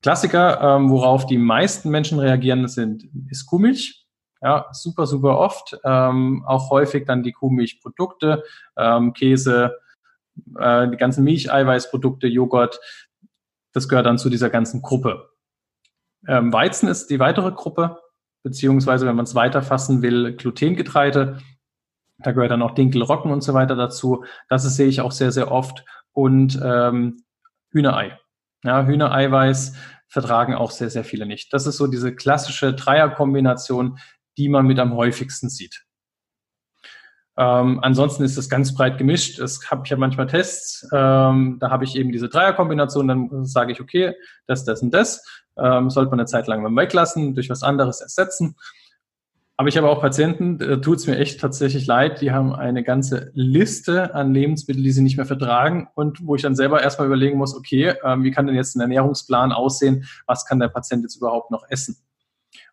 Klassiker, 0.00 0.58
ähm, 0.62 0.88
worauf 0.88 1.26
die 1.26 1.36
meisten 1.36 1.90
Menschen 1.90 2.18
reagieren, 2.18 2.66
sind 2.66 3.10
ist 3.28 3.44
Kuhmilch. 3.44 4.06
Ja, 4.40 4.68
super, 4.72 5.06
super 5.06 5.38
oft. 5.38 5.76
Ähm, 5.84 6.44
auch 6.46 6.70
häufig 6.70 7.04
dann 7.04 7.22
die 7.22 7.32
Kuhmilchprodukte, 7.32 8.42
ähm, 8.78 9.12
Käse, 9.12 9.76
äh, 10.58 10.88
die 10.88 10.96
ganzen 10.96 11.24
Milcheiweißprodukte, 11.24 12.26
Joghurt. 12.26 12.80
Das 13.72 13.88
gehört 13.88 14.06
dann 14.06 14.18
zu 14.18 14.30
dieser 14.30 14.50
ganzen 14.50 14.82
Gruppe. 14.82 15.30
Ähm, 16.26 16.52
Weizen 16.52 16.88
ist 16.88 17.08
die 17.08 17.18
weitere 17.18 17.52
Gruppe, 17.52 17.98
beziehungsweise 18.42 19.06
wenn 19.06 19.16
man 19.16 19.24
es 19.24 19.34
weiterfassen 19.34 20.02
will, 20.02 20.36
Glutengetreide. 20.36 21.38
Da 22.18 22.32
gehört 22.32 22.50
dann 22.50 22.62
auch 22.62 22.72
Dinkel, 22.72 23.02
Roggen 23.02 23.32
und 23.32 23.42
so 23.42 23.54
weiter 23.54 23.76
dazu. 23.76 24.24
Das 24.48 24.62
sehe 24.62 24.88
ich 24.88 25.00
auch 25.00 25.12
sehr, 25.12 25.32
sehr 25.32 25.50
oft. 25.50 25.84
Und 26.12 26.60
ähm, 26.62 27.22
Hühnerei. 27.70 28.18
Ja, 28.62 28.84
Hühnereiweiß 28.84 29.74
vertragen 30.08 30.54
auch 30.54 30.70
sehr, 30.70 30.90
sehr 30.90 31.04
viele 31.04 31.24
nicht. 31.24 31.52
Das 31.52 31.66
ist 31.66 31.76
so 31.76 31.86
diese 31.86 32.14
klassische 32.14 32.74
Dreierkombination, 32.74 33.98
die 34.36 34.48
man 34.48 34.66
mit 34.66 34.78
am 34.78 34.94
häufigsten 34.94 35.48
sieht. 35.48 35.84
Ähm, 37.36 37.78
ansonsten 37.82 38.24
ist 38.24 38.36
das 38.36 38.48
ganz 38.48 38.74
breit 38.74 38.98
gemischt. 38.98 39.38
Es 39.38 39.70
habe 39.70 39.82
ich 39.84 39.90
ja 39.90 39.96
manchmal 39.96 40.26
Tests, 40.26 40.86
ähm, 40.92 41.58
da 41.60 41.70
habe 41.70 41.84
ich 41.84 41.96
eben 41.96 42.12
diese 42.12 42.28
Dreierkombination, 42.28 43.08
dann 43.08 43.44
sage 43.46 43.72
ich, 43.72 43.80
okay, 43.80 44.14
das, 44.46 44.64
das 44.64 44.82
und 44.82 44.92
das. 44.92 45.24
Ähm, 45.56 45.90
sollte 45.90 46.10
man 46.10 46.20
eine 46.20 46.26
Zeit 46.26 46.46
lang 46.46 46.64
weglassen, 46.76 47.34
durch 47.34 47.50
was 47.50 47.62
anderes 47.62 48.00
ersetzen. 48.00 48.56
Aber 49.60 49.68
ich 49.68 49.76
habe 49.76 49.90
auch 49.90 50.00
Patienten, 50.00 50.56
da 50.56 50.76
tut 50.76 50.98
es 50.98 51.06
mir 51.06 51.18
echt 51.18 51.38
tatsächlich 51.38 51.86
leid, 51.86 52.22
die 52.22 52.32
haben 52.32 52.54
eine 52.54 52.82
ganze 52.82 53.30
Liste 53.34 54.14
an 54.14 54.32
Lebensmitteln, 54.32 54.82
die 54.82 54.90
sie 54.90 55.02
nicht 55.02 55.18
mehr 55.18 55.26
vertragen 55.26 55.88
und 55.94 56.26
wo 56.26 56.34
ich 56.34 56.40
dann 56.40 56.56
selber 56.56 56.82
erstmal 56.82 57.06
überlegen 57.06 57.36
muss, 57.36 57.54
okay, 57.54 57.92
ähm, 58.02 58.24
wie 58.24 58.30
kann 58.30 58.46
denn 58.46 58.56
jetzt 58.56 58.74
ein 58.74 58.80
Ernährungsplan 58.80 59.52
aussehen, 59.52 60.06
was 60.26 60.46
kann 60.46 60.60
der 60.60 60.68
Patient 60.68 61.02
jetzt 61.02 61.16
überhaupt 61.16 61.50
noch 61.50 61.66
essen? 61.68 61.98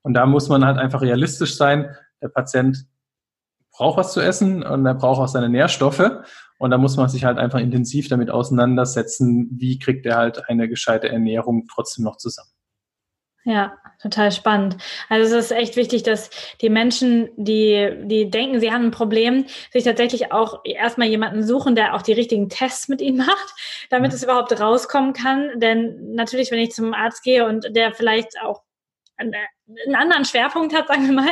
Und 0.02 0.14
da 0.14 0.26
muss 0.26 0.48
man 0.48 0.64
halt 0.64 0.78
einfach 0.78 1.02
realistisch 1.02 1.58
sein. 1.58 1.94
Der 2.22 2.30
Patient 2.30 2.86
braucht 3.78 3.98
was 3.98 4.14
zu 4.14 4.22
essen 4.22 4.64
und 4.64 4.86
er 4.86 4.96
braucht 4.96 5.22
auch 5.22 5.28
seine 5.28 5.50
Nährstoffe. 5.50 6.12
Und 6.60 6.72
da 6.72 6.78
muss 6.78 6.98
man 6.98 7.08
sich 7.10 7.24
halt 7.24 7.38
einfach 7.38 7.60
intensiv 7.60 8.10
damit 8.10 8.32
auseinandersetzen, 8.32 9.50
wie 9.52 9.78
kriegt 9.78 10.06
er 10.08 10.18
halt 10.18 10.50
eine 10.50 10.68
gescheite 10.68 11.10
Ernährung 11.10 11.68
trotzdem 11.72 12.04
noch 12.04 12.18
zusammen. 12.18 12.50
Ja, 13.46 13.78
total 14.02 14.34
spannend. 14.34 14.76
Also 15.08 15.38
es 15.38 15.46
ist 15.46 15.52
echt 15.52 15.78
wichtig, 15.78 16.04
dass 16.04 16.30
die 16.60 16.70
Menschen, 16.70 17.30
die, 17.38 17.90
die 18.04 18.30
denken, 18.30 18.60
sie 18.60 18.74
haben 18.74 18.86
ein 18.86 18.92
Problem, 18.92 19.46
sich 19.72 19.86
tatsächlich 19.86 20.34
auch 20.34 20.60
erstmal 20.66 21.08
jemanden 21.08 21.44
suchen, 21.44 21.74
der 21.74 21.96
auch 21.96 22.02
die 22.02 22.12
richtigen 22.12 22.50
Tests 22.50 22.90
mit 22.90 23.00
ihnen 23.00 23.18
macht, 23.26 23.54
damit 23.90 24.12
es 24.12 24.24
überhaupt 24.24 24.60
rauskommen 24.60 25.14
kann. 25.14 25.62
Denn 25.62 26.14
natürlich, 26.14 26.52
wenn 26.52 26.60
ich 26.60 26.72
zum 26.72 26.94
Arzt 26.94 27.24
gehe 27.24 27.48
und 27.48 27.74
der 27.74 27.94
vielleicht 27.94 28.42
auch 28.44 28.64
einen 29.18 29.96
anderen 29.96 30.26
Schwerpunkt 30.26 30.76
hat, 30.76 30.88
sagen 30.88 31.08
wir 31.08 31.14
mal, 31.14 31.32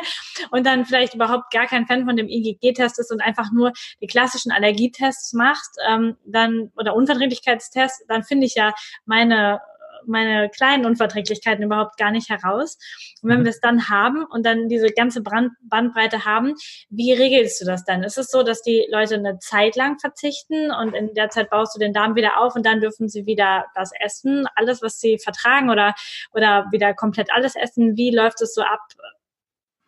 und 0.52 0.65
dann 0.65 0.86
vielleicht 0.86 1.13
überhaupt 1.13 1.52
gar 1.52 1.67
kein 1.67 1.86
Fan 1.86 2.06
von 2.06 2.15
dem 2.15 2.28
IgG-Test 2.28 3.00
ist 3.00 3.12
und 3.12 3.21
einfach 3.21 3.52
nur 3.52 3.71
die 4.02 4.08
klassischen 4.08 4.52
Allergietests 4.52 5.34
macht, 5.34 5.69
ähm, 5.88 6.17
dann 6.26 6.71
oder 6.76 6.95
Unverträglichkeitstests, 6.95 8.06
dann 8.08 8.24
finde 8.24 8.45
ich 8.48 8.56
ja 8.56 8.74
meine 9.06 9.60
meine 10.08 10.50
kleinen 10.50 10.86
Unverträglichkeiten 10.86 11.63
überhaupt 11.63 11.98
gar 11.98 12.12
nicht 12.12 12.30
heraus. 12.30 12.78
Und 13.22 13.30
wenn 13.30 13.39
mhm. 13.39 13.44
wir 13.46 13.52
es 13.52 13.60
dann 13.60 13.89
haben 13.89 14.26
und 14.26 14.46
dann 14.46 14.68
diese 14.68 14.88
ganze 14.89 15.22
Brand 15.22 15.52
Bandbreite 15.62 16.26
haben, 16.26 16.54
wie 16.89 17.13
regelst 17.13 17.62
du 17.62 17.65
das 17.65 17.86
dann? 17.86 18.04
Ist 18.04 18.18
es 18.18 18.30
so, 18.30 18.44
dass 18.44 18.62
die 18.62 18.86
Leute 18.91 19.15
eine 19.15 19.39
Zeit 19.39 19.76
lang 19.76 20.00
verzichten 20.00 20.72
und 20.72 20.94
in 20.94 21.13
der 21.13 21.30
Zeit 21.30 21.50
baust 21.50 21.76
du 21.76 21.80
den 21.80 21.94
Darm 21.94 22.15
wieder 22.15 22.39
auf 22.39 22.56
und 22.56 22.65
dann 22.65 22.82
dürfen 22.82 23.10
sie 23.10 23.26
wieder 23.26 23.65
das 23.76 23.91
essen, 24.00 24.48
alles, 24.56 24.82
was 24.82 25.00
sie 25.00 25.18
vertragen 25.18 25.70
oder, 25.70 25.94
oder 26.34 26.68
wieder 26.72 26.94
komplett 26.94 27.32
alles 27.34 27.56
essen? 27.56 27.98
Wie 27.98 28.15
läuft 28.15 28.41
es 28.41 28.54
so 28.54 28.62
ab, 28.62 28.82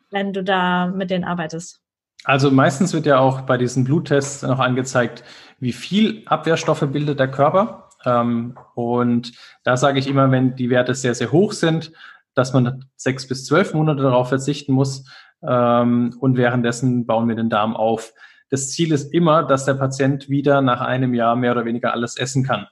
wenn 0.10 0.34
du 0.34 0.43
da 0.43 0.88
mit 0.88 1.10
denen 1.10 1.23
arbeitest? 1.23 1.82
Also 2.23 2.51
meistens 2.51 2.93
wird 2.93 3.06
ja 3.06 3.19
auch 3.19 3.41
bei 3.41 3.58
diesen 3.58 3.84
Bluttests 3.84 4.41
noch 4.41 4.60
angezeigt, 4.60 5.23
wie 5.60 5.73
viel 5.73 6.23
Abwehrstoffe 6.25 6.86
bildet 6.91 7.19
der 7.19 7.30
Körper. 7.30 7.87
Ähm, 8.05 8.57
und 8.75 9.31
da 9.63 9.77
sage 9.77 9.99
ich 9.99 10.07
immer, 10.07 10.31
wenn 10.31 10.55
die 10.55 10.69
Werte 10.69 10.93
sehr, 10.95 11.15
sehr 11.15 11.31
hoch 11.31 11.53
sind, 11.53 11.91
dass 12.33 12.53
man 12.53 12.86
sechs 12.95 13.27
bis 13.27 13.45
zwölf 13.45 13.73
Monate 13.73 14.03
darauf 14.03 14.29
verzichten 14.29 14.73
muss. 14.73 15.05
Ähm, 15.41 16.15
und 16.19 16.38
währenddessen 16.38 17.05
bauen 17.05 17.27
wir 17.27 17.36
den 17.36 17.49
Darm 17.49 17.75
auf. 17.75 18.13
Das 18.49 18.71
Ziel 18.71 18.91
ist 18.91 19.13
immer, 19.13 19.43
dass 19.43 19.65
der 19.65 19.73
Patient 19.73 20.29
wieder 20.29 20.62
nach 20.62 20.81
einem 20.81 21.13
Jahr 21.13 21.36
mehr 21.36 21.51
oder 21.51 21.65
weniger 21.65 21.93
alles 21.93 22.17
essen 22.17 22.43
kann. 22.43 22.67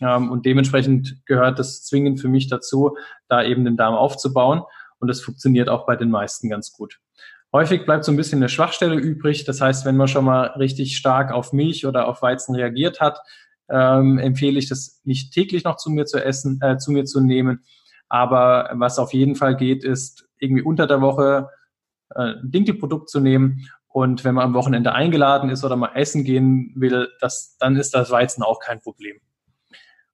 Ähm, 0.00 0.30
und 0.30 0.44
dementsprechend 0.44 1.24
gehört 1.26 1.58
das 1.58 1.84
zwingend 1.84 2.20
für 2.20 2.28
mich 2.28 2.48
dazu, 2.48 2.96
da 3.28 3.42
eben 3.42 3.64
den 3.64 3.76
Darm 3.76 3.94
aufzubauen. 3.94 4.62
Und 4.98 5.08
das 5.08 5.20
funktioniert 5.20 5.68
auch 5.68 5.86
bei 5.86 5.96
den 5.96 6.10
meisten 6.10 6.48
ganz 6.48 6.72
gut. 6.72 6.98
Häufig 7.52 7.86
bleibt 7.86 8.04
so 8.04 8.12
ein 8.12 8.16
bisschen 8.16 8.40
eine 8.40 8.48
Schwachstelle 8.48 8.96
übrig. 8.96 9.44
Das 9.44 9.60
heißt, 9.60 9.86
wenn 9.86 9.96
man 9.96 10.08
schon 10.08 10.24
mal 10.24 10.48
richtig 10.58 10.96
stark 10.96 11.32
auf 11.32 11.52
Milch 11.52 11.86
oder 11.86 12.08
auf 12.08 12.22
Weizen 12.22 12.54
reagiert 12.54 13.00
hat, 13.00 13.20
ähm, 13.68 14.18
empfehle 14.18 14.58
ich 14.58 14.68
das 14.68 15.00
nicht 15.04 15.32
täglich 15.32 15.64
noch 15.64 15.76
zu 15.76 15.90
mir 15.90 16.06
zu 16.06 16.22
essen, 16.22 16.60
äh, 16.62 16.78
zu 16.78 16.92
mir 16.92 17.04
zu 17.04 17.20
nehmen. 17.20 17.64
Aber 18.08 18.70
was 18.74 18.98
auf 18.98 19.12
jeden 19.12 19.34
Fall 19.34 19.56
geht, 19.56 19.84
ist 19.84 20.28
irgendwie 20.38 20.62
unter 20.62 20.86
der 20.86 21.00
Woche 21.00 21.48
äh, 22.10 22.34
ein 22.34 22.50
Dinkelprodukt 22.50 23.10
zu 23.10 23.20
nehmen. 23.20 23.68
Und 23.88 24.24
wenn 24.24 24.34
man 24.34 24.44
am 24.44 24.54
Wochenende 24.54 24.92
eingeladen 24.92 25.50
ist 25.50 25.64
oder 25.64 25.76
mal 25.76 25.92
essen 25.94 26.24
gehen 26.24 26.72
will, 26.76 27.08
das, 27.20 27.56
dann 27.58 27.76
ist 27.76 27.94
das 27.94 28.10
Weizen 28.10 28.42
auch 28.42 28.60
kein 28.60 28.80
Problem. 28.80 29.16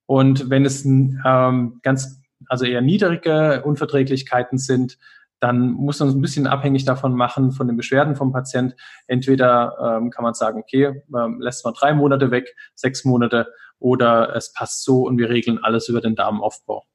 Und 0.05 0.49
wenn 0.49 0.65
es 0.65 0.85
ähm, 0.85 1.79
ganz, 1.81 2.21
also 2.47 2.65
eher 2.65 2.81
niedrige 2.81 3.63
Unverträglichkeiten 3.63 4.57
sind, 4.57 4.97
dann 5.43 5.71
muss 5.71 5.99
man 5.99 6.07
es 6.07 6.15
ein 6.15 6.21
bisschen 6.21 6.47
abhängig 6.47 6.85
davon 6.85 7.13
machen, 7.15 7.51
von 7.51 7.67
den 7.67 7.75
Beschwerden 7.75 8.15
vom 8.15 8.31
Patient. 8.31 8.75
Entweder 9.07 9.97
ähm, 9.97 10.09
kann 10.09 10.23
man 10.23 10.33
sagen, 10.33 10.59
okay, 10.59 11.03
ähm, 11.13 11.41
lässt 11.41 11.65
man 11.65 11.73
drei 11.73 11.93
Monate 11.93 12.31
weg, 12.31 12.55
sechs 12.75 13.03
Monate, 13.03 13.51
oder 13.77 14.33
es 14.35 14.53
passt 14.53 14.85
so 14.85 15.01
und 15.05 15.17
wir 15.17 15.29
regeln 15.29 15.59
alles 15.61 15.89
über 15.89 15.99
den 15.99 16.15
Darmaufbau. 16.15 16.85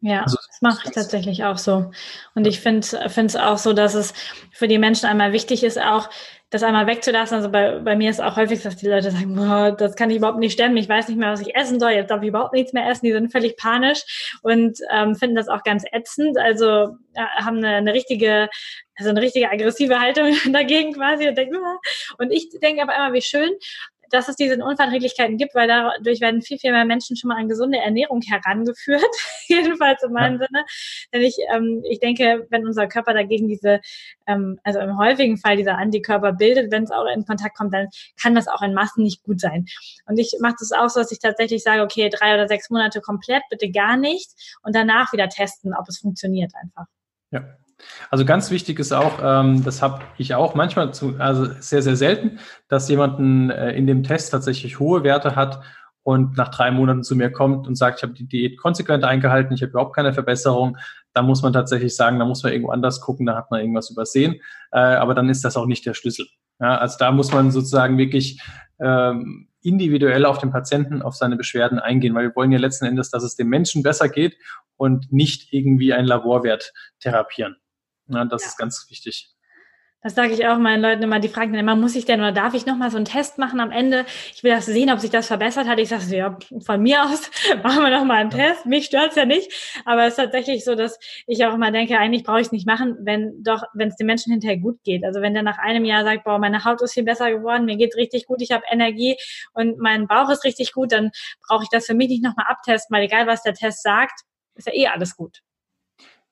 Ja, 0.00 0.22
also, 0.22 0.36
das 0.36 0.62
mache 0.62 0.82
ich 0.86 0.92
tatsächlich 0.92 1.44
auch 1.44 1.58
so. 1.58 1.90
Und 2.34 2.46
ich 2.46 2.60
finde 2.60 2.86
es 2.86 3.36
auch 3.36 3.58
so, 3.58 3.72
dass 3.74 3.94
es 3.94 4.14
für 4.52 4.68
die 4.68 4.78
Menschen 4.78 5.06
einmal 5.06 5.32
wichtig 5.32 5.62
ist, 5.62 5.78
auch 5.78 6.08
das 6.50 6.62
einmal 6.62 6.86
wegzulassen. 6.86 7.36
Also 7.36 7.50
bei, 7.50 7.78
bei 7.78 7.94
mir 7.96 8.10
ist 8.10 8.20
auch 8.20 8.36
häufig, 8.36 8.62
dass 8.62 8.76
die 8.76 8.88
Leute 8.88 9.10
sagen, 9.10 9.34
boah, 9.34 9.72
das 9.72 9.96
kann 9.96 10.10
ich 10.10 10.16
überhaupt 10.16 10.38
nicht 10.38 10.52
stemmen, 10.52 10.76
ich 10.76 10.88
weiß 10.88 11.08
nicht 11.08 11.18
mehr, 11.18 11.30
was 11.30 11.40
ich 11.40 11.54
essen 11.54 11.78
soll, 11.78 11.90
jetzt 11.90 12.10
darf 12.10 12.22
ich 12.22 12.28
überhaupt 12.28 12.54
nichts 12.54 12.72
mehr 12.72 12.88
essen. 12.88 13.04
Die 13.04 13.12
sind 13.12 13.30
völlig 13.30 13.56
panisch 13.56 14.38
und 14.42 14.78
ähm, 14.90 15.14
finden 15.14 15.36
das 15.36 15.48
auch 15.48 15.62
ganz 15.62 15.84
ätzend. 15.92 16.38
Also 16.38 16.96
äh, 17.14 17.22
haben 17.36 17.58
eine, 17.58 17.76
eine 17.76 17.92
richtige, 17.92 18.48
also 18.96 19.10
eine 19.10 19.20
richtige 19.20 19.50
aggressive 19.50 20.00
Haltung 20.00 20.34
dagegen 20.52 20.94
quasi 20.94 21.28
und 21.28 21.36
denken, 21.36 21.56
und 22.18 22.30
ich 22.32 22.48
denke 22.62 22.82
aber 22.82 22.94
immer, 22.94 23.12
wie 23.12 23.22
schön, 23.22 23.50
dass 24.10 24.28
es 24.28 24.36
diese 24.36 24.62
Unverträglichkeiten 24.62 25.36
gibt, 25.36 25.54
weil 25.54 25.68
dadurch 25.68 26.20
werden 26.20 26.42
viel, 26.42 26.58
viel 26.58 26.72
mehr 26.72 26.84
Menschen 26.84 27.16
schon 27.16 27.28
mal 27.28 27.36
an 27.36 27.48
gesunde 27.48 27.78
Ernährung 27.78 28.20
herangeführt, 28.22 29.04
jedenfalls 29.46 30.02
in 30.02 30.12
meinem 30.12 30.40
ja. 30.40 30.46
Sinne. 30.46 30.64
Denn 31.12 31.22
ich, 31.22 31.36
ähm, 31.54 31.82
ich 31.88 32.00
denke, 32.00 32.46
wenn 32.50 32.66
unser 32.66 32.86
Körper 32.86 33.14
dagegen 33.14 33.48
diese, 33.48 33.80
ähm, 34.26 34.58
also 34.64 34.80
im 34.80 34.98
häufigen 34.98 35.36
Fall 35.36 35.56
dieser 35.56 35.78
Antikörper 35.78 36.32
bildet, 36.32 36.72
wenn 36.72 36.84
es 36.84 36.90
auch 36.90 37.06
in 37.06 37.24
Kontakt 37.24 37.56
kommt, 37.56 37.74
dann 37.74 37.88
kann 38.20 38.34
das 38.34 38.48
auch 38.48 38.62
in 38.62 38.74
Massen 38.74 39.02
nicht 39.02 39.22
gut 39.22 39.40
sein. 39.40 39.66
Und 40.06 40.18
ich 40.18 40.36
mache 40.40 40.56
das 40.58 40.72
auch 40.72 40.88
so, 40.88 41.00
dass 41.00 41.12
ich 41.12 41.18
tatsächlich 41.18 41.62
sage, 41.62 41.82
okay, 41.82 42.08
drei 42.10 42.34
oder 42.34 42.48
sechs 42.48 42.70
Monate 42.70 43.00
komplett, 43.00 43.42
bitte 43.50 43.70
gar 43.70 43.96
nicht 43.96 44.30
und 44.62 44.74
danach 44.74 45.12
wieder 45.12 45.28
testen, 45.28 45.74
ob 45.74 45.88
es 45.88 45.98
funktioniert 45.98 46.52
einfach. 46.54 46.86
Ja, 47.30 47.58
also 48.10 48.24
ganz 48.24 48.50
wichtig 48.50 48.78
ist 48.78 48.92
auch, 48.92 49.18
ähm, 49.22 49.64
das 49.64 49.82
habe 49.82 50.02
ich 50.16 50.34
auch 50.34 50.54
manchmal 50.54 50.92
zu, 50.92 51.16
also 51.18 51.46
sehr, 51.60 51.82
sehr 51.82 51.96
selten, 51.96 52.38
dass 52.68 52.88
jemanden 52.88 53.50
äh, 53.50 53.72
in 53.72 53.86
dem 53.86 54.02
Test 54.02 54.30
tatsächlich 54.30 54.78
hohe 54.78 55.04
Werte 55.04 55.36
hat 55.36 55.60
und 56.02 56.36
nach 56.36 56.48
drei 56.48 56.70
Monaten 56.70 57.02
zu 57.02 57.16
mir 57.16 57.30
kommt 57.30 57.66
und 57.66 57.74
sagt, 57.76 57.98
ich 57.98 58.02
habe 58.02 58.14
die 58.14 58.26
Diät 58.26 58.58
konsequent 58.58 59.04
eingehalten, 59.04 59.52
ich 59.52 59.62
habe 59.62 59.70
überhaupt 59.70 59.94
keine 59.94 60.14
Verbesserung. 60.14 60.78
Da 61.12 61.22
muss 61.22 61.42
man 61.42 61.52
tatsächlich 61.52 61.94
sagen, 61.94 62.18
da 62.18 62.24
muss 62.24 62.42
man 62.42 62.52
irgendwo 62.52 62.72
anders 62.72 63.00
gucken, 63.00 63.26
da 63.26 63.36
hat 63.36 63.50
man 63.50 63.60
irgendwas 63.60 63.90
übersehen. 63.90 64.40
Äh, 64.72 64.78
aber 64.78 65.14
dann 65.14 65.28
ist 65.28 65.44
das 65.44 65.56
auch 65.56 65.66
nicht 65.66 65.84
der 65.84 65.94
Schlüssel. 65.94 66.26
Ja, 66.60 66.78
also 66.78 66.96
da 66.98 67.12
muss 67.12 67.32
man 67.32 67.50
sozusagen 67.50 67.98
wirklich 67.98 68.40
ähm, 68.80 69.48
individuell 69.62 70.24
auf 70.24 70.38
den 70.38 70.50
Patienten, 70.50 71.02
auf 71.02 71.14
seine 71.14 71.36
Beschwerden 71.36 71.78
eingehen, 71.78 72.14
weil 72.14 72.28
wir 72.28 72.36
wollen 72.36 72.52
ja 72.52 72.58
letzten 72.58 72.86
Endes, 72.86 73.10
dass 73.10 73.22
es 73.22 73.36
dem 73.36 73.48
Menschen 73.48 73.82
besser 73.82 74.08
geht 74.08 74.36
und 74.76 75.12
nicht 75.12 75.52
irgendwie 75.52 75.92
einen 75.92 76.06
Laborwert 76.06 76.72
therapieren. 77.00 77.56
Ja, 78.08 78.24
das 78.24 78.42
ja. 78.42 78.48
ist 78.48 78.56
ganz 78.56 78.86
wichtig. 78.88 79.34
Das 80.00 80.14
sage 80.14 80.32
ich 80.32 80.46
auch 80.46 80.58
meinen 80.58 80.80
Leuten 80.80 81.02
immer, 81.02 81.18
die 81.18 81.28
fragen 81.28 81.52
dann 81.52 81.60
immer, 81.60 81.74
muss 81.74 81.96
ich 81.96 82.04
denn 82.04 82.20
oder 82.20 82.30
darf 82.30 82.54
ich 82.54 82.66
nochmal 82.66 82.92
so 82.92 82.96
einen 82.96 83.04
Test 83.04 83.36
machen 83.36 83.58
am 83.58 83.72
Ende? 83.72 84.06
Ich 84.32 84.44
will 84.44 84.52
das 84.52 84.66
sehen, 84.66 84.90
ob 84.92 85.00
sich 85.00 85.10
das 85.10 85.26
verbessert 85.26 85.66
hat. 85.66 85.80
Ich 85.80 85.88
sage 85.88 86.02
so, 86.02 86.14
ja, 86.14 86.38
von 86.64 86.80
mir 86.80 87.02
aus 87.02 87.28
machen 87.64 87.82
wir 87.82 87.90
nochmal 87.90 88.18
einen 88.18 88.30
Test. 88.30 88.64
Mich 88.64 88.86
stört's 88.86 89.16
ja 89.16 89.24
nicht. 89.24 89.52
Aber 89.84 90.04
es 90.04 90.10
ist 90.10 90.16
tatsächlich 90.18 90.64
so, 90.64 90.76
dass 90.76 91.00
ich 91.26 91.44
auch 91.44 91.52
immer 91.52 91.72
denke, 91.72 91.98
eigentlich 91.98 92.22
brauche 92.22 92.38
ich 92.38 92.46
es 92.46 92.52
nicht 92.52 92.64
machen, 92.64 92.96
wenn 93.00 93.42
doch, 93.42 93.64
wenn 93.74 93.88
es 93.88 93.96
dem 93.96 94.06
Menschen 94.06 94.30
hinterher 94.30 94.58
gut 94.58 94.78
geht. 94.84 95.04
Also 95.04 95.20
wenn 95.20 95.34
der 95.34 95.42
nach 95.42 95.58
einem 95.58 95.84
Jahr 95.84 96.04
sagt, 96.04 96.22
boah, 96.22 96.38
meine 96.38 96.64
Haut 96.64 96.80
ist 96.80 96.94
viel 96.94 97.02
besser 97.02 97.32
geworden, 97.32 97.64
mir 97.64 97.76
geht's 97.76 97.96
richtig 97.96 98.26
gut, 98.26 98.40
ich 98.40 98.52
habe 98.52 98.62
Energie 98.70 99.16
und 99.52 99.78
mein 99.78 100.06
Bauch 100.06 100.30
ist 100.30 100.44
richtig 100.44 100.72
gut, 100.72 100.92
dann 100.92 101.10
brauche 101.48 101.64
ich 101.64 101.70
das 101.70 101.86
für 101.86 101.94
mich 101.94 102.08
nicht 102.08 102.22
nochmal 102.22 102.46
abtesten, 102.48 102.94
weil 102.94 103.02
egal 103.02 103.26
was 103.26 103.42
der 103.42 103.54
Test 103.54 103.82
sagt, 103.82 104.20
ist 104.54 104.68
ja 104.68 104.74
eh 104.74 104.86
alles 104.86 105.16
gut. 105.16 105.40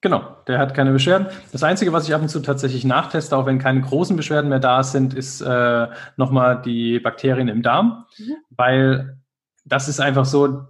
Genau, 0.02 0.36
der 0.46 0.58
hat 0.58 0.74
keine 0.74 0.92
Beschwerden. 0.92 1.28
Das 1.52 1.62
Einzige, 1.62 1.92
was 1.92 2.06
ich 2.06 2.14
ab 2.14 2.20
und 2.20 2.28
zu 2.28 2.40
tatsächlich 2.40 2.84
nachteste, 2.84 3.36
auch 3.36 3.46
wenn 3.46 3.58
keine 3.58 3.80
großen 3.80 4.16
Beschwerden 4.16 4.50
mehr 4.50 4.60
da 4.60 4.82
sind, 4.82 5.14
ist 5.14 5.40
äh, 5.40 5.86
nochmal 6.16 6.60
die 6.62 7.00
Bakterien 7.00 7.48
im 7.48 7.62
Darm, 7.62 8.04
mhm. 8.18 8.36
weil 8.50 9.18
das 9.64 9.88
ist 9.88 10.00
einfach 10.00 10.26
so, 10.26 10.66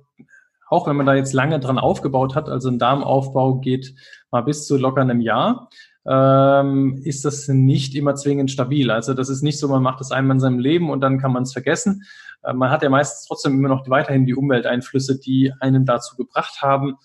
auch 0.69 0.87
wenn 0.87 0.97
man 0.97 1.07
da 1.07 1.15
jetzt 1.15 1.33
lange 1.33 1.61
dran 1.61 1.79
aufgebaut 1.79 2.35
hat, 2.35 2.49
also 2.49 2.69
ein 2.69 2.79
Darmaufbau 2.79 3.57
geht 3.57 3.95
mal 4.31 4.43
bis 4.43 4.67
zu 4.67 4.77
locker 4.77 5.03
einem 5.03 5.21
Jahr, 5.21 5.69
ähm, 6.09 7.01
ist 7.05 7.25
das 7.25 7.49
nicht 7.49 7.95
immer 7.95 8.15
zwingend 8.15 8.51
stabil. 8.51 8.91
Also 8.91 9.12
das 9.12 9.29
ist 9.29 9.43
nicht 9.43 9.59
so, 9.59 9.69
man 9.69 9.83
macht 9.83 10.01
das 10.01 10.12
einmal 10.12 10.37
in 10.37 10.41
seinem 10.41 10.59
Leben 10.61 10.89
und 10.89 11.01
dann 11.01 11.19
kann 11.19 11.33
man 11.33 11.43
es 11.43 11.53
vergessen. 11.53 12.05
Äh, 12.43 12.53
man 12.53 12.71
hat 12.71 12.83
ja 12.83 12.89
meistens 12.89 13.27
trotzdem 13.27 13.55
immer 13.55 13.69
noch 13.69 13.89
weiterhin 13.89 14.25
die 14.25 14.35
Umwelteinflüsse, 14.35 15.19
die 15.19 15.53
einen 15.61 15.85
dazu 15.85 16.17
gebracht 16.17 16.62
haben, 16.62 16.97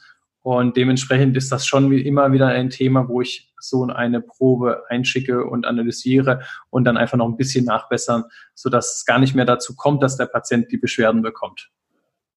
und 0.44 0.76
dementsprechend 0.76 1.38
ist 1.38 1.52
das 1.52 1.68
schon 1.68 1.92
wie 1.92 2.02
immer 2.02 2.32
wieder 2.32 2.48
ein 2.48 2.70
Thema, 2.70 3.08
wo 3.08 3.22
ich 3.22 3.52
so 3.60 3.86
eine 3.86 4.22
Probe 4.22 4.84
einschicke 4.90 5.46
und 5.46 5.66
analysiere 5.66 6.42
und 6.70 6.86
dann 6.86 6.98
einfach 6.98 7.18
noch 7.18 7.28
ein 7.28 7.38
bisschen 7.38 7.66
nachbessern, 7.66 8.24
sodass 8.56 8.96
es 8.96 9.06
gar 9.06 9.20
nicht 9.20 9.36
mehr 9.36 9.46
dazu 9.46 9.76
kommt, 9.76 10.02
dass 10.02 10.18
der 10.18 10.26
Patient 10.26 10.72
die 10.72 10.78
Beschwerden 10.78 11.22
bekommt. 11.22 11.70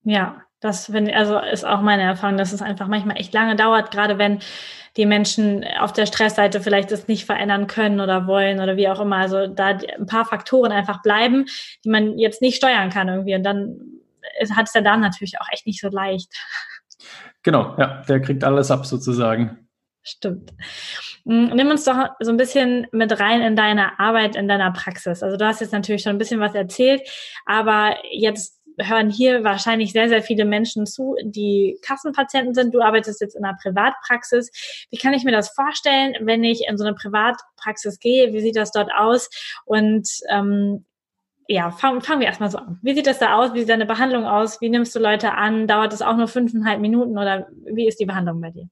Ja, 0.03 0.43
das 0.61 0.87
finde 0.87 1.17
also 1.17 1.39
ist 1.39 1.65
auch 1.65 1.81
meine 1.81 2.03
Erfahrung, 2.03 2.37
dass 2.37 2.53
es 2.53 2.61
einfach 2.61 2.89
manchmal 2.89 3.19
echt 3.19 3.33
lange 3.33 3.57
dauert, 3.57 3.91
gerade 3.91 4.19
wenn 4.19 4.41
die 4.97 5.07
Menschen 5.07 5.65
auf 5.81 5.93
der 5.93 6.07
Stressseite 6.07 6.61
vielleicht 6.61 6.91
das 6.91 7.09
nicht 7.09 7.25
verändern 7.25 7.67
können 7.67 8.01
oder 8.01 8.27
wollen 8.27 8.61
oder 8.61 8.77
wie 8.77 8.89
auch 8.89 9.01
immer. 9.01 9.17
Also 9.17 9.47
da 9.47 9.69
ein 9.69 10.07
paar 10.07 10.25
Faktoren 10.25 10.73
einfach 10.73 11.03
bleiben, 11.03 11.47
die 11.85 11.89
man 11.89 12.19
jetzt 12.19 12.43
nicht 12.43 12.57
steuern 12.57 12.91
kann 12.91 13.09
irgendwie. 13.09 13.35
Und 13.35 13.43
dann 13.43 13.81
hat 14.55 14.67
es 14.67 14.73
der 14.73 14.83
Darm 14.83 15.01
natürlich 15.01 15.41
auch 15.41 15.49
echt 15.53 15.67
nicht 15.67 15.81
so 15.81 15.89
leicht. 15.89 16.33
Genau, 17.45 17.77
ja, 17.79 18.03
der 18.09 18.21
kriegt 18.21 18.43
alles 18.43 18.71
ab 18.71 18.87
sozusagen. 18.87 19.69
Stimmt. 20.03 20.53
Hm, 21.25 21.51
nimm 21.55 21.71
uns 21.71 21.85
doch 21.85 22.09
so 22.21 22.31
ein 22.31 22.37
bisschen 22.37 22.87
mit 22.93 23.19
rein 23.21 23.41
in 23.43 23.55
deine 23.55 23.99
Arbeit, 23.99 24.35
in 24.35 24.49
deiner 24.49 24.73
Praxis. 24.73 25.23
Also 25.23 25.37
du 25.37 25.47
hast 25.47 25.61
jetzt 25.61 25.73
natürlich 25.73 26.03
schon 26.03 26.13
ein 26.13 26.19
bisschen 26.19 26.41
was 26.41 26.55
erzählt, 26.55 27.03
aber 27.47 27.97
jetzt 28.11 28.61
hören 28.79 29.09
hier 29.11 29.45
wahrscheinlich 29.45 29.93
sehr, 29.93 30.09
sehr 30.09 30.23
viele 30.23 30.45
Menschen 30.45 30.87
zu, 30.87 31.17
die 31.23 31.79
Kassenpatienten 31.83 32.55
sind. 32.55 32.75
Du 32.75 32.83
arbeitest 32.83 33.21
jetzt 33.21 33.37
in 33.37 33.45
einer 33.45 33.57
Privatpraxis. 33.63 34.51
Wie 34.91 34.99
kann 34.99 35.15
ich 35.15 35.25
mir 35.25 35.33
das 35.33 35.51
vorstellen, 35.51 36.15
wenn 36.21 36.45
ich 36.45 36.67
in 36.69 36.77
so 36.77 36.85
eine 36.85 36.95
Privatpraxis 36.95 37.99
gehe? 37.99 38.33
Wie 38.33 38.41
sieht 38.41 38.57
das 38.57 38.73
dort 38.73 38.91
aus? 38.93 39.31
Und 39.65 40.09
ähm, 40.31 40.85
ja, 41.47 41.71
fangen, 41.71 42.01
fangen 42.01 42.21
wir 42.21 42.27
erstmal 42.27 42.51
so 42.51 42.59
an. 42.59 42.79
Wie 42.83 42.95
sieht 42.95 43.07
das 43.07 43.19
da 43.19 43.37
aus? 43.37 43.53
Wie 43.55 43.61
sieht 43.61 43.69
deine 43.69 43.87
Behandlung 43.87 44.25
aus? 44.25 44.61
Wie 44.61 44.71
nimmst 44.71 44.95
du 44.95 44.99
Leute 44.99 45.33
an? 45.33 45.67
Dauert 45.67 45.93
das 45.93 46.03
auch 46.03 46.17
nur 46.17 46.29
fünfeinhalb 46.29 46.81
Minuten 46.81 47.19
oder 47.19 47.49
wie 47.73 47.87
ist 47.87 48.01
die 48.01 48.07
Behandlung 48.07 48.41
bei 48.41 48.51
dir? 48.51 48.69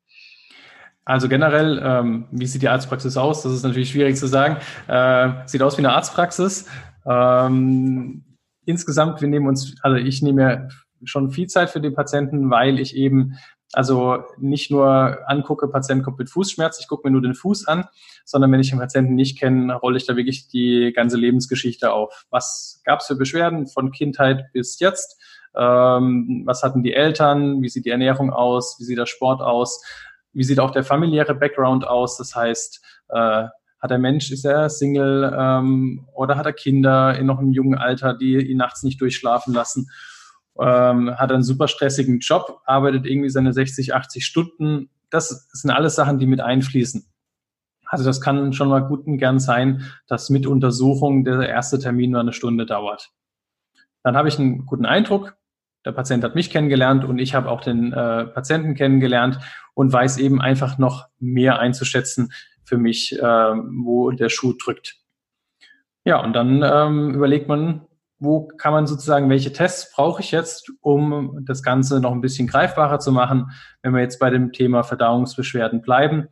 Also 1.04 1.28
generell, 1.28 1.80
ähm, 1.85 2.26
wie 2.30 2.46
sieht 2.46 2.62
die 2.62 2.68
Arztpraxis 2.68 3.16
aus? 3.16 3.42
Das 3.42 3.52
ist 3.52 3.64
natürlich 3.64 3.90
schwierig 3.90 4.16
zu 4.16 4.26
sagen. 4.26 4.56
Äh, 4.87 5.46
sieht 5.46 5.62
aus 5.62 5.76
wie 5.76 5.80
eine 5.80 5.92
Arztpraxis. 5.92 6.68
Ähm, 7.04 8.24
insgesamt, 8.64 9.20
wir 9.20 9.28
nehmen 9.28 9.48
uns, 9.48 9.74
also 9.82 9.96
ich 9.96 10.22
nehme 10.22 10.42
ja 10.42 10.68
schon 11.04 11.30
viel 11.30 11.48
Zeit 11.48 11.70
für 11.70 11.80
den 11.80 11.94
Patienten, 11.94 12.50
weil 12.50 12.78
ich 12.78 12.94
eben 12.94 13.37
also 13.72 14.24
nicht 14.38 14.70
nur 14.70 15.18
angucke, 15.26 15.68
Patient 15.68 16.02
kommt 16.02 16.18
mit 16.18 16.30
Fußschmerz, 16.30 16.78
ich 16.80 16.88
gucke 16.88 17.08
mir 17.08 17.12
nur 17.12 17.22
den 17.22 17.35
Fuß 17.35 17.66
an, 17.66 17.87
sondern 18.24 18.52
wenn 18.52 18.61
ich 18.61 18.70
den 18.70 18.78
Patienten 18.78 19.14
nicht 19.14 19.38
kenne, 19.38 19.74
rolle 19.74 19.96
ich 19.96 20.06
da 20.06 20.16
wirklich 20.16 20.48
die 20.48 20.92
ganze 20.94 21.16
Lebensgeschichte 21.16 21.92
auf. 21.92 22.26
Was 22.30 22.82
gab 22.85 23.00
es 23.00 23.06
für 23.06 23.16
Beschwerden 23.16 23.66
von 23.66 23.90
Kindheit 23.90 24.52
bis 24.52 24.78
jetzt? 24.78 25.18
Ähm, 25.54 26.42
was 26.44 26.62
hatten 26.62 26.82
die 26.82 26.92
Eltern? 26.92 27.62
Wie 27.62 27.68
sieht 27.68 27.87
die 27.87 27.90
Ernährung 27.90 28.32
aus? 28.32 28.76
Wie 28.78 28.85
sieht 28.85 28.98
der 28.98 29.06
Sport 29.06 29.40
aus? 29.40 29.82
Wie 30.35 30.44
sieht 30.44 30.61
auch 30.61 30.70
der 30.70 30.85
familiäre 30.85 31.35
Background 31.35 31.87
aus? 31.87 32.16
Das 32.18 32.35
heißt, 32.35 32.82
äh, 33.08 33.44
hat 33.82 33.90
der 33.90 33.98
Mensch, 33.98 34.30
ist 34.30 34.44
er 34.44 34.70
Single 34.70 35.35
ähm, 35.37 36.06
oder 36.14 36.37
hat 36.37 36.46
er 36.46 36.52
Kinder 36.52 37.18
in 37.18 37.26
noch 37.26 37.38
einem 37.38 37.52
jungen 37.52 37.76
Alter, 37.76 38.14
die 38.14 38.37
ihn 38.37 38.58
nachts 38.58 38.82
nicht 38.82 39.00
durchschlafen 39.00 39.52
lassen? 39.52 39.90
Ähm, 40.62 41.16
hat 41.16 41.33
einen 41.33 41.42
super 41.42 41.68
stressigen 41.68 42.20
Job, 42.20 42.61
arbeitet 42.64 43.07
irgendwie 43.07 43.31
seine 43.31 43.53
60, 43.53 43.94
80 43.94 44.25
Stunden. 44.25 44.90
Das 45.11 45.48
sind 45.53 45.70
alles 45.70 45.94
Sachen, 45.94 46.18
die 46.18 46.27
mit 46.27 46.40
einfließen. 46.40 47.07
Also 47.87 48.05
das 48.05 48.22
kann 48.22 48.55
schon 48.55 48.68
mal 48.68 48.81
gut 48.81 49.07
und 49.07 49.18
gern 49.18 49.38
sein, 49.38 49.85
dass 50.07 50.31
mit 50.31 50.46
Untersuchung 50.46 51.25
der 51.25 51.46
erste 51.48 51.79
Termin 51.79 52.12
nur 52.12 52.20
eine 52.20 52.33
Stunde 52.33 52.64
dauert. 52.64 53.11
Dann 54.03 54.16
habe 54.16 54.29
ich 54.29 54.38
einen 54.38 54.64
guten 54.64 54.87
Eindruck. 54.87 55.37
Der 55.85 55.92
Patient 55.92 56.25
hat 56.25 56.35
mich 56.35 56.51
kennengelernt 56.51 57.05
und 57.05 57.18
ich 57.18 57.35
habe 57.35 57.51
auch 57.51 57.61
den 57.61 57.92
äh, 57.92 58.25
Patienten 58.25 58.75
kennengelernt 58.75 59.38
und 59.75 59.92
weiß 59.92 60.18
eben 60.18 60.40
einfach 60.40 60.79
noch 60.79 61.09
mehr 61.18 61.59
einzuschätzen 61.59 62.33
für 62.64 62.79
mich, 62.79 63.18
äh, 63.18 63.22
wo 63.22 64.11
der 64.11 64.29
Schuh 64.29 64.55
drückt. 64.55 64.96
Ja, 66.05 66.20
und 66.20 66.33
dann 66.33 66.62
ähm, 66.64 67.14
überlegt 67.14 67.48
man, 67.48 67.87
wo 68.22 68.46
kann 68.46 68.72
man 68.72 68.87
sozusagen, 68.87 69.28
welche 69.28 69.52
Tests 69.52 69.92
brauche 69.92 70.22
ich 70.22 70.30
jetzt, 70.30 70.70
um 70.80 71.40
das 71.44 71.62
Ganze 71.62 72.00
noch 72.00 72.12
ein 72.12 72.20
bisschen 72.20 72.46
greifbarer 72.46 73.00
zu 73.00 73.11
machen. 73.11 73.50
Wenn 73.82 73.94
wir 73.94 74.00
jetzt 74.00 74.20
bei 74.20 74.30
dem 74.30 74.52
Thema 74.52 74.85
Verdauungsbeschwerden 74.85 75.82
bleiben, 75.82 76.28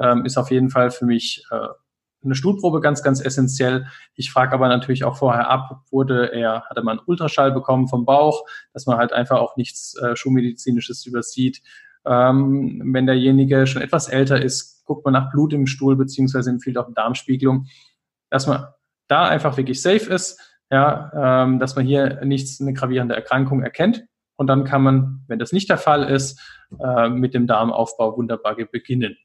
ähm, 0.00 0.24
ist 0.24 0.38
auf 0.38 0.50
jeden 0.50 0.70
Fall 0.70 0.90
für 0.90 1.04
mich 1.04 1.44
äh, 1.50 1.68
eine 2.24 2.34
Stuhlprobe 2.34 2.80
ganz, 2.80 3.02
ganz 3.02 3.20
essentiell. 3.20 3.86
Ich 4.14 4.32
frage 4.32 4.54
aber 4.54 4.68
natürlich 4.68 5.04
auch 5.04 5.16
vorher 5.18 5.50
ab, 5.50 5.82
wurde 5.90 6.32
er, 6.32 6.62
hatte 6.70 6.82
man 6.82 6.98
Ultraschall 7.04 7.52
bekommen 7.52 7.88
vom 7.88 8.06
Bauch, 8.06 8.46
dass 8.72 8.86
man 8.86 8.96
halt 8.96 9.12
einfach 9.12 9.38
auch 9.38 9.58
nichts 9.58 9.96
äh, 9.98 10.16
Schulmedizinisches 10.16 11.04
übersieht. 11.04 11.60
Ähm, 12.06 12.80
wenn 12.94 13.04
derjenige 13.04 13.66
schon 13.66 13.82
etwas 13.82 14.08
älter 14.08 14.42
ist, 14.42 14.82
guckt 14.86 15.04
man 15.04 15.12
nach 15.12 15.30
Blut 15.30 15.52
im 15.52 15.66
Stuhl, 15.66 15.94
beziehungsweise 15.94 16.48
empfiehlt 16.48 16.78
auch 16.78 16.86
eine 16.86 16.94
Darmspiegelung, 16.94 17.66
dass 18.30 18.46
man 18.46 18.64
da 19.08 19.26
einfach 19.26 19.58
wirklich 19.58 19.82
safe 19.82 20.10
ist 20.10 20.40
ja, 20.70 21.44
ähm, 21.44 21.58
dass 21.58 21.76
man 21.76 21.86
hier 21.86 22.24
nichts, 22.24 22.60
eine 22.60 22.72
gravierende 22.72 23.14
Erkrankung 23.14 23.62
erkennt. 23.62 24.04
Und 24.36 24.48
dann 24.48 24.64
kann 24.64 24.82
man, 24.82 25.24
wenn 25.28 25.38
das 25.38 25.52
nicht 25.52 25.70
der 25.70 25.78
Fall 25.78 26.04
ist, 26.04 26.40
äh, 26.82 27.08
mit 27.08 27.34
dem 27.34 27.46
Darmaufbau 27.46 28.16
wunderbar 28.16 28.56
beginnen. 28.56 29.16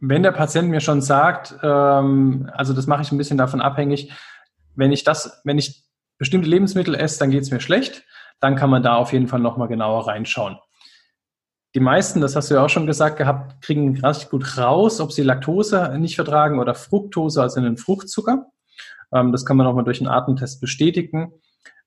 Wenn 0.00 0.22
der 0.22 0.32
Patient 0.32 0.68
mir 0.68 0.80
schon 0.80 1.00
sagt, 1.00 1.54
ähm, 1.62 2.50
also 2.52 2.72
das 2.72 2.86
mache 2.86 3.02
ich 3.02 3.12
ein 3.12 3.18
bisschen 3.18 3.38
davon 3.38 3.60
abhängig, 3.60 4.12
wenn 4.74 4.92
ich 4.92 5.04
das, 5.04 5.40
wenn 5.44 5.58
ich 5.58 5.84
bestimmte 6.18 6.48
Lebensmittel 6.48 6.94
esse, 6.94 7.18
dann 7.18 7.30
geht 7.30 7.42
es 7.42 7.50
mir 7.50 7.60
schlecht, 7.60 8.04
dann 8.40 8.56
kann 8.56 8.70
man 8.70 8.82
da 8.82 8.96
auf 8.96 9.12
jeden 9.12 9.28
Fall 9.28 9.40
nochmal 9.40 9.68
genauer 9.68 10.06
reinschauen. 10.06 10.58
Die 11.74 11.80
meisten, 11.80 12.20
das 12.20 12.36
hast 12.36 12.50
du 12.50 12.54
ja 12.54 12.64
auch 12.64 12.70
schon 12.70 12.86
gesagt 12.86 13.18
gehabt, 13.18 13.62
kriegen 13.62 14.02
richtig 14.04 14.30
gut 14.30 14.56
raus, 14.56 15.00
ob 15.00 15.12
sie 15.12 15.22
Laktose 15.22 15.98
nicht 15.98 16.16
vertragen 16.16 16.58
oder 16.58 16.74
Fructose, 16.74 17.42
also 17.42 17.60
einen 17.60 17.76
Fruchtzucker. 17.76 18.46
Ähm, 19.12 19.32
das 19.32 19.44
kann 19.44 19.56
man 19.56 19.66
auch 19.66 19.74
mal 19.74 19.82
durch 19.82 20.00
einen 20.00 20.08
Atemtest 20.08 20.60
bestätigen. 20.60 21.32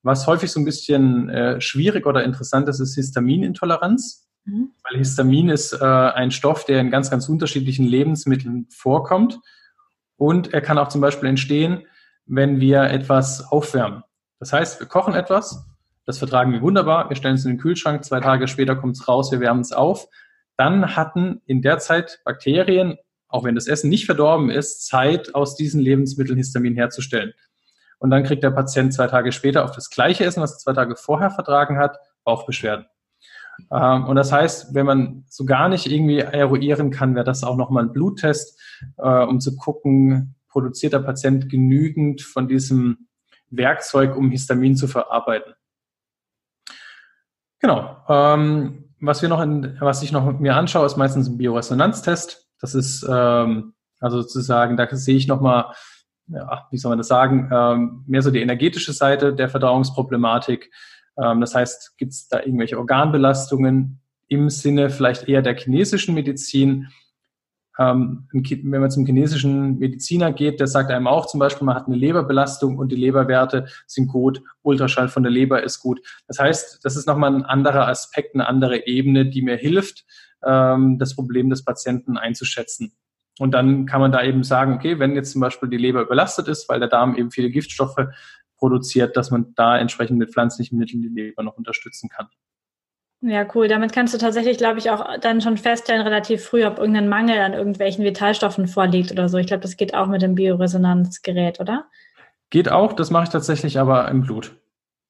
Was 0.02 0.28
häufig 0.28 0.52
so 0.52 0.60
ein 0.60 0.66
bisschen 0.66 1.30
äh, 1.30 1.60
schwierig 1.60 2.06
oder 2.06 2.24
interessant 2.24 2.70
ist, 2.70 2.80
ist 2.80 2.96
Histaminintoleranz. 2.96 4.30
Mhm. 4.46 4.72
Weil 4.84 5.00
Histamin 5.00 5.50
ist 5.50 5.74
äh, 5.74 5.86
ein 5.86 6.32
Stoff, 6.32 6.66
der 6.66 6.80
in 6.80 6.92
ganz, 6.92 7.12
ganz 7.12 7.28
unterschiedlichen 7.28 7.86
Lebensmitteln 7.86 8.68
vorkommt. 8.70 9.40
Und 10.18 10.54
er 10.54 10.62
kann 10.62 10.78
auch 10.78 10.90
zum 10.90 11.02
Beispiel 11.02 11.30
entstehen, 11.30 11.84
wenn 12.26 12.60
wir 12.60 12.84
etwas 12.84 13.52
aufwärmen. 13.52 14.04
Das 14.40 14.54
heißt, 14.54 14.80
wir 14.80 14.88
kochen 14.88 15.16
etwas, 15.16 15.66
das 16.06 16.18
vertragen 16.18 16.52
wir 16.54 16.62
wunderbar, 16.62 17.10
wir 17.10 17.16
stellen 17.16 17.36
es 17.36 17.46
in 17.46 17.52
den 17.52 17.60
Kühlschrank, 17.60 18.04
zwei 18.04 18.20
Tage 18.20 18.48
später 18.48 18.76
kommt 18.76 18.96
es 18.96 19.08
raus, 19.08 19.32
wir 19.32 19.40
wärmen 19.40 19.62
es 19.62 19.72
auf. 19.72 20.08
Dann 20.58 20.96
hatten 20.96 21.42
in 21.46 21.62
der 21.62 21.80
Zeit 21.80 22.20
Bakterien 22.26 22.98
auch 23.30 23.44
wenn 23.44 23.56
das 23.56 23.68
Essen 23.68 23.90
nicht 23.90 24.06
verdorben 24.06 24.50
ist, 24.50 24.86
Zeit, 24.86 25.34
aus 25.34 25.56
diesen 25.56 25.80
Lebensmitteln 25.80 26.38
Histamin 26.38 26.76
herzustellen. 26.76 27.34
Und 28.00 28.10
dann 28.10 28.24
kriegt 28.24 28.44
der 28.44 28.52
Patient 28.52 28.94
zwei 28.94 29.08
Tage 29.08 29.32
später 29.32 29.64
auf 29.64 29.72
das 29.72 29.90
gleiche 29.90 30.26
Essen, 30.26 30.42
was 30.42 30.54
er 30.54 30.58
zwei 30.58 30.74
Tage 30.74 30.96
vorher 30.96 31.30
vertragen 31.30 31.78
hat, 31.78 31.98
Bauchbeschwerden. 32.24 32.86
Ähm, 33.72 34.06
und 34.06 34.16
das 34.16 34.32
heißt, 34.32 34.74
wenn 34.74 34.86
man 34.86 35.26
so 35.28 35.46
gar 35.46 35.70
nicht 35.70 35.86
irgendwie 35.86 36.20
eruieren 36.20 36.92
kann, 36.92 37.16
wäre 37.16 37.26
das 37.26 37.44
auch 37.44 37.58
nochmal 37.58 37.84
ein 37.84 37.94
Bluttest, 37.94 38.60
äh, 38.98 39.24
um 39.24 39.40
zu 39.40 39.56
gucken, 39.58 40.36
produziert 40.48 40.94
der 40.94 41.00
Patient 41.00 41.50
genügend 41.50 42.22
von 42.22 42.48
diesem 42.48 43.08
Werkzeug, 43.50 44.16
um 44.16 44.32
Histamin 44.32 44.76
zu 44.76 44.88
verarbeiten. 44.88 45.54
Genau. 47.60 47.98
Ähm, 48.08 48.86
was 49.02 49.22
wir 49.22 49.30
noch 49.30 49.42
in, 49.42 49.78
was 49.80 50.02
ich 50.04 50.12
noch 50.12 50.40
mir 50.40 50.56
anschaue, 50.56 50.86
ist 50.86 50.98
meistens 50.98 51.28
ein 51.30 51.38
Bioresonanztest. 51.38 52.49
Das 52.60 52.76
ist 52.76 53.06
ähm, 53.10 53.74
also 54.00 54.22
sozusagen, 54.22 54.78
da 54.78 54.88
sehe 54.96 55.18
ich 55.18 55.28
nochmal, 55.28 55.74
ja, 56.28 56.68
wie 56.72 56.78
soll 56.78 56.90
man 56.90 57.00
das 57.00 57.08
sagen, 57.08 57.50
ähm, 57.52 58.04
mehr 58.08 58.22
so 58.22 58.32
die 58.32 58.42
energetische 58.42 58.94
Seite 58.94 59.34
der 59.34 59.50
Verdauungsproblematik. 59.50 60.72
Ähm, 61.22 61.42
das 61.42 61.56
heißt, 61.56 61.98
gibt 61.98 62.14
es 62.14 62.28
da 62.28 62.40
irgendwelche 62.40 62.78
Organbelastungen 62.78 64.02
im 64.28 64.50
Sinne 64.50 64.90
vielleicht 64.90 65.28
eher 65.28 65.42
der 65.42 65.58
chinesischen 65.58 66.16
Medizin? 66.16 66.90
Ähm, 67.78 68.28
wenn 68.32 68.82
man 68.82 68.92
zum 68.92 69.06
chinesischen 69.06 69.80
Mediziner 69.80 70.34
geht, 70.34 70.60
der 70.60 70.68
sagt 70.68 70.92
einem 70.92 71.08
auch 71.08 71.26
zum 71.28 71.40
Beispiel, 71.40 71.66
man 71.66 71.76
hat 71.76 71.88
eine 71.88 71.96
Leberbelastung 71.96 72.78
und 72.78 72.92
die 72.92 72.98
Leberwerte 72.98 73.68
sind 73.88 74.08
gut, 74.08 74.42
Ultraschall 74.64 75.08
von 75.08 75.24
der 75.24 75.32
Leber 75.32 75.64
ist 75.64 75.80
gut. 75.80 76.02
Das 76.28 76.40
heißt, 76.40 76.84
das 76.84 76.98
ist 76.98 77.08
nochmal 77.08 77.34
ein 77.34 77.46
anderer 77.46 77.88
Aspekt, 77.88 78.36
eine 78.36 78.48
andere 78.48 78.86
Ebene, 78.86 79.26
die 79.26 79.42
mir 79.42 79.56
hilft, 79.56 80.06
ähm, 80.44 80.98
das 81.00 81.16
Problem 81.16 81.50
des 81.50 81.64
Patienten 81.64 82.18
einzuschätzen. 82.18 82.94
Und 83.40 83.52
dann 83.52 83.86
kann 83.86 84.02
man 84.02 84.12
da 84.12 84.22
eben 84.22 84.44
sagen, 84.44 84.74
okay, 84.74 85.00
wenn 85.00 85.16
jetzt 85.16 85.32
zum 85.32 85.42
Beispiel 85.42 85.70
die 85.70 85.78
Leber 85.78 86.02
überlastet 86.02 86.48
ist, 86.48 86.68
weil 86.68 86.80
der 86.80 86.90
Darm 86.90 87.16
eben 87.16 87.32
viele 87.32 87.50
Giftstoffe 87.50 88.08
produziert, 88.58 89.16
dass 89.16 89.32
man 89.32 89.54
da 89.56 89.78
entsprechend 89.78 90.20
mit 90.20 90.32
pflanzlichen 90.32 90.78
Mitteln 90.78 91.02
die 91.02 91.08
Leber 91.08 91.44
noch 91.44 91.58
unterstützen 91.58 92.10
kann. 92.10 92.28
Ja, 93.22 93.46
cool. 93.54 93.68
Damit 93.68 93.92
kannst 93.92 94.14
du 94.14 94.18
tatsächlich, 94.18 94.58
glaube 94.58 94.80
ich, 94.80 94.90
auch 94.92 95.20
dann 95.20 95.42
schon 95.42 95.58
feststellen, 95.58 96.02
relativ 96.02 96.44
früh, 96.44 96.66
ob 96.66 96.80
irgendein 96.80 97.10
Mangel 97.10 97.40
an 97.40 97.54
irgendwelchen 97.54 98.06
Vitalstoffen 98.06 98.68
vorliegt 98.68 99.12
oder 99.12 99.28
so. 99.28 99.38
Ich 99.38 99.48
glaube, 99.48 99.62
das 99.62 99.76
geht 99.76 99.94
auch 99.94 100.08
mit 100.08 100.22
dem 100.22 100.36
Bioresonanzgerät, 100.36 101.60
oder? 101.60 101.86
Geht 102.50 102.72
auch, 102.72 102.94
das 102.94 103.12
mache 103.12 103.26
ich 103.26 103.30
tatsächlich 103.30 103.78
aber 103.78 104.08
im 104.10 104.22
Blut. 104.22 104.56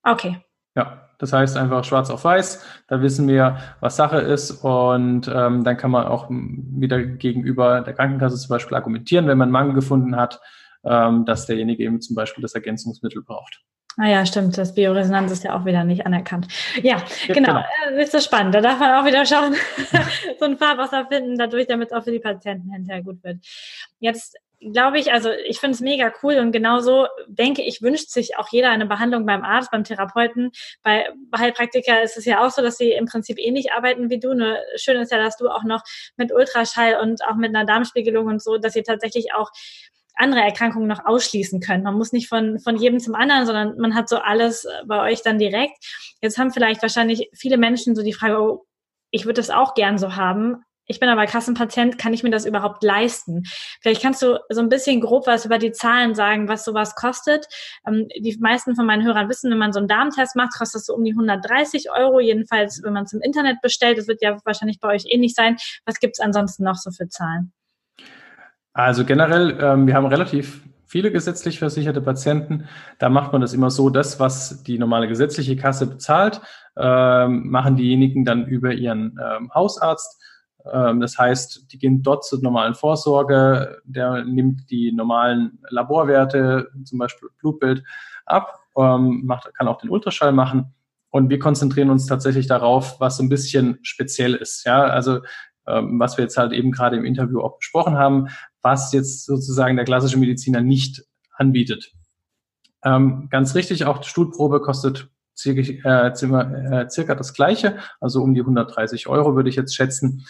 Okay. 0.03 0.37
Ja, 0.75 1.08
das 1.19 1.33
heißt 1.33 1.57
einfach 1.57 1.83
schwarz 1.83 2.09
auf 2.09 2.23
weiß, 2.23 2.65
da 2.87 3.01
wissen 3.01 3.27
wir, 3.27 3.57
was 3.81 3.97
Sache 3.97 4.17
ist 4.17 4.51
und 4.63 5.27
ähm, 5.27 5.63
dann 5.63 5.77
kann 5.77 5.91
man 5.91 6.07
auch 6.07 6.27
wieder 6.29 7.03
gegenüber 7.03 7.81
der 7.81 7.93
Krankenkasse 7.93 8.37
zum 8.37 8.49
Beispiel 8.49 8.75
argumentieren, 8.75 9.27
wenn 9.27 9.37
man 9.37 9.51
Mangel 9.51 9.75
gefunden 9.75 10.15
hat, 10.15 10.41
ähm, 10.83 11.25
dass 11.25 11.45
derjenige 11.45 11.83
eben 11.83 12.01
zum 12.01 12.15
Beispiel 12.15 12.41
das 12.41 12.55
Ergänzungsmittel 12.55 13.21
braucht. 13.21 13.61
Ah 13.97 14.07
ja, 14.07 14.25
stimmt. 14.25 14.57
Das 14.57 14.75
Bioresonanz 14.75 15.29
ist 15.31 15.43
ja 15.43 15.59
auch 15.59 15.65
wieder 15.65 15.83
nicht 15.83 16.05
anerkannt. 16.05 16.47
Ja, 16.81 17.03
ja 17.27 17.33
genau. 17.33 17.47
genau. 17.49 17.63
Das 17.95 18.05
ist 18.05 18.11
so 18.13 18.19
spannend. 18.19 18.55
Da 18.55 18.61
darf 18.61 18.79
man 18.79 18.93
auch 18.93 19.05
wieder 19.05 19.25
schauen, 19.25 19.55
so 20.39 20.45
ein 20.45 20.57
Fahrwasser 20.57 21.05
finden, 21.07 21.37
dadurch, 21.37 21.67
damit 21.67 21.91
es 21.91 21.93
auch 21.93 22.03
für 22.05 22.11
die 22.11 22.19
Patienten 22.19 22.71
hinterher 22.71 23.03
gut 23.03 23.21
wird. 23.23 23.39
Jetzt 23.99 24.37
glaube 24.59 24.99
ich, 24.99 25.11
also 25.11 25.31
ich 25.31 25.59
finde 25.59 25.75
es 25.75 25.81
mega 25.81 26.11
cool 26.21 26.35
und 26.37 26.51
genauso 26.51 27.07
denke 27.27 27.61
ich, 27.61 27.81
wünscht 27.81 28.09
sich 28.09 28.37
auch 28.37 28.49
jeder 28.51 28.69
eine 28.69 28.85
Behandlung 28.85 29.25
beim 29.25 29.43
Arzt, 29.43 29.71
beim 29.71 29.83
Therapeuten. 29.83 30.51
Bei 30.83 31.07
Heilpraktiker 31.37 32.01
ist 32.03 32.17
es 32.17 32.25
ja 32.25 32.45
auch 32.45 32.51
so, 32.51 32.61
dass 32.61 32.77
sie 32.77 32.91
im 32.91 33.05
Prinzip 33.05 33.37
ähnlich 33.39 33.71
arbeiten 33.71 34.09
wie 34.09 34.19
du. 34.19 34.33
Nur 34.33 34.57
schön 34.75 34.97
ist 34.97 35.11
ja, 35.11 35.17
dass 35.17 35.37
du 35.37 35.47
auch 35.49 35.63
noch 35.63 35.81
mit 36.17 36.33
Ultraschall 36.33 36.99
und 37.01 37.23
auch 37.25 37.35
mit 37.35 37.55
einer 37.55 37.65
Darmspiegelung 37.65 38.27
und 38.27 38.41
so, 38.41 38.57
dass 38.57 38.73
sie 38.73 38.83
tatsächlich 38.83 39.33
auch 39.33 39.49
andere 40.15 40.41
Erkrankungen 40.41 40.87
noch 40.87 41.05
ausschließen 41.05 41.61
können. 41.61 41.83
Man 41.83 41.95
muss 41.95 42.11
nicht 42.11 42.27
von, 42.27 42.59
von 42.59 42.75
jedem 42.75 42.99
zum 42.99 43.15
anderen, 43.15 43.45
sondern 43.45 43.77
man 43.77 43.95
hat 43.95 44.09
so 44.09 44.17
alles 44.17 44.67
bei 44.85 45.09
euch 45.09 45.21
dann 45.21 45.39
direkt. 45.39 45.77
Jetzt 46.21 46.37
haben 46.37 46.51
vielleicht 46.51 46.81
wahrscheinlich 46.81 47.29
viele 47.33 47.57
Menschen 47.57 47.95
so 47.95 48.03
die 48.03 48.13
Frage, 48.13 48.37
oh, 48.37 48.65
ich 49.11 49.25
würde 49.25 49.39
das 49.39 49.49
auch 49.49 49.73
gern 49.73 49.97
so 49.97 50.17
haben. 50.17 50.63
Ich 50.91 50.99
bin 50.99 51.07
aber 51.07 51.27
Kassenpatient, 51.27 51.99
kann 51.99 52.15
ich 52.15 52.23
mir 52.23 52.31
das 52.31 52.47
überhaupt 52.47 52.83
leisten? 52.83 53.43
Vielleicht 53.79 54.01
kannst 54.01 54.23
du 54.23 54.39
so 54.49 54.59
ein 54.59 54.69
bisschen 54.69 55.01
grob 55.01 55.27
was 55.27 55.45
über 55.45 55.59
die 55.59 55.71
Zahlen 55.71 56.15
sagen, 56.15 56.47
was 56.47 56.65
sowas 56.65 56.95
kostet. 56.95 57.45
Ähm, 57.87 58.07
die 58.17 58.35
meisten 58.39 58.75
von 58.75 58.87
meinen 58.87 59.05
Hörern 59.05 59.29
wissen, 59.29 59.51
wenn 59.51 59.59
man 59.59 59.71
so 59.71 59.77
einen 59.77 59.87
Darmtest 59.87 60.35
macht, 60.35 60.57
kostet 60.57 60.79
das 60.79 60.85
so 60.87 60.95
um 60.95 61.03
die 61.03 61.11
130 61.11 61.91
Euro. 61.95 62.19
Jedenfalls, 62.19 62.81
wenn 62.83 62.93
man 62.93 63.03
es 63.03 63.13
im 63.13 63.21
Internet 63.21 63.61
bestellt, 63.61 63.99
das 63.99 64.07
wird 64.07 64.23
ja 64.23 64.39
wahrscheinlich 64.45 64.79
bei 64.79 64.87
euch 64.87 65.03
ähnlich 65.05 65.35
sein. 65.35 65.57
Was 65.85 65.99
gibt 65.99 66.15
es 66.17 66.25
ansonsten 66.25 66.63
noch 66.63 66.73
so 66.73 66.89
für 66.89 67.07
Zahlen? 67.07 67.53
Also 68.73 69.05
generell, 69.05 69.59
ähm, 69.61 69.85
wir 69.85 69.93
haben 69.93 70.07
relativ 70.07 70.63
viele 70.87 71.11
gesetzlich 71.11 71.59
versicherte 71.59 72.01
Patienten. 72.01 72.67
Da 72.97 73.09
macht 73.09 73.31
man 73.31 73.41
das 73.41 73.53
immer 73.53 73.69
so, 73.69 73.91
das, 73.91 74.19
was 74.19 74.63
die 74.63 74.79
normale 74.79 75.07
gesetzliche 75.07 75.55
Kasse 75.55 75.85
bezahlt, 75.85 76.41
ähm, 76.75 77.47
machen 77.47 77.75
diejenigen 77.75 78.25
dann 78.25 78.47
über 78.47 78.73
ihren 78.73 79.19
Hausarzt. 79.53 80.19
Ähm, 80.73 80.99
das 80.99 81.17
heißt, 81.17 81.71
die 81.71 81.77
gehen 81.77 82.03
dort 82.03 82.25
zur 82.25 82.41
normalen 82.41 82.75
Vorsorge, 82.75 83.81
der 83.85 84.23
nimmt 84.25 84.69
die 84.69 84.91
normalen 84.91 85.59
Laborwerte, 85.69 86.69
zum 86.83 86.99
Beispiel 86.99 87.29
Blutbild, 87.39 87.83
ab, 88.25 88.59
ähm, 88.77 89.21
macht, 89.25 89.53
kann 89.55 89.67
auch 89.67 89.79
den 89.79 89.89
Ultraschall 89.89 90.31
machen. 90.31 90.73
Und 91.11 91.29
wir 91.29 91.39
konzentrieren 91.39 91.89
uns 91.89 92.05
tatsächlich 92.05 92.47
darauf, 92.47 92.99
was 92.99 93.17
so 93.17 93.23
ein 93.23 93.29
bisschen 93.29 93.79
speziell 93.81 94.35
ist. 94.35 94.65
Ja, 94.65 94.83
also 94.83 95.21
ähm, 95.67 95.99
was 95.99 96.17
wir 96.17 96.23
jetzt 96.23 96.37
halt 96.37 96.51
eben 96.51 96.71
gerade 96.71 96.97
im 96.97 97.05
Interview 97.05 97.41
auch 97.41 97.57
besprochen 97.57 97.97
haben, 97.97 98.27
was 98.61 98.91
jetzt 98.91 99.25
sozusagen 99.25 99.75
der 99.75 99.85
klassische 99.85 100.17
Mediziner 100.17 100.61
nicht 100.61 101.03
anbietet. 101.33 101.91
Ähm, 102.83 103.27
ganz 103.29 103.55
richtig, 103.55 103.85
auch 103.85 103.99
die 103.99 104.07
Stuhlprobe 104.07 104.61
kostet 104.61 105.09
circa, 105.37 106.07
äh, 106.07 106.81
äh, 106.81 106.89
circa 106.89 107.15
das 107.15 107.33
gleiche, 107.33 107.77
also 107.99 108.21
um 108.21 108.33
die 108.33 108.41
130 108.41 109.07
Euro 109.07 109.35
würde 109.35 109.49
ich 109.49 109.55
jetzt 109.55 109.75
schätzen. 109.75 110.25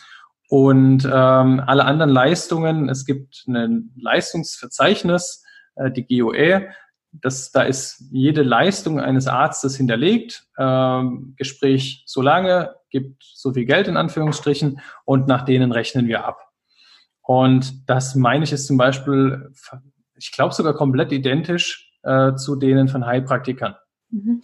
Und 0.50 1.06
ähm, 1.06 1.62
alle 1.66 1.86
anderen 1.86 2.10
Leistungen, 2.10 2.90
es 2.90 3.06
gibt 3.06 3.46
ein 3.48 3.92
Leistungsverzeichnis, 3.96 5.46
äh, 5.76 5.92
die 5.92 6.06
GOE, 6.06 6.70
das, 7.12 7.52
da 7.52 7.64
ist 7.64 8.04
jede 8.12 8.44
Leistung 8.44 9.00
eines 9.00 9.28
Arztes 9.28 9.76
hinterlegt. 9.78 10.48
Ähm, 10.58 11.34
Gespräch 11.38 12.04
so 12.06 12.22
lange, 12.22 12.76
gibt 12.90 13.24
so 13.24 13.54
viel 13.54 13.66
Geld 13.66 13.88
in 13.88 13.98
Anführungsstrichen 13.98 14.82
und 15.06 15.28
nach 15.28 15.46
denen 15.46 15.72
rechnen 15.72 16.08
wir 16.08 16.26
ab. 16.26 16.50
Und 17.22 17.90
das 17.90 18.16
meine 18.16 18.44
ich 18.44 18.52
ist 18.52 18.68
zum 18.68 18.78
Beispiel, 18.78 19.52
ich 20.16 20.32
glaube 20.32 20.54
sogar 20.54 20.74
komplett 20.74 21.12
identisch 21.12 21.94
äh, 22.04 22.34
zu 22.36 22.56
denen 22.56 22.88
von 22.88 23.06
Heilpraktikern. 23.06 23.76
Mhm. 24.10 24.42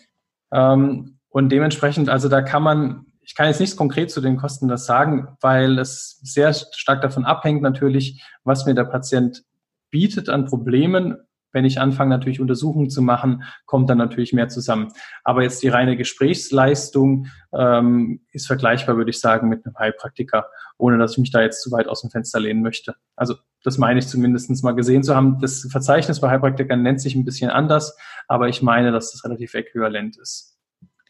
Ähm, 0.52 1.20
und 1.30 1.50
dementsprechend, 1.50 2.10
also 2.10 2.30
da 2.30 2.41
kann 2.41 2.63
man, 2.63 3.06
ich 3.25 3.35
kann 3.35 3.47
jetzt 3.47 3.59
nichts 3.59 3.75
konkret 3.75 4.11
zu 4.11 4.21
den 4.21 4.38
Kosten 4.38 4.67
das 4.67 4.85
sagen, 4.85 5.35
weil 5.41 5.79
es 5.79 6.19
sehr 6.23 6.53
stark 6.53 7.01
davon 7.01 7.25
abhängt 7.25 7.61
natürlich, 7.61 8.23
was 8.43 8.65
mir 8.65 8.75
der 8.75 8.85
Patient 8.85 9.43
bietet 9.89 10.29
an 10.29 10.45
Problemen 10.45 11.17
wenn 11.55 11.65
ich 11.65 11.79
anfange, 11.79 12.09
natürlich 12.09 12.41
Untersuchungen 12.41 12.89
zu 12.89 13.01
machen, 13.01 13.43
kommt 13.65 13.89
dann 13.89 13.97
natürlich 13.97 14.33
mehr 14.33 14.49
zusammen. 14.49 14.91
Aber 15.23 15.41
jetzt 15.41 15.63
die 15.63 15.69
reine 15.69 15.95
Gesprächsleistung 15.95 17.27
ähm, 17.53 18.19
ist 18.31 18.45
vergleichbar, 18.45 18.97
würde 18.97 19.11
ich 19.11 19.21
sagen, 19.21 19.47
mit 19.47 19.65
einem 19.65 19.77
Heilpraktiker, 19.79 20.47
ohne 20.77 20.97
dass 20.97 21.13
ich 21.13 21.19
mich 21.19 21.31
da 21.31 21.41
jetzt 21.41 21.63
zu 21.63 21.71
weit 21.71 21.88
aus 21.88 22.01
dem 22.01 22.09
Fenster 22.09 22.41
lehnen 22.41 22.61
möchte. 22.61 22.95
Also 23.15 23.35
das 23.63 23.77
meine 23.77 23.99
ich 23.99 24.07
zumindest 24.07 24.63
mal 24.65 24.75
gesehen 24.75 25.01
zu 25.01 25.15
haben. 25.15 25.39
Das 25.39 25.65
Verzeichnis 25.71 26.19
bei 26.19 26.29
Heilpraktikern 26.29 26.83
nennt 26.83 26.99
sich 26.99 27.15
ein 27.15 27.23
bisschen 27.23 27.49
anders, 27.49 27.97
aber 28.27 28.49
ich 28.49 28.61
meine, 28.61 28.91
dass 28.91 29.13
das 29.13 29.23
relativ 29.23 29.53
äquivalent 29.53 30.17
ist. 30.17 30.55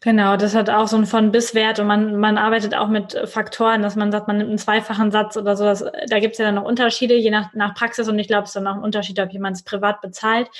Genau, 0.02 0.36
das 0.36 0.54
hat 0.54 0.68
auch 0.68 0.88
so 0.88 0.96
einen 0.96 1.06
von-bis-Wert 1.06 1.78
und 1.78 1.86
man, 1.86 2.16
man 2.16 2.36
arbeitet 2.36 2.74
auch 2.74 2.88
mit 2.88 3.18
Faktoren, 3.24 3.80
dass 3.80 3.96
man 3.96 4.12
sagt, 4.12 4.28
man 4.28 4.36
nimmt 4.36 4.50
einen 4.50 4.58
zweifachen 4.58 5.10
Satz 5.10 5.38
oder 5.38 5.56
so. 5.56 5.64
Das, 5.64 5.82
da 6.08 6.20
gibt 6.20 6.32
es 6.32 6.38
ja 6.38 6.44
dann 6.44 6.56
noch 6.56 6.64
Unterschiede, 6.64 7.16
je 7.16 7.30
nach, 7.30 7.54
nach 7.54 7.74
Praxis 7.74 8.06
und 8.06 8.18
ich 8.18 8.28
glaube, 8.28 8.42
es 8.42 8.50
ist 8.50 8.56
dann 8.56 8.66
auch 8.66 8.74
ein 8.74 8.82
Unterschied, 8.82 9.18
ob 9.20 9.32
jemand 9.32 9.56
es 9.56 9.62
privat 9.62 10.02
bezahlt 10.02 10.50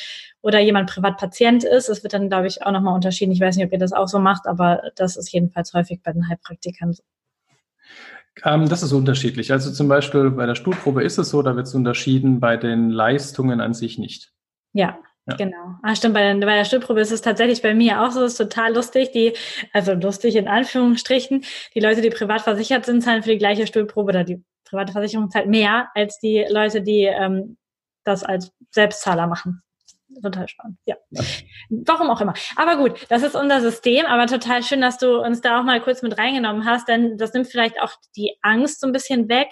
oder 0.40 0.58
jemand 0.60 0.88
Privatpatient 0.90 1.64
ist. 1.64 1.90
Es 1.90 2.02
wird 2.02 2.14
dann, 2.14 2.28
glaube 2.28 2.46
ich, 2.46 2.62
auch 2.62 2.72
nochmal 2.72 2.94
unterschieden. 2.94 3.30
Ich 3.32 3.40
weiß 3.40 3.56
nicht, 3.56 3.66
ob 3.66 3.72
ihr 3.72 3.78
das 3.78 3.92
auch 3.92 4.08
so 4.08 4.18
macht, 4.18 4.46
aber 4.46 4.90
das 4.96 5.16
ist 5.16 5.30
jedenfalls 5.30 5.74
häufig 5.74 6.00
bei 6.02 6.12
den 6.12 6.28
Heilpraktikern 6.28 6.94
so. 6.94 7.02
Ähm, 8.44 8.68
das 8.68 8.82
ist 8.82 8.92
unterschiedlich. 8.92 9.52
Also 9.52 9.70
zum 9.70 9.88
Beispiel 9.88 10.30
bei 10.30 10.46
der 10.46 10.54
Stuhlprobe 10.54 11.04
ist 11.04 11.18
es 11.18 11.28
so, 11.28 11.42
da 11.42 11.56
wird 11.56 11.66
es 11.66 11.74
unterschieden, 11.74 12.40
bei 12.40 12.56
den 12.56 12.90
Leistungen 12.90 13.60
an 13.60 13.74
sich 13.74 13.98
nicht. 13.98 14.32
Ja, 14.72 14.98
ja. 15.26 15.36
Genau. 15.36 15.74
Ah, 15.82 15.94
stimmt, 15.94 16.14
bei 16.14 16.22
der, 16.22 16.34
bei 16.46 16.56
der 16.56 16.64
Stimmprobe 16.64 17.00
ist 17.00 17.12
es 17.12 17.20
tatsächlich 17.20 17.62
bei 17.62 17.74
mir 17.74 18.02
auch 18.02 18.12
so, 18.12 18.24
ist 18.24 18.36
total 18.36 18.74
lustig, 18.74 19.10
die, 19.12 19.32
also 19.72 19.92
lustig 19.92 20.36
in 20.36 20.48
Anführungsstrichen, 20.48 21.44
die 21.74 21.80
Leute, 21.80 22.00
die 22.00 22.10
privat 22.10 22.42
versichert 22.42 22.86
sind, 22.86 23.02
zahlen 23.02 23.22
für 23.22 23.30
die 23.30 23.38
gleiche 23.38 23.66
Stuhlprobe 23.66 24.10
oder 24.10 24.24
die 24.24 24.42
private 24.64 24.92
Versicherung 24.92 25.30
zahlt 25.30 25.48
mehr 25.48 25.88
als 25.94 26.18
die 26.18 26.44
Leute, 26.48 26.82
die 26.82 27.02
ähm, 27.02 27.56
das 28.04 28.22
als 28.22 28.52
Selbstzahler 28.70 29.26
machen 29.26 29.62
total 30.20 30.48
spannend. 30.48 30.78
Ja. 30.86 30.96
Warum 31.70 32.10
auch 32.10 32.20
immer. 32.20 32.34
Aber 32.56 32.76
gut, 32.76 33.06
das 33.08 33.22
ist 33.22 33.34
unser 33.34 33.60
System, 33.60 34.06
aber 34.06 34.26
total 34.26 34.62
schön, 34.62 34.80
dass 34.80 34.98
du 34.98 35.20
uns 35.20 35.40
da 35.40 35.60
auch 35.60 35.64
mal 35.64 35.80
kurz 35.80 36.02
mit 36.02 36.18
reingenommen 36.18 36.64
hast, 36.64 36.88
denn 36.88 37.16
das 37.18 37.32
nimmt 37.32 37.48
vielleicht 37.48 37.80
auch 37.80 37.92
die 38.16 38.36
Angst 38.42 38.80
so 38.80 38.86
ein 38.86 38.92
bisschen 38.92 39.28
weg. 39.28 39.48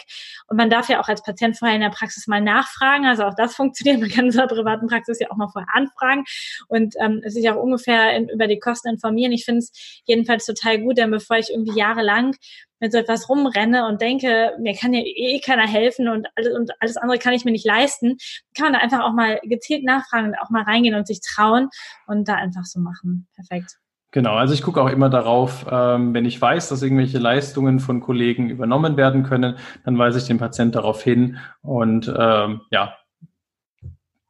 Und 0.49 0.57
man 0.57 0.71
darf 0.71 0.89
ja 0.89 1.01
auch 1.01 1.09
als 1.09 1.23
Patient 1.23 1.59
vorher 1.59 1.77
in 1.77 1.83
der 1.83 1.91
Praxis 1.91 2.27
mal 2.27 2.41
nachfragen. 2.41 3.07
Also 3.07 3.25
auch 3.25 3.35
das 3.35 3.55
funktioniert. 3.55 4.01
Man 4.01 4.11
kann 4.11 4.27
in 4.27 4.31
seiner 4.33 4.49
privaten 4.49 4.87
Praxis 4.87 5.19
ja 5.21 5.31
auch 5.31 5.37
mal 5.37 5.49
vorher 5.49 5.69
anfragen 5.73 6.25
und 6.69 6.95
ähm, 7.01 7.23
sich 7.27 7.49
auch 7.51 7.57
ungefähr 7.57 8.17
in, 8.17 8.29
über 8.29 8.47
die 8.47 8.59
Kosten 8.59 8.89
informieren. 8.89 9.33
Ich 9.33 9.45
finde 9.45 9.61
es 9.61 10.03
jedenfalls 10.05 10.47
total 10.47 10.81
gut, 10.81 10.99
denn 10.99 11.11
bevor 11.11 11.37
ich 11.37 11.51
irgendwie 11.51 11.79
jahrelang 11.79 12.35
mit 12.81 12.93
so 12.93 12.99
etwas 12.99 13.29
rumrenne 13.29 13.87
und 13.87 14.01
denke, 14.01 14.53
mir 14.61 14.75
kann 14.75 14.93
ja 14.93 15.01
eh 15.05 15.41
keiner 15.41 15.67
helfen 15.67 16.09
und 16.09 16.27
alles, 16.35 16.55
und 16.55 16.71
alles 16.81 16.97
andere 16.97 17.19
kann 17.19 17.33
ich 17.33 17.45
mir 17.45 17.53
nicht 17.53 17.67
leisten, 17.67 18.17
kann 18.57 18.67
man 18.67 18.73
da 18.75 18.79
einfach 18.81 19.01
auch 19.01 19.13
mal 19.13 19.41
gezielt 19.43 19.85
nachfragen 19.85 20.29
und 20.29 20.39
auch 20.39 20.51
mal 20.51 20.63
reingehen 20.63 20.95
und 20.95 21.07
sich 21.07 21.21
trauen 21.21 21.69
und 22.07 22.29
da 22.29 22.35
einfach 22.35 22.65
so 22.65 22.81
machen. 22.81 23.27
Perfekt. 23.35 23.79
Genau, 24.15 24.35
also 24.35 24.55
ich 24.55 24.63
gucke 24.63 24.81
auch 24.81 24.91
immer 24.91 25.11
darauf, 25.11 25.67
ähm, 25.69 26.15
wenn 26.15 26.25
ich 26.25 26.41
weiß, 26.41 26.69
dass 26.69 26.83
irgendwelche 26.83 27.19
Leistungen 27.19 27.81
von 27.81 28.01
Kollegen 28.01 28.49
übernommen 28.49 28.97
werden 28.97 29.25
können, 29.25 29.57
dann 29.85 29.99
weise 29.99 30.19
ich 30.19 30.27
den 30.27 30.39
Patient 30.39 30.77
darauf 30.77 31.03
hin 31.03 31.39
und 31.63 32.15
ähm, 32.17 32.61
ja, 32.71 32.97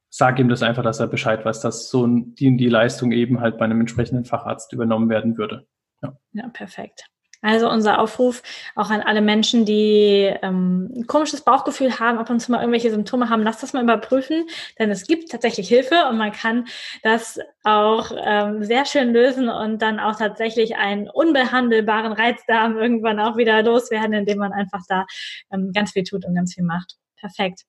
sage 0.09 0.41
ihm 0.41 0.49
das 0.49 0.63
einfach, 0.63 0.83
dass 0.83 1.01
er 1.01 1.09
Bescheid 1.09 1.45
weiß, 1.45 1.61
dass 1.61 1.91
so 1.91 2.07
die, 2.07 2.57
die 2.57 2.69
Leistung 2.69 3.13
eben 3.13 3.41
halt 3.41 3.59
bei 3.59 3.67
einem 3.67 3.81
entsprechenden 3.81 4.25
Facharzt 4.25 4.73
übernommen 4.73 5.11
werden 5.11 5.37
würde. 5.37 5.67
Ja, 6.03 6.17
ja 6.33 6.49
perfekt. 6.49 7.05
Also 7.45 7.69
unser 7.69 7.99
Aufruf 7.99 8.43
auch 8.75 8.89
an 8.89 9.03
alle 9.03 9.21
Menschen, 9.21 9.67
die 9.67 10.35
ähm, 10.41 10.91
ein 10.97 11.07
komisches 11.07 11.43
Bauchgefühl 11.43 12.01
haben, 12.01 12.17
ab 12.17 12.31
und 12.31 12.41
zu 12.41 12.51
mal 12.51 12.61
irgendwelche 12.61 12.91
Symptome 12.91 13.29
haben, 13.29 13.43
lasst 13.43 13.63
das 13.63 13.75
mal 13.75 13.83
überprüfen, 13.83 14.47
denn 14.79 14.91
es 14.91 15.07
gibt 15.07 15.31
tatsächlich 15.31 15.69
Hilfe 15.69 16.09
und 16.09 16.17
man 16.17 16.33
kann 16.33 16.65
das 17.03 17.39
auch 17.63 18.13
ähm, 18.17 18.65
sehr 18.65 18.87
schön 18.87 19.13
lösen 19.13 19.51
und 19.51 19.83
dann 19.83 20.01
auch 20.01 20.17
tatsächlich 20.17 20.77
einen 20.77 21.11
unbehandelbaren 21.11 22.15
Reizdarm 22.15 22.79
irgendwann 22.79 23.21
auch 23.21 23.37
wieder 23.37 23.63
loswerden, 23.63 24.15
indem 24.15 24.39
man 24.39 24.55
einfach 24.55 24.81
da 24.89 25.05
ähm, 25.53 25.71
ganz 25.75 25.93
viel 25.93 26.05
tut 26.05 26.25
und 26.25 26.35
ganz 26.35 26.55
viel 26.55 26.65
macht. 26.65 26.97
Perfekt. 27.17 27.65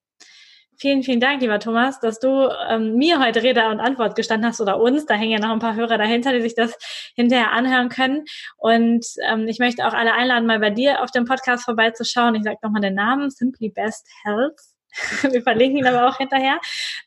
Vielen, 0.77 1.03
vielen 1.03 1.21
Dank, 1.21 1.41
lieber 1.41 1.59
Thomas, 1.59 1.99
dass 2.01 2.19
du 2.19 2.49
ähm, 2.69 2.95
mir 2.95 3.19
heute 3.19 3.41
Rede 3.43 3.69
und 3.69 3.79
Antwort 3.79 4.15
gestanden 4.15 4.49
hast 4.49 4.59
oder 4.59 4.79
uns. 4.79 5.05
Da 5.05 5.13
hängen 5.13 5.31
ja 5.31 5.39
noch 5.39 5.51
ein 5.51 5.59
paar 5.59 5.75
Hörer 5.75 5.97
dahinter, 5.97 6.33
die 6.33 6.41
sich 6.41 6.55
das 6.55 6.77
hinterher 7.15 7.53
anhören 7.53 7.89
können. 7.89 8.25
Und 8.57 9.05
ähm, 9.29 9.47
ich 9.47 9.59
möchte 9.59 9.87
auch 9.87 9.93
alle 9.93 10.13
einladen, 10.13 10.45
mal 10.45 10.59
bei 10.59 10.71
dir 10.71 11.01
auf 11.01 11.11
dem 11.11 11.25
Podcast 11.25 11.63
vorbeizuschauen. 11.63 12.35
Ich 12.35 12.43
sage 12.43 12.57
nochmal 12.61 12.81
den 12.81 12.95
Namen, 12.95 13.29
Simply 13.29 13.69
Best 13.69 14.07
Health. 14.23 14.59
Wir 15.31 15.41
verlinken 15.41 15.79
ihn 15.79 15.87
aber 15.87 16.07
auch 16.07 16.17
hinterher. 16.17 16.59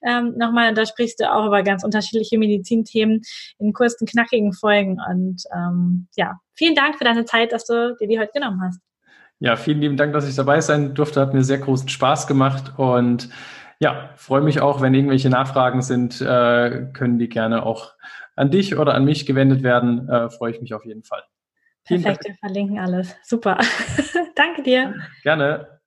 Ähm, 0.03 0.35
nochmal, 0.37 0.73
da 0.73 0.87
sprichst 0.87 1.21
du 1.21 1.31
auch 1.31 1.47
über 1.47 1.63
ganz 1.63 1.85
unterschiedliche 1.85 2.39
Medizinthemen 2.39 3.23
in 3.59 3.73
kurzen, 3.73 4.07
knackigen 4.07 4.53
Folgen. 4.55 4.99
Und 5.11 5.43
ähm, 5.55 6.09
ja, 6.17 6.39
vielen 6.55 6.75
Dank 6.75 6.97
für 6.97 7.05
deine 7.05 7.27
Zeit, 7.27 7.53
dass 7.53 7.65
du 7.67 7.97
dir 8.01 8.09
die 8.09 8.19
heute 8.19 8.33
genommen 8.33 8.63
hast. 8.63 8.81
Ja, 9.41 9.55
vielen 9.57 9.81
lieben 9.81 9.97
Dank, 9.97 10.13
dass 10.13 10.29
ich 10.29 10.35
dabei 10.35 10.61
sein 10.61 10.95
durfte. 10.95 11.21
Hat 11.21 11.33
mir 11.33 11.45
sehr 11.45 11.59
großen 11.59 11.89
Spaß 11.89 12.27
gemacht 12.27 12.73
und 12.77 13.29
ja, 13.81 14.11
freue 14.17 14.43
mich 14.43 14.61
auch, 14.61 14.81
wenn 14.81 14.95
irgendwelche 14.95 15.31
Nachfragen 15.31 15.83
sind, 15.83 16.21
äh, 16.21 16.87
können 16.93 17.19
die 17.19 17.29
gerne 17.29 17.65
auch 17.65 17.93
an 18.35 18.51
dich 18.51 18.77
oder 18.77 18.95
an 18.95 19.05
mich 19.05 19.27
gewendet 19.27 19.63
werden. 19.63 20.09
Äh, 20.09 20.31
freue 20.31 20.53
ich 20.53 20.61
mich 20.61 20.75
auf 20.75 20.85
jeden 20.85 21.05
Fall. 21.05 21.23
Perfekt, 21.85 22.25
wir 22.27 22.35
verlinken 22.35 22.79
alles. 22.79 23.17
Super. 23.23 23.59
Danke 24.35 24.63
dir. 24.63 24.95
Gerne. 25.23 25.79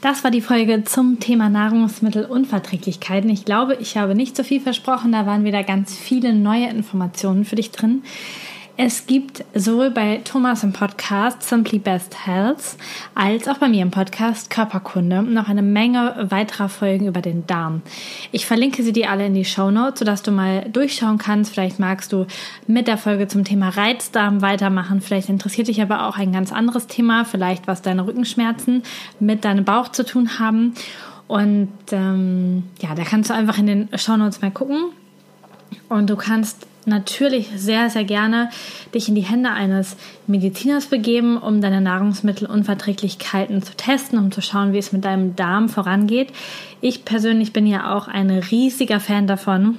Das 0.00 0.24
war 0.24 0.30
die 0.30 0.40
Folge 0.40 0.82
zum 0.84 1.20
Thema 1.20 1.50
Nahrungsmittelunverträglichkeiten. 1.50 3.28
Ich 3.28 3.44
glaube, 3.44 3.74
ich 3.74 3.98
habe 3.98 4.14
nicht 4.14 4.34
so 4.34 4.42
viel 4.42 4.60
versprochen. 4.60 5.12
Da 5.12 5.26
waren 5.26 5.44
wieder 5.44 5.62
ganz 5.62 5.94
viele 5.96 6.32
neue 6.32 6.70
Informationen 6.70 7.44
für 7.44 7.56
dich 7.56 7.70
drin. 7.70 8.02
Es 8.76 9.06
gibt 9.06 9.44
sowohl 9.54 9.90
bei 9.90 10.20
Thomas 10.24 10.62
im 10.64 10.72
Podcast 10.72 11.42
Simply 11.42 11.78
Best 11.78 12.26
Health 12.26 12.76
als 13.14 13.46
auch 13.46 13.58
bei 13.58 13.68
mir 13.68 13.82
im 13.82 13.90
Podcast 13.90 14.48
Körperkunde 14.48 15.22
noch 15.22 15.48
eine 15.48 15.62
Menge 15.62 16.28
weiterer 16.30 16.68
Folgen 16.68 17.06
über 17.06 17.20
den 17.20 17.46
Darm. 17.46 17.82
Ich 18.32 18.46
verlinke 18.46 18.82
sie 18.82 18.92
dir 18.92 19.10
alle 19.10 19.26
in 19.26 19.34
die 19.34 19.44
Show 19.44 19.70
Notes, 19.70 19.98
sodass 19.98 20.22
du 20.22 20.30
mal 20.30 20.62
durchschauen 20.70 21.18
kannst. 21.18 21.52
Vielleicht 21.52 21.78
magst 21.78 22.12
du 22.12 22.26
mit 22.66 22.88
der 22.88 22.96
Folge 22.96 23.28
zum 23.28 23.44
Thema 23.44 23.68
Reizdarm 23.68 24.40
weitermachen. 24.40 25.00
Vielleicht 25.00 25.28
interessiert 25.28 25.68
dich 25.68 25.82
aber 25.82 26.06
auch 26.06 26.16
ein 26.16 26.32
ganz 26.32 26.52
anderes 26.52 26.86
Thema, 26.86 27.24
vielleicht 27.24 27.66
was 27.66 27.82
deine 27.82 28.06
Rückenschmerzen 28.06 28.82
mit 29.18 29.44
deinem 29.44 29.64
Bauch 29.64 29.88
zu 29.88 30.04
tun 30.04 30.38
haben. 30.38 30.74
Und 31.26 31.68
ähm, 31.92 32.64
ja, 32.80 32.94
da 32.94 33.04
kannst 33.04 33.30
du 33.30 33.34
einfach 33.34 33.58
in 33.58 33.66
den 33.66 33.88
Show 33.98 34.16
Notes 34.16 34.40
mal 34.40 34.50
gucken. 34.50 34.86
Und 35.88 36.08
du 36.08 36.16
kannst 36.16 36.66
natürlich 36.86 37.48
sehr, 37.56 37.90
sehr 37.90 38.04
gerne 38.04 38.50
dich 38.94 39.08
in 39.08 39.14
die 39.14 39.22
Hände 39.22 39.50
eines 39.50 39.96
Mediziners 40.26 40.86
begeben, 40.86 41.36
um 41.36 41.60
deine 41.60 41.80
Nahrungsmittelunverträglichkeiten 41.80 43.62
zu 43.62 43.76
testen, 43.76 44.18
um 44.18 44.32
zu 44.32 44.40
schauen, 44.40 44.72
wie 44.72 44.78
es 44.78 44.92
mit 44.92 45.04
deinem 45.04 45.36
Darm 45.36 45.68
vorangeht. 45.68 46.32
Ich 46.80 47.04
persönlich 47.04 47.52
bin 47.52 47.66
ja 47.66 47.94
auch 47.94 48.08
ein 48.08 48.30
riesiger 48.30 49.00
Fan 49.00 49.26
davon, 49.26 49.76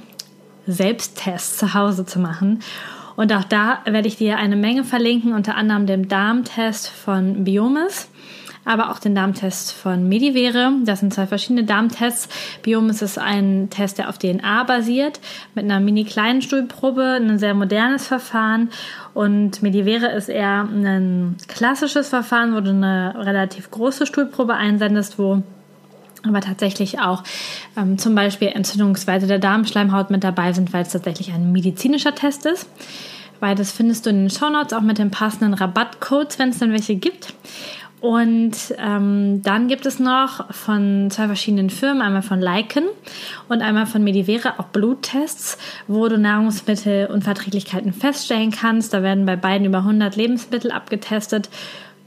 Selbsttests 0.68 1.58
zu 1.58 1.74
Hause 1.74 2.06
zu 2.06 2.20
machen. 2.20 2.60
Und 3.16 3.34
auch 3.34 3.43
da 3.43 3.80
werde 3.86 4.08
ich 4.08 4.18
dir 4.18 4.38
eine 4.38 4.56
Menge 4.56 4.84
verlinken, 4.84 5.34
unter 5.34 5.56
anderem 5.56 5.86
den 5.86 6.08
Darmtest 6.08 6.88
von 6.88 7.43
Biomis 7.43 8.10
aber 8.66 8.91
auch 8.91 8.99
den 8.99 9.16
Darmtest 9.16 9.74
von 9.74 10.07
Medivere. 10.07 10.72
Das 10.84 10.99
sind 10.99 11.14
zwei 11.14 11.28
verschiedene 11.28 11.64
Darmtests. 11.64 12.30
Biomis 12.62 13.01
ist 13.01 13.18
ein 13.18 13.70
Test, 13.70 13.97
der 13.97 14.09
auf 14.09 14.18
DNA 14.18 14.64
basiert, 14.64 15.20
mit 15.55 15.66
einer 15.66 15.80
mini 15.80 16.03
kleinen 16.03 16.41
Stuhlprobe, 16.41 17.20
ein 17.20 17.39
sehr 17.39 17.53
modernes 17.53 18.07
Verfahren. 18.07 18.70
Und 19.14 19.62
Medivere 19.64 20.12
ist 20.12 20.30
eher 20.30 20.62
ein 20.62 21.38
klassisches 21.47 22.09
Verfahren, 22.09 22.55
wo 22.55 22.59
du 22.62 22.70
eine 22.70 23.16
relativ 23.18 23.72
große 23.72 24.05
Stuhlprobe 24.05 24.53
einsendest, 24.53 25.18
wo 25.18 25.41
aber 26.24 26.41
tatsächlich 26.41 26.99
auch 26.99 27.24
ähm, 27.76 27.97
zum 27.97 28.14
Beispiel 28.14 28.49
Entzündungsweise 28.49 29.26
der 29.26 29.39
Darmschleimhaut 29.39 30.12
mit 30.12 30.24
dabei 30.24 30.53
sind, 30.53 30.72
weil 30.72 30.84
es 30.84 30.89
tatsächlich 30.91 31.34
ein 31.34 31.51
medizinischer 31.51 32.14
Test 32.14 32.45
ist. 32.45 32.68
Beides 33.39 33.72
findest 33.72 34.05
du 34.05 34.12
in 34.12 34.18
den 34.18 34.30
Shownotes, 34.30 34.74
auch 34.74 34.82
mit 34.82 34.99
den 34.99 35.09
passenden 35.09 35.55
Rabattcodes, 35.55 36.38
wenn 36.38 36.49
es 36.49 36.59
dann 36.59 36.72
welche 36.72 36.95
gibt. 36.95 37.34
Und 38.02 38.74
ähm, 38.80 39.43
dann 39.43 39.68
gibt 39.68 39.86
es 39.86 39.99
noch 39.99 40.52
von 40.52 41.12
zwei 41.12 41.28
verschiedenen 41.28 41.70
Firmen, 41.70 42.02
einmal 42.02 42.24
von 42.24 42.41
Lycan 42.41 42.86
und 43.47 43.62
einmal 43.62 43.86
von 43.86 44.04
Medivere 44.04 44.60
auch 44.60 44.66
Bluttests, 44.66 45.60
wo 45.88 46.08
du 46.08 46.18
Nahrungsmittelunverträglichkeiten 46.18 47.93
feststellen 47.93 48.49
kannst. 48.49 48.95
Da 48.95 49.04
werden 49.04 49.28
bei 49.28 49.36
beiden 49.36 49.68
über 49.68 49.80
100 49.80 50.16
Lebensmittel 50.16 50.72
abgetestet, 50.72 51.52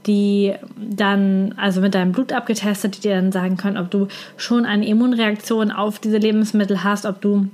die 0.05 0.53
dann, 0.77 1.55
also 1.55 1.79
mit 1.79 1.95
deinem 1.95 2.11
Blut 2.11 2.33
abgetestet, 2.33 2.97
die 2.97 3.01
dir 3.01 3.15
dann 3.15 3.31
sagen 3.31 3.55
können, 3.55 3.77
ob 3.77 3.89
du 3.89 4.09
schon 4.35 4.65
eine 4.65 4.85
Immunreaktion 4.85 5.71
auf 5.71 5.99
diese 5.99 6.17
Lebensmittel 6.17 6.83
hast, 6.83 7.05
ob 7.05 7.21
du 7.21 7.47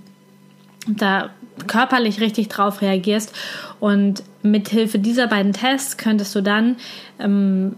da 0.88 1.30
körperlich 1.68 2.20
richtig 2.22 2.48
drauf 2.48 2.82
reagierst. 2.82 3.36
Und 3.80 4.24
mithilfe 4.42 4.98
dieser 4.98 5.28
beiden 5.28 5.54
Tests 5.54 5.98
könntest 5.98 6.34
du 6.34 6.42
dann 6.42 6.78
ähm, 7.20 7.76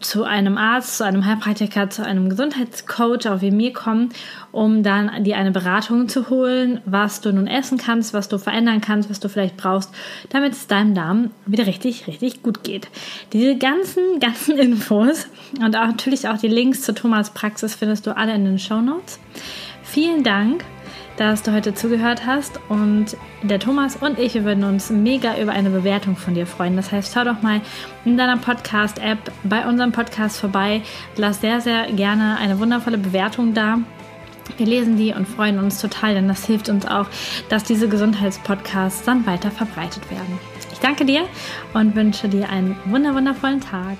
zu 0.00 0.24
einem 0.24 0.56
Arzt, 0.56 0.98
zu 0.98 1.04
einem 1.04 1.24
Heilpraktiker, 1.24 1.90
zu 1.90 2.04
einem 2.04 2.28
Gesundheitscoach, 2.28 3.26
auch 3.28 3.40
wie 3.40 3.50
mir 3.50 3.72
kommen, 3.72 4.10
um 4.50 4.82
dann 4.82 5.24
dir 5.24 5.36
eine 5.36 5.50
Beratung 5.50 6.08
zu 6.08 6.30
holen, 6.30 6.80
was 6.84 7.20
du 7.20 7.32
nun 7.32 7.46
essen 7.46 7.78
kannst, 7.78 8.14
was 8.14 8.28
du 8.28 8.38
verändern 8.38 8.80
kannst, 8.80 9.10
was 9.10 9.20
du 9.20 9.28
vielleicht 9.28 9.56
brauchst, 9.56 9.90
damit 10.30 10.52
es 10.52 10.66
deinem 10.66 10.94
Darm 10.94 11.30
wieder 11.46 11.66
richtig, 11.66 12.06
richtig 12.06 12.42
gut 12.42 12.64
geht. 12.64 12.88
Diese 13.32 13.56
ganzen, 13.56 14.02
ganzen 14.20 14.58
Infos 14.58 15.28
und 15.60 15.76
auch 15.76 15.86
natürlich 15.86 16.28
auch 16.28 16.38
die 16.38 16.48
Links 16.48 16.82
zu 16.82 16.94
Thomas 16.94 17.30
Praxis 17.30 17.74
findest 17.74 18.06
du 18.06 18.16
alle 18.16 18.34
in 18.34 18.44
den 18.44 18.58
Show 18.58 18.80
Notes. 18.80 19.20
Vielen 19.82 20.24
Dank 20.24 20.64
dass 21.16 21.42
du 21.42 21.52
heute 21.52 21.74
zugehört 21.74 22.26
hast. 22.26 22.60
Und 22.68 23.16
der 23.42 23.58
Thomas 23.58 23.96
und 23.96 24.18
ich, 24.18 24.34
würden 24.44 24.64
uns 24.64 24.90
mega 24.90 25.38
über 25.38 25.52
eine 25.52 25.70
Bewertung 25.70 26.16
von 26.16 26.34
dir 26.34 26.46
freuen. 26.46 26.76
Das 26.76 26.92
heißt, 26.92 27.14
schau 27.14 27.24
doch 27.24 27.42
mal 27.42 27.60
in 28.04 28.16
deiner 28.16 28.36
Podcast-App 28.36 29.18
bei 29.44 29.66
unserem 29.66 29.92
Podcast 29.92 30.38
vorbei. 30.38 30.82
Lass 31.16 31.40
sehr, 31.40 31.60
sehr 31.60 31.92
gerne 31.92 32.36
eine 32.38 32.58
wundervolle 32.58 32.98
Bewertung 32.98 33.54
da. 33.54 33.78
Wir 34.56 34.66
lesen 34.66 34.96
die 34.96 35.12
und 35.12 35.26
freuen 35.26 35.58
uns 35.58 35.80
total, 35.80 36.14
denn 36.14 36.28
das 36.28 36.44
hilft 36.46 36.68
uns 36.68 36.86
auch, 36.86 37.06
dass 37.48 37.64
diese 37.64 37.88
Gesundheitspodcasts 37.88 39.04
dann 39.04 39.26
weiter 39.26 39.50
verbreitet 39.50 40.10
werden. 40.10 40.38
Ich 40.72 40.80
danke 40.80 41.04
dir 41.04 41.22
und 41.72 41.94
wünsche 41.96 42.28
dir 42.28 42.50
einen 42.50 42.76
wunderwundervollen 42.84 43.60
Tag. 43.60 43.96